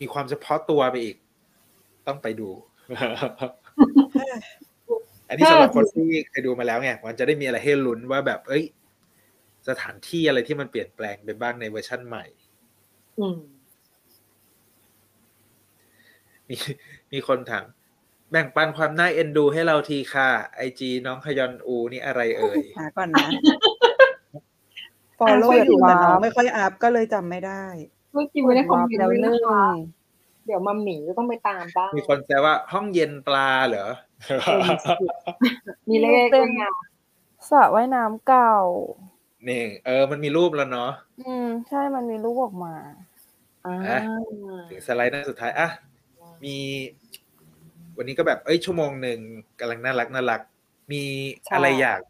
[0.00, 1.16] มีความเฉพาะตัวไปอีก
[2.06, 2.48] ต้องไปดู
[5.28, 8.64] อันนี้สำหรับคนที่เคยดูมาแล้วไงมันจะได้มีอะไรให้ลุ้นว่าแบบ เอ้ย
[9.68, 12.24] สถานที่อะไรที่มันเปลี่ยนแปลงไปบ้างในเวอร์ชั่นใหม่
[13.20, 13.38] อืม
[16.48, 16.54] มี
[17.12, 17.66] มีคนถาม
[18.30, 23.26] แบ่งปันความน่าเอ็นดูให้เราทีค่ะไอจีน้องขยอนอูนี่อะไรเอ่ยหาก่อนนะ
[25.18, 27.64] ฟอลโล่อะอยู่แต่ช่วยดูน้องวาร์ปไม่ค่อยอัพก็เลยจำไม่ได้
[28.12, 29.66] เมื่อกี้ไม่ได้คอมเมนต์แล้วด้วยนึ่นะงคะ
[30.46, 33.88] เดี๋ยวมัมหมีก็ต้องไปตามบ้างมีคนแซวว่าห้องเย็นปลาเหรอ
[35.88, 36.62] มีเลขด้วยไง
[37.50, 38.54] สระว่ายน้ำเก่า
[39.48, 40.90] นี่ เออ มันมีรูปแล้วเนาะ
[41.20, 42.74] อืม ใช่มันมีรูปออกมา
[43.66, 44.00] อ่าอะ
[44.70, 45.68] ถึงสไลด์หน้าสุดท้ายอะ
[46.44, 46.56] มี
[47.96, 49.18] วันนี้ก็แบบเอ้ยชั่วโมงหนึ่ง
[49.60, 50.40] กำลังน่ารักน่ารัก
[50.92, 51.02] มี
[51.54, 52.00] อะไรอยาก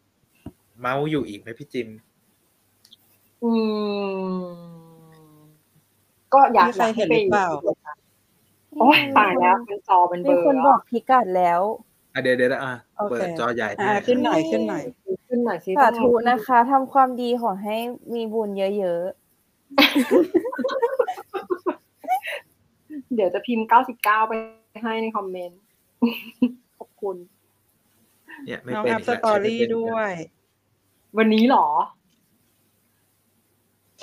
[0.79, 1.89] เมาส์อยู่อีกไหมพี่จิม
[3.43, 3.51] อื
[4.31, 4.69] ม
[6.33, 7.47] ก็อยากมีใครเห็นหรือเปล่า
[8.79, 11.88] โอ้ยตายแล้วเป็นจอเป็นเบมีอร์คนบอกพิกัดแล้วอะ
[12.21, 14.83] เดี๋ยวเดี๋ยวอะโอเคเปิดจอใหญ่อ่าให้ขึ้นหน่อยขึ้นหน่อย
[15.27, 17.75] ขึ้นหน่อยสิสาธุนะคะทำความดีขอให้
[18.15, 19.03] มีบุญเยอะ
[23.13, 24.33] เดี๋ยวจะพิมพ์เก้าสิบเก้าไป
[24.83, 25.59] ให้ในคอมเมนต์
[26.79, 27.15] ขอบคุณ
[28.45, 30.15] เนี่ยไม่น้องเป็นอัพอีกสแล้วตอใช้ไม่รี่เป็นอีกด้วแล้วย
[31.17, 31.67] วันนี้เหรอ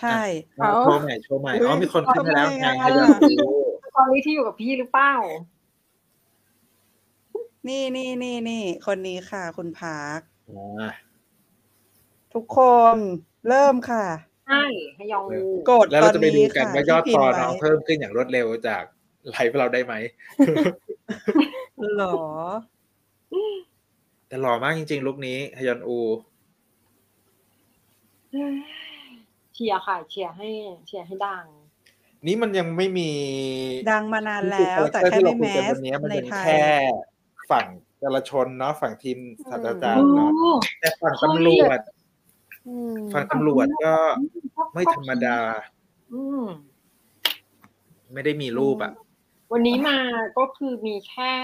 [0.01, 0.21] ใช่
[0.59, 3.07] เอาเอาโชว์ใหม่โชว์ใหม่อ๋อมีคนขึ้นมาแล้วไงทำไมให้อะเรา
[3.41, 3.49] ดู
[3.97, 5.15] ตอนนี้ที่อยู่กับพี่หรือเปล่า
[7.69, 10.91] นี่นี่นี่นี่คนนี้ค่ะ คุณพาร์คอ่า
[12.35, 12.59] ทุกค
[12.95, 12.97] น
[13.49, 14.07] เริ่มค่ะ
[14.47, 14.63] ใช่
[14.97, 18.83] ให้ยองอูกดแล้วตเราอนจะไปดูนี้กันค่ะว่ายอดที่ฟพิอมลพ์น้องไว้เพิ่มขึ้นอย่างรวดเร็วจาก
[19.31, 19.95] ไลฟ์เราได้ไหม
[21.97, 22.19] หรอ
[24.29, 25.99] แต่หล่อมากจริง ๆ ลุคนี้ฮยอนอู
[29.55, 30.49] เชียร์ค่ะ เชียร์ให้
[30.87, 31.45] เชียร์ให้ดัง
[32.27, 33.11] นี่มันยังไม่มี
[33.91, 36.65] ดังมานานแล้ว แต่แค่ที่ไม่เราแมคุยกันสวันนี้มันในเป็นไทยแค่
[37.51, 37.67] ฝั่ง
[38.03, 39.19] จราชนเนาะฝั่งทีม
[39.51, 40.31] ศาสตราจารโอ้ย์เนาะ
[40.81, 41.79] แต่ฝั่งตำรวจ
[42.69, 43.95] อืมฝั่งตำรวจก็
[44.75, 45.39] ไม่ธรรมดา
[46.13, 46.45] อืม
[48.13, 48.93] ไม่ได้มีรูปอะ
[49.53, 49.99] วันนี้มา
[50.39, 51.35] ก็คือมีแค่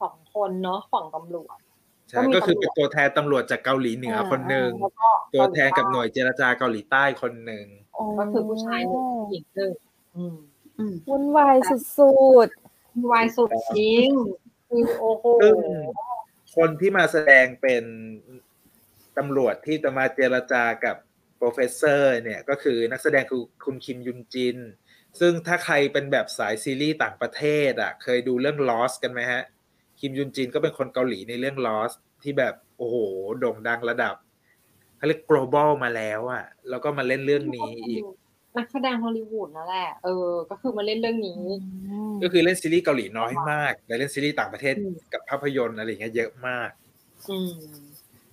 [0.00, 1.56] สองคนเนาะฝั่งตำรวจ
[2.08, 7.66] ใช่ก็มีก็คือตำรวจเป็นตัวแทนตำรวจจากเกาหลีเหนือคนหนึ่งแล้วก็ตัวแทนกับหน่วยเจรจาเกาหลีใต้คนหนึ่ง
[8.18, 9.72] ก็คือผู้ชายหนึ่งผู้หญิงหนึ่ง
[10.16, 10.36] อืม
[10.78, 11.76] อืมวุ่นวายสุ
[12.46, 12.48] ด
[13.12, 14.43] วายสุดจริงคือ
[15.00, 15.56] โอ้โหซึ่ง
[16.56, 17.84] คนที่มาแสดงเป็น
[19.18, 20.96] ตำรวจที่จะมาเจรจากับ
[21.36, 24.58] Professor เนี่ยก็คือนักแสดงคือคุณคิมยุนจิน
[25.20, 29.42] ซึ่งถ้าใครเป็นแบบสายซีรีส์ต่างประเทศอะ เคยดูเรื่อง Lost กันไหมฮะ
[30.00, 32.96] คิมยุนจินก็เป็นคนเกาหลีในเรื่อง Lost ที่แบบโอ้โห
[33.40, 34.16] โด่งดังระดับ
[34.96, 38.02] เขาเรียก global มาแล้วอะ แล้วก็มาเล่นเรื่องนี้อีก
[38.56, 41.40] นักแสดงฮอลลีวูดนั่นแหละเออ ก็คือมาเล่นเรื่องๆนี้
[41.88, 46.70] อืมก็คือเล่นซีรีส์เกาหลีน้อยมากแต่เล่นซีรีส์ต่างประเทศอืมกับภาพยนตร์อะไรอย่างเงี้ยเยอะมาก
[47.30, 47.54] อืม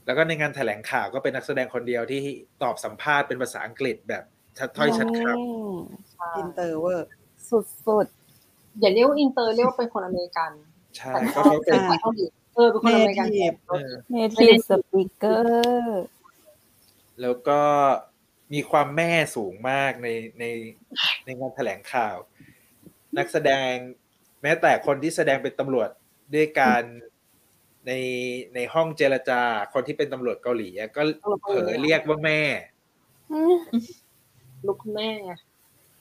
[0.05, 2.21] แล้วก็ในงานแถลงข่าวก็เป็นนักแสดงคนเดียวที่
[2.63, 4.23] ตอบสัมภาษณ์เป็นภาษาอังกฤษแบบ
[4.57, 5.33] ชัดถ้อยชัดคอื
[5.71, 5.73] ม
[6.37, 7.07] อินเตอร์เวอร์
[7.49, 8.05] สุด
[8.79, 15.43] อย่าเรียกว่าอินเตอร์เรียกว่าเป็นคนอเมริกันำใช่แต่ก็ก็เขาเป็เป็นนคนเกาหลีเออเป็นคนอเมริกัน Native เออๆ native speaker
[17.21, 17.59] แล้วก็
[18.53, 20.07] มีความแม่สูงมากใน
[20.39, 20.45] ใน
[21.25, 22.17] ในงานแถลงข่าว
[23.17, 23.73] นักแสดง
[24.41, 25.89] แม้แต่คนที่แสดงเป็นตำรวจ
[26.33, 26.81] ด้วยการ
[27.87, 27.91] ใน
[28.55, 29.41] ในห้องเจรจา
[29.73, 31.01] คนที่เป็นตำรวจเกาหลีอะก็
[31.41, 32.39] เผลอเรียกว่าแม่
[33.31, 33.55] อืม
[34.65, 35.31] ลูกคุณแม่ไง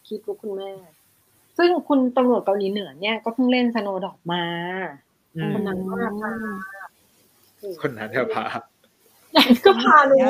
[0.09, 0.71] คิดลูกคุณแม่
[1.59, 4.45] ซึ่งคุณตำรวจเกาหลีเหนือเนี่ยก็เพิ่งเล่นสโนดอกมา
[5.37, 6.33] อืมคนนั้นก็พา
[7.83, 8.45] คนนั้นเธอพา
[9.64, 10.20] ก็พารู้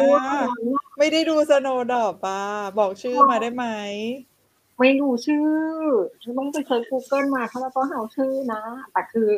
[0.98, 2.40] ไม่ได้ดูสโนดอปป่ะ
[2.78, 3.66] บอกชื่อมาได้ไหม
[4.78, 5.46] ไม่รู้ชื่อ
[6.22, 9.28] ฉันต้องไปเซิร์ช Google มาถ้าเราต้องหาชื่อนะ แต่คือ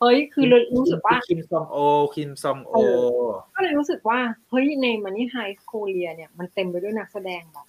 [0.00, 1.76] เฮ้ยคือเลยรู้สึกว่าคิมซองโอ
[2.14, 2.78] คิมซองโอเอ
[3.54, 7.66] ก็เลยรู้สึกว่าเฮ้ยในมันนี่ไฮสคูเลียเนี่ยมันเต็มไปด้วยนักแสดงแบบ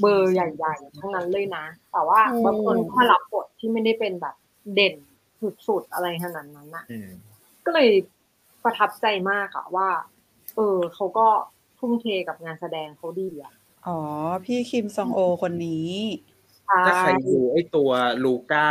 [0.00, 4.34] เบอร์ใหญ่ๆทั้งนั้นเลยนะ แต่ว่าบางคนก็มารับบทที่ไม่ได้เป็นแบบ
[4.74, 4.94] เด่น
[5.66, 7.08] สุดๆอะไรขนาดนั้นอะอืม
[7.64, 7.88] ก็เลย
[8.64, 9.88] ประทับใจมากอะว่า
[10.56, 11.26] เออเขาก็
[11.78, 13.52] ทุ่มเทกับงานแสดงเขาดีอะ
[13.86, 13.98] อ๋อ
[14.44, 15.88] พี่คิมซองโอคนนี้
[16.86, 17.90] ถ้าใครดูไอ้ตัว
[18.24, 18.68] ลูก้า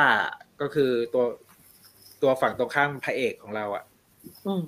[0.61, 1.23] ก็คือตัว
[2.21, 3.83] ตัวฝั่งตรงข้ามพระเอกของเราอะ
[4.47, 4.63] อืม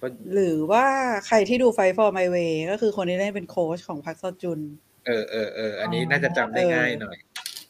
[0.00, 0.86] ก็หรือว่า
[1.26, 4.60] ใครที่ดู Fight for My Way ก็คือคนที่เล่นเป็นโค้ชของพักซอจุน
[5.06, 7.16] เออเออเอออันนี้น่าจะจำได้ง่ายหน่อย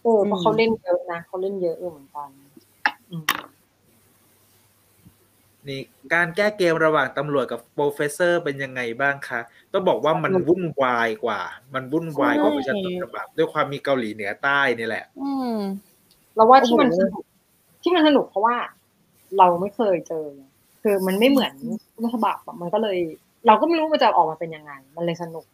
[0.03, 2.29] เออเพราะเขาเล่นเยอะนะเขาเล่นเยอะอยู่เหมือนกัน
[3.11, 3.25] อืม
[5.71, 5.81] นี่
[6.15, 9.41] การแก้เกมระหว่างตำรวจกับ Professor เป็นยังไงบ้างคะ
[9.73, 11.41] ต้องบอกว่ามันวุ่นวายกว่า
[11.75, 15.57] มันวุ่นวายกว่าประชาชนฉบับด้วยความมีเกาหลีเหนือใต้นี่แหละ อืม
[16.37, 17.25] เราว่าที่มันโอ้โหสนุก
[17.83, 18.57] ที่มันสนุกเพราะว่า
[19.39, 20.43] เราไม่เคยเจอไง
[20.83, 21.55] คือมันไม่เหมือน
[21.95, 22.99] ต้นฉบับอะมันก็เลย
[23.47, 25.45] เราก็ไม่รู้มันจะออกมาเป็นยังไง มันเลยสนุก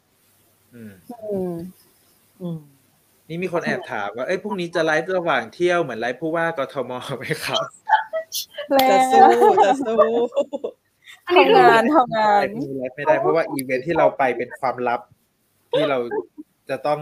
[0.75, 0.93] อืม
[1.25, 1.53] อืม
[2.41, 2.61] อืม
[3.29, 7.94] นี่มีคนแอบถามว่าเอ้ยพรุ่งนี้จะไลฟ์ระหว่างเที่ยวเหมือนไลฟ์ผู้ว่ากทมไหมครับแล้
[8.91, 9.23] จะสู้
[9.65, 9.99] จะสู้
[11.27, 15.01] อันนี้คือทำงานทำงานไลฟ์นี้ไลฟ์ไม่ได้เพราะว่าอีเวนท์ที่เราไปเป็นความลับ
[15.73, 15.99] ที่เรา
[16.71, 17.01] จะต้อง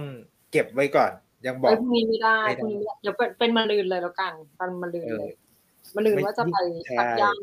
[0.53, 1.13] เก็บไว้ก่อน
[1.47, 5.33] ยังบอไอ้กพรุ่งนี้ไม่ได้ไม่ได้พรุ่งนี้ไม่ได้เดี๋ยวเป็นเป็นมาลืนเลยแล้วกันเป็นมาลืนเอเลอย
[5.97, 6.57] มาลืนไม่ว่าจะไป
[6.87, 7.41] ใช่สักย่าน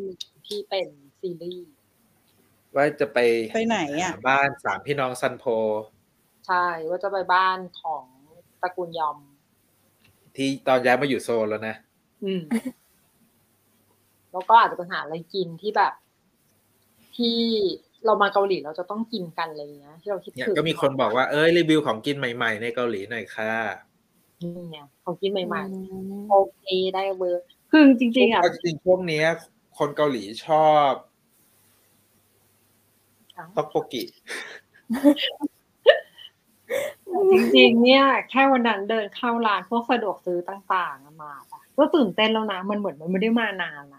[0.47, 0.87] ที่เป็น
[1.21, 1.69] ซีรีส์
[2.75, 3.17] ว่าจะไป
[3.55, 5.45] ไปไหนอะบ้านสามพี่น้องซันโพ
[6.47, 8.05] ใช่ว่าจะไปบ้านของ
[8.61, 9.17] ตระกูลยอม
[10.35, 11.75] ที่ตอนย้ายมาอยู่โซลแล้วนะ
[12.23, 12.41] อืม
[14.33, 15.93] แล้วก็อาจจะไปหาอะไรกินที่แบบ
[17.17, 17.37] ที่
[18.05, 23.53] เรามาเกาหลีเราจะต้องกินกันอะไรอย่างเงี้ยที่เราคิดเนี่ยถึงก็มีคนบอกว่าเอ้ยรีวิวของกินใหม่ ๆ ในเกาหลีหน่อยค่ะ
[24.41, 26.63] นี่ไงของกินใหม่ๆโอเค
[26.95, 29.27] ได้เวอร์คือจริงๆอะเอาจริงๆช่วงเนี้ย
[29.77, 30.91] คนเกาหลีชอบ
[33.57, 34.03] ต็อกโปกิ
[37.31, 43.95] จริงๆเนี่ย แค่วันนั้นเดินเข้าร้านพวกสะดวกซื้อต่างๆอะมาอะก็ตื่นเต้นแล้วนะมันเหมือนมันไม่ได้มานานอ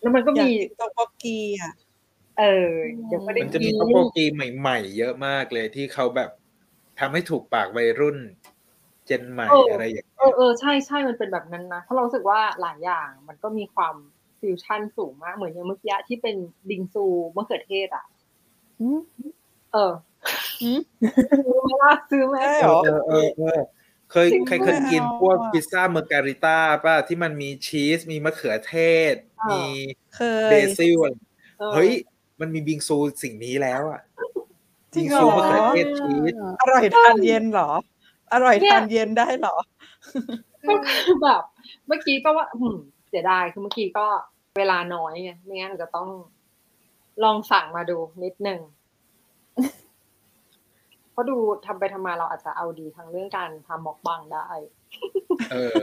[0.00, 1.72] แล้วมันก็อยากมีกินต๊อกบกกีอะ
[2.38, 2.72] เออ
[3.06, 6.30] เดี๋ยวก็ได้มันจะกิมีนท็อปโปกีใหม่ๆเยอะมากเลยที่เขาแบบ
[7.00, 8.18] ทำให้ถูกปากวัยรุ่น
[9.06, 13.94] เจนใหม่อะไรอย่างเงี้ยเออเออใช่ใช่มันเป็นแบบนั้นนะเพราะเรารู้สึกว่าหลายอย่างมันก็มีความ
[14.40, 16.36] ฟิวชั่นสูงมากเหมือนอย่างเมื่อกี้ที่เป็น
[16.68, 17.04] บิงซู
[17.36, 18.04] มะเขือเทศอะ
[18.80, 19.00] อืม
[19.72, 19.92] เออ
[20.62, 20.80] อืม
[21.46, 23.12] ซื้อไหมล่ะซื้อไหมได้เอเหรออเอ
[23.56, 23.60] อ
[24.12, 28.74] เออเออเคยจริงใครเคยไม่กินเอาพวกอะพิซซ่าเมอร์การิต้าป่ะที่มันมีชีส มีมะเขือเท
[29.12, 29.14] ศ
[29.50, 29.62] มี
[30.14, 30.20] เค
[30.50, 31.14] เบยซิลอะไร
[31.60, 31.90] ออเฮ้ย
[32.40, 34.00] มันมีบิงซูสิ่งนี้แล้วอะ
[34.94, 37.70] จริบิงงเหรอซูมะเขือเทศชีสอร่อยทานเย็นเหรอ
[38.32, 39.56] อร่อยทานเย็นได้เหรอ
[40.68, 41.42] ก็คือแบบ
[41.86, 42.76] เมื่อกี้ก็ว่าอืม
[43.08, 44.06] เสียดายคือเมื่อกี้ก็
[44.58, 46.08] เวลาน้อยไงไม่งั้นจะต้อง
[47.24, 48.77] ลองสั่งมาดูนิดนึงเพ
[51.18, 51.36] ราะดู
[51.66, 54.48] ทำไปทำมาเราอาจจะเอาดีทางเรื่องการทำมอกบังได้
[55.52, 55.80] เออ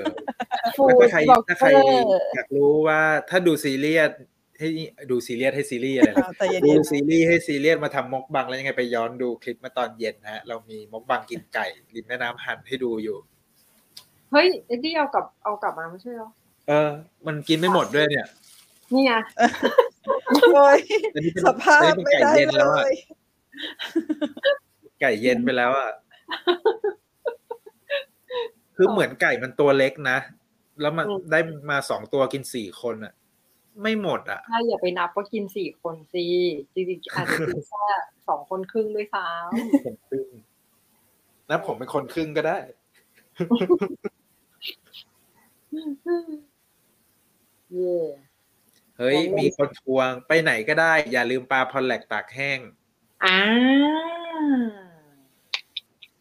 [0.77, 2.05] ฟูแล้วดถ้าใครบล็อกถ้าเกใครอร์
[2.35, 2.99] อยากรู้ว่า
[3.29, 4.11] ถ้าดูซีเรียส
[4.59, 4.67] ให้
[5.11, 13.17] ดูซีเรียสให้ซีรีส์อะไรนะแต่เย็ดูนๆซีรีส์ให้ซีเรียสมาทำมกบังแล้วยังไงไปย้อนดูคลิปมาตอนเย็นนะฮะ เรามีมกบังกินไก่ริมแม่น้ำหันให้ดูอยู่
[14.31, 16.29] เฮ้ยเอ็ดดี้เอากลับเอากลับมาไม่ใช่เหรอ
[16.67, 16.91] เออ
[17.27, 18.27] มันกินไม่หมดด้วยเนี่ย
[18.93, 19.13] นี่ไง
[20.55, 20.79] โอ้ย
[21.15, 22.93] อันนี้เป็นสภาพอันนี้ไม่เป็นไก่ได้เย็นเลแล้วอะย
[25.01, 25.91] ไก่เย็นไปแล้วอะ
[28.75, 30.17] คือเหมือนไก่มันตัวเล็กนะ
[30.81, 31.39] แล้วมันอืมได้
[31.69, 33.13] มาสองตัวกินสี่คนอะ
[33.81, 36.25] ไม่หมดอะถ้าอย่าไปนับว่ากินสี่คนสิ
[36.73, 37.85] จริงๆอาจจะกินแค่
[38.27, 39.25] สองคนครึ่งด้วยซ้
[39.85, 40.27] คนครึ่ง
[41.49, 47.97] นะผมเป็นคนครึ่งก็ได้ำเย่
[48.97, 52.59] เฮ้ยโอ้มีคนทวงไปไหนก็ได้ อย่าลืมปลาพอลแลกตากแห้ง
[53.23, 53.37] อ่า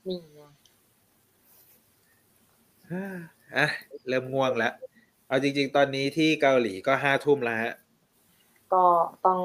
[0.07, 0.41] นี่ไง
[3.57, 3.67] อะ
[4.09, 4.73] เริ่มง่วงแล้ว
[5.29, 7.75] เอาจริง ๆ ตอนนี้ที่เกาหลีก็ห้าทุ่มแล้วฮะ
[8.73, 8.85] ก็
[9.27, 9.41] ต้อง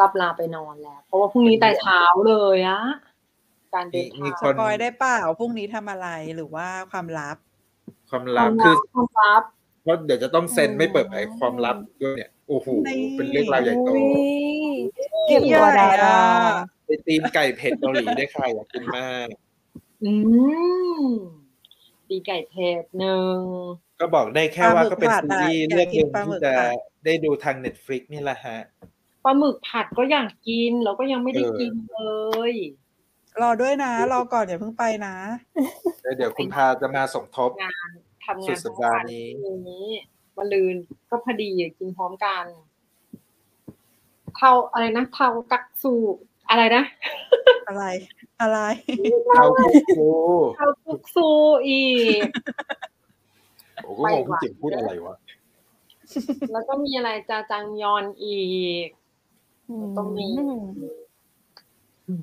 [0.00, 2.82] รับลาไปนอนแล้ว เพราะว่าพรุ่งนี้แต่เช้าเลยอะ
[3.74, 7.36] การเดินมีทางคสปอยได้เปล่าพรุ่งนี้ทำอะไรหรือว่าความลับ
[8.10, 9.42] ความคลัวาบมคืลัอบความลับ
[9.82, 14.04] เพราะเดี๋ยวจะต้องเซ็นไม่เปิดเผยความลับด้วยเนี่ยโอ้โหนี่เป็นเรื่องราวใหญ่โตอุ๊ย
[15.28, 16.18] เก็บตัวดารา
[16.86, 19.28] ไปตีนไก่เผ็ดเกาหลีได้ใครอยากกินมาก
[20.04, 20.12] อื
[21.00, 21.04] ม
[22.08, 23.38] ตีไก่เทศหนึ่ง
[24.00, 28.58] ก็บอกได้แค่ว่าก็เป็นปลาหมึกซีรีส์ผัดอะเรื่องหนึ่งอยากกินปลาหมึที่กจะผัดได้ดูทางเน็ตฟลิกนี่แหละฮะ
[29.24, 31.98] ปลาหมึกผัดก็อยากกินแล้วก็ยังไม่ได้เออกินเล
[32.52, 32.54] ย
[33.42, 35.14] รอด้วยนะ รอก่อนอย่าเพิ่งไปนะ
[36.02, 37.90] แล้วเดี๋ยวคุณพาจะมาสมทบงาน
[38.24, 39.88] ทำสุงานดสัปดาห์นี้พร้อมกันี้
[40.36, 40.76] วันลืน
[41.10, 42.44] ก็พอดีกินพร้อมกัน
[44.36, 45.94] เทาอะไรนะเทากักสู
[46.48, 46.84] อะไรนะ
[47.68, 47.84] อะไร
[48.40, 48.58] อะไร
[49.34, 50.10] เขาพูดกู
[50.56, 51.28] เทากุกซู
[51.68, 51.84] อี
[52.18, 52.20] ก
[53.82, 55.14] โอ้ก็งงพี่จิ๋มพูดอะไรวะ
[56.52, 58.40] แล้วก็มีอะไรจาจังยอนอี
[58.86, 58.88] ก
[59.96, 60.28] ต้องมี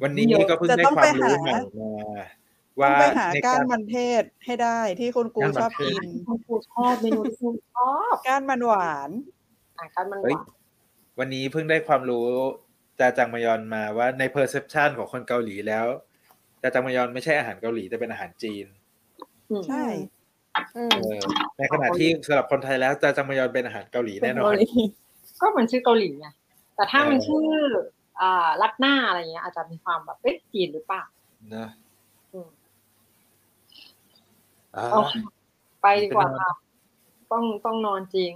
[0.04, 1.54] วันนี้ก็เพิ่งจะได้ต้องควาไปมรู้หาใหม่
[2.80, 9.10] มาต้ว่าองไปหาในก้าการรมันเทศให้ได้ที่คุณกูก้านมันชอบเทศกินคุณครูชอบเมนูที่คุณชอบก้านมันหวาน
[9.78, 10.61] อะกันมันหเฮ้ยวาน
[11.20, 12.28] วันนี้เพิ่งได้ความรู้
[13.00, 15.86] จาจังมยอนมาว่าใน perception ของคนเกาหลีแล้ว
[16.62, 18.66] จาจังมยอนไม่ใช่อาหารเกาหลีแต่เป็นอาหารจีน
[19.50, 19.86] อืมใช่
[20.76, 21.22] อืมเออ
[21.58, 24.54] ในขณะที่สำหรับคนไทยแล้วจาจังมยอนเป็นอาหารเกาหลีแน่นอน
[25.42, 26.28] ก็มันชื่อเกาหลีไง
[26.76, 27.48] แต่ถ้ามันเออชื่อ
[28.22, 31.04] อ่ารัดหน้าอะไรเงี้ย อาจจะมีความแบบเอ๊ะจีนหรือเปล่า
[31.56, 31.68] นะ
[32.34, 32.50] อืม
[34.76, 35.02] อ่าเอา
[35.82, 36.54] ไปดีกว่าเป็นนอนค่ะ
[37.32, 38.34] ต้องต้องนอนจริง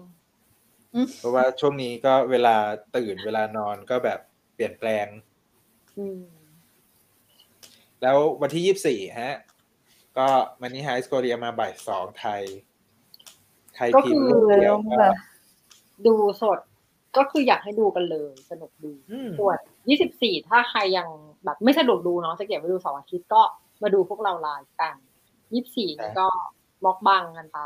[1.20, 2.56] เพราะว่าช่วงนี้ก็เวลา
[2.96, 4.20] ตื่นเวลานอนก็แบบ
[4.56, 5.08] เปลี่ยนแปลง
[5.98, 6.22] อืม
[8.02, 9.36] แล้ววันที่ยี่สี่ฮะ
[10.18, 10.28] ก็
[10.62, 12.44] มันนี่ไฮสโกเรียมาบ่ายสองไทย
[13.76, 15.16] ไทยก็พิคืมอพ์ลูกเดียวแบก็บ
[16.06, 16.60] ดูสด
[17.18, 19.58] ก็คืออยากให้ดูกันเลย สนุกดีอืมส่วน
[19.98, 21.08] 24ถ้าใครยัง
[21.46, 23.42] แบบไม่สะดวกดูเนาะจะเก็บไว้ดูเสาร์อาทิตย์ก็
[23.84, 24.96] มาดูพวกเราไลฟ์กัน
[25.42, 26.28] 24นี่ก็
[26.84, 27.60] มอกบังกันไป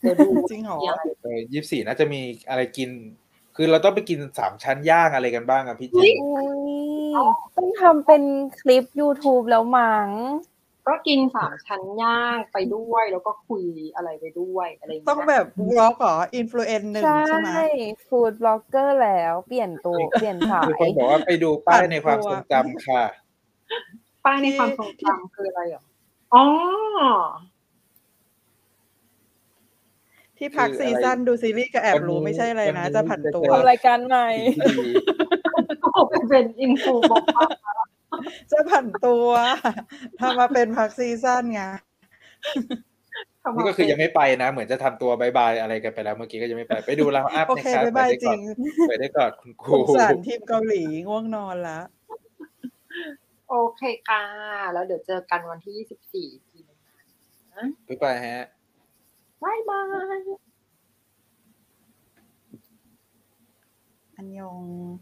[0.00, 2.90] เดี๋ยวดูจริงเหรอมีะไเออยี่สี่น่าจะมีอะไรกิน
[3.56, 6.72] คือเราต้องไปกินสามชั้นย่างอะไรกันบ้างอะพี่เฮ้จิ๊ยบอุ๊ย
[7.56, 8.22] ต้องทำเป็น
[8.60, 10.08] คลิป YouTube แล้วมั้ง
[10.86, 13.64] ก็กินสามชั้นย่างไปด้วยแล้วก็คุย
[13.96, 15.46] อะไรไปด้วยอะไรอย่างเงี้ยต้องแบบ
[15.76, 17.50] วอล์กเหรออินฟลูเอนหนึ่งใช่ใช่ไหม
[18.08, 23.04] ฟู้ดบล็อกเกอร์แล้วเปลี่ยนตัวเปลี่ยนสามีคนยบอกว่าไปดูป้ายในความทรงจำค่ะ
[24.24, 25.82] ป้ายในความทรงจำคืออะไรเหรอ
[26.34, 26.44] อ๋อ
[30.38, 34.90] ที่พักคือซีอะไรซั่นดูซีรีส์ก็แอบรู้วันนี้ไม่ใช่อะไรวันนะนี้จะผันตัวจะเจอทำรายการใหม่สิ่งที่ดี
[35.84, 36.00] ก็
[36.30, 37.46] เป็นอินฟูบอกว่า
[38.50, 39.28] จะผันตัว
[40.20, 41.60] ทำมาเป็นพักซีซั่นไง
[43.54, 48.40] นี่ก็คือยังไม่ไปนะ เหมือนจะทำตัวบายบายอะไรกันไปแล้วเมื่อกี้ก็ยังไม่ไปไปดูเราอัพโอนะเคครับบ๊ายบายไปได้จก่ริอนง
[48.88, 51.80] ไปได้ก่อนคุณคสรูงสารทีมเกาหลีง่วงนอนละ
[53.50, 54.22] โอเคค่ะ
[54.72, 55.74] แล้วเดี๋ยวเจอกันวันที่
[56.38, 58.44] 24ทีนึงนะบ๊ายบายฮะ
[59.40, 60.36] Bye-bye!
[64.20, 65.00] Anyong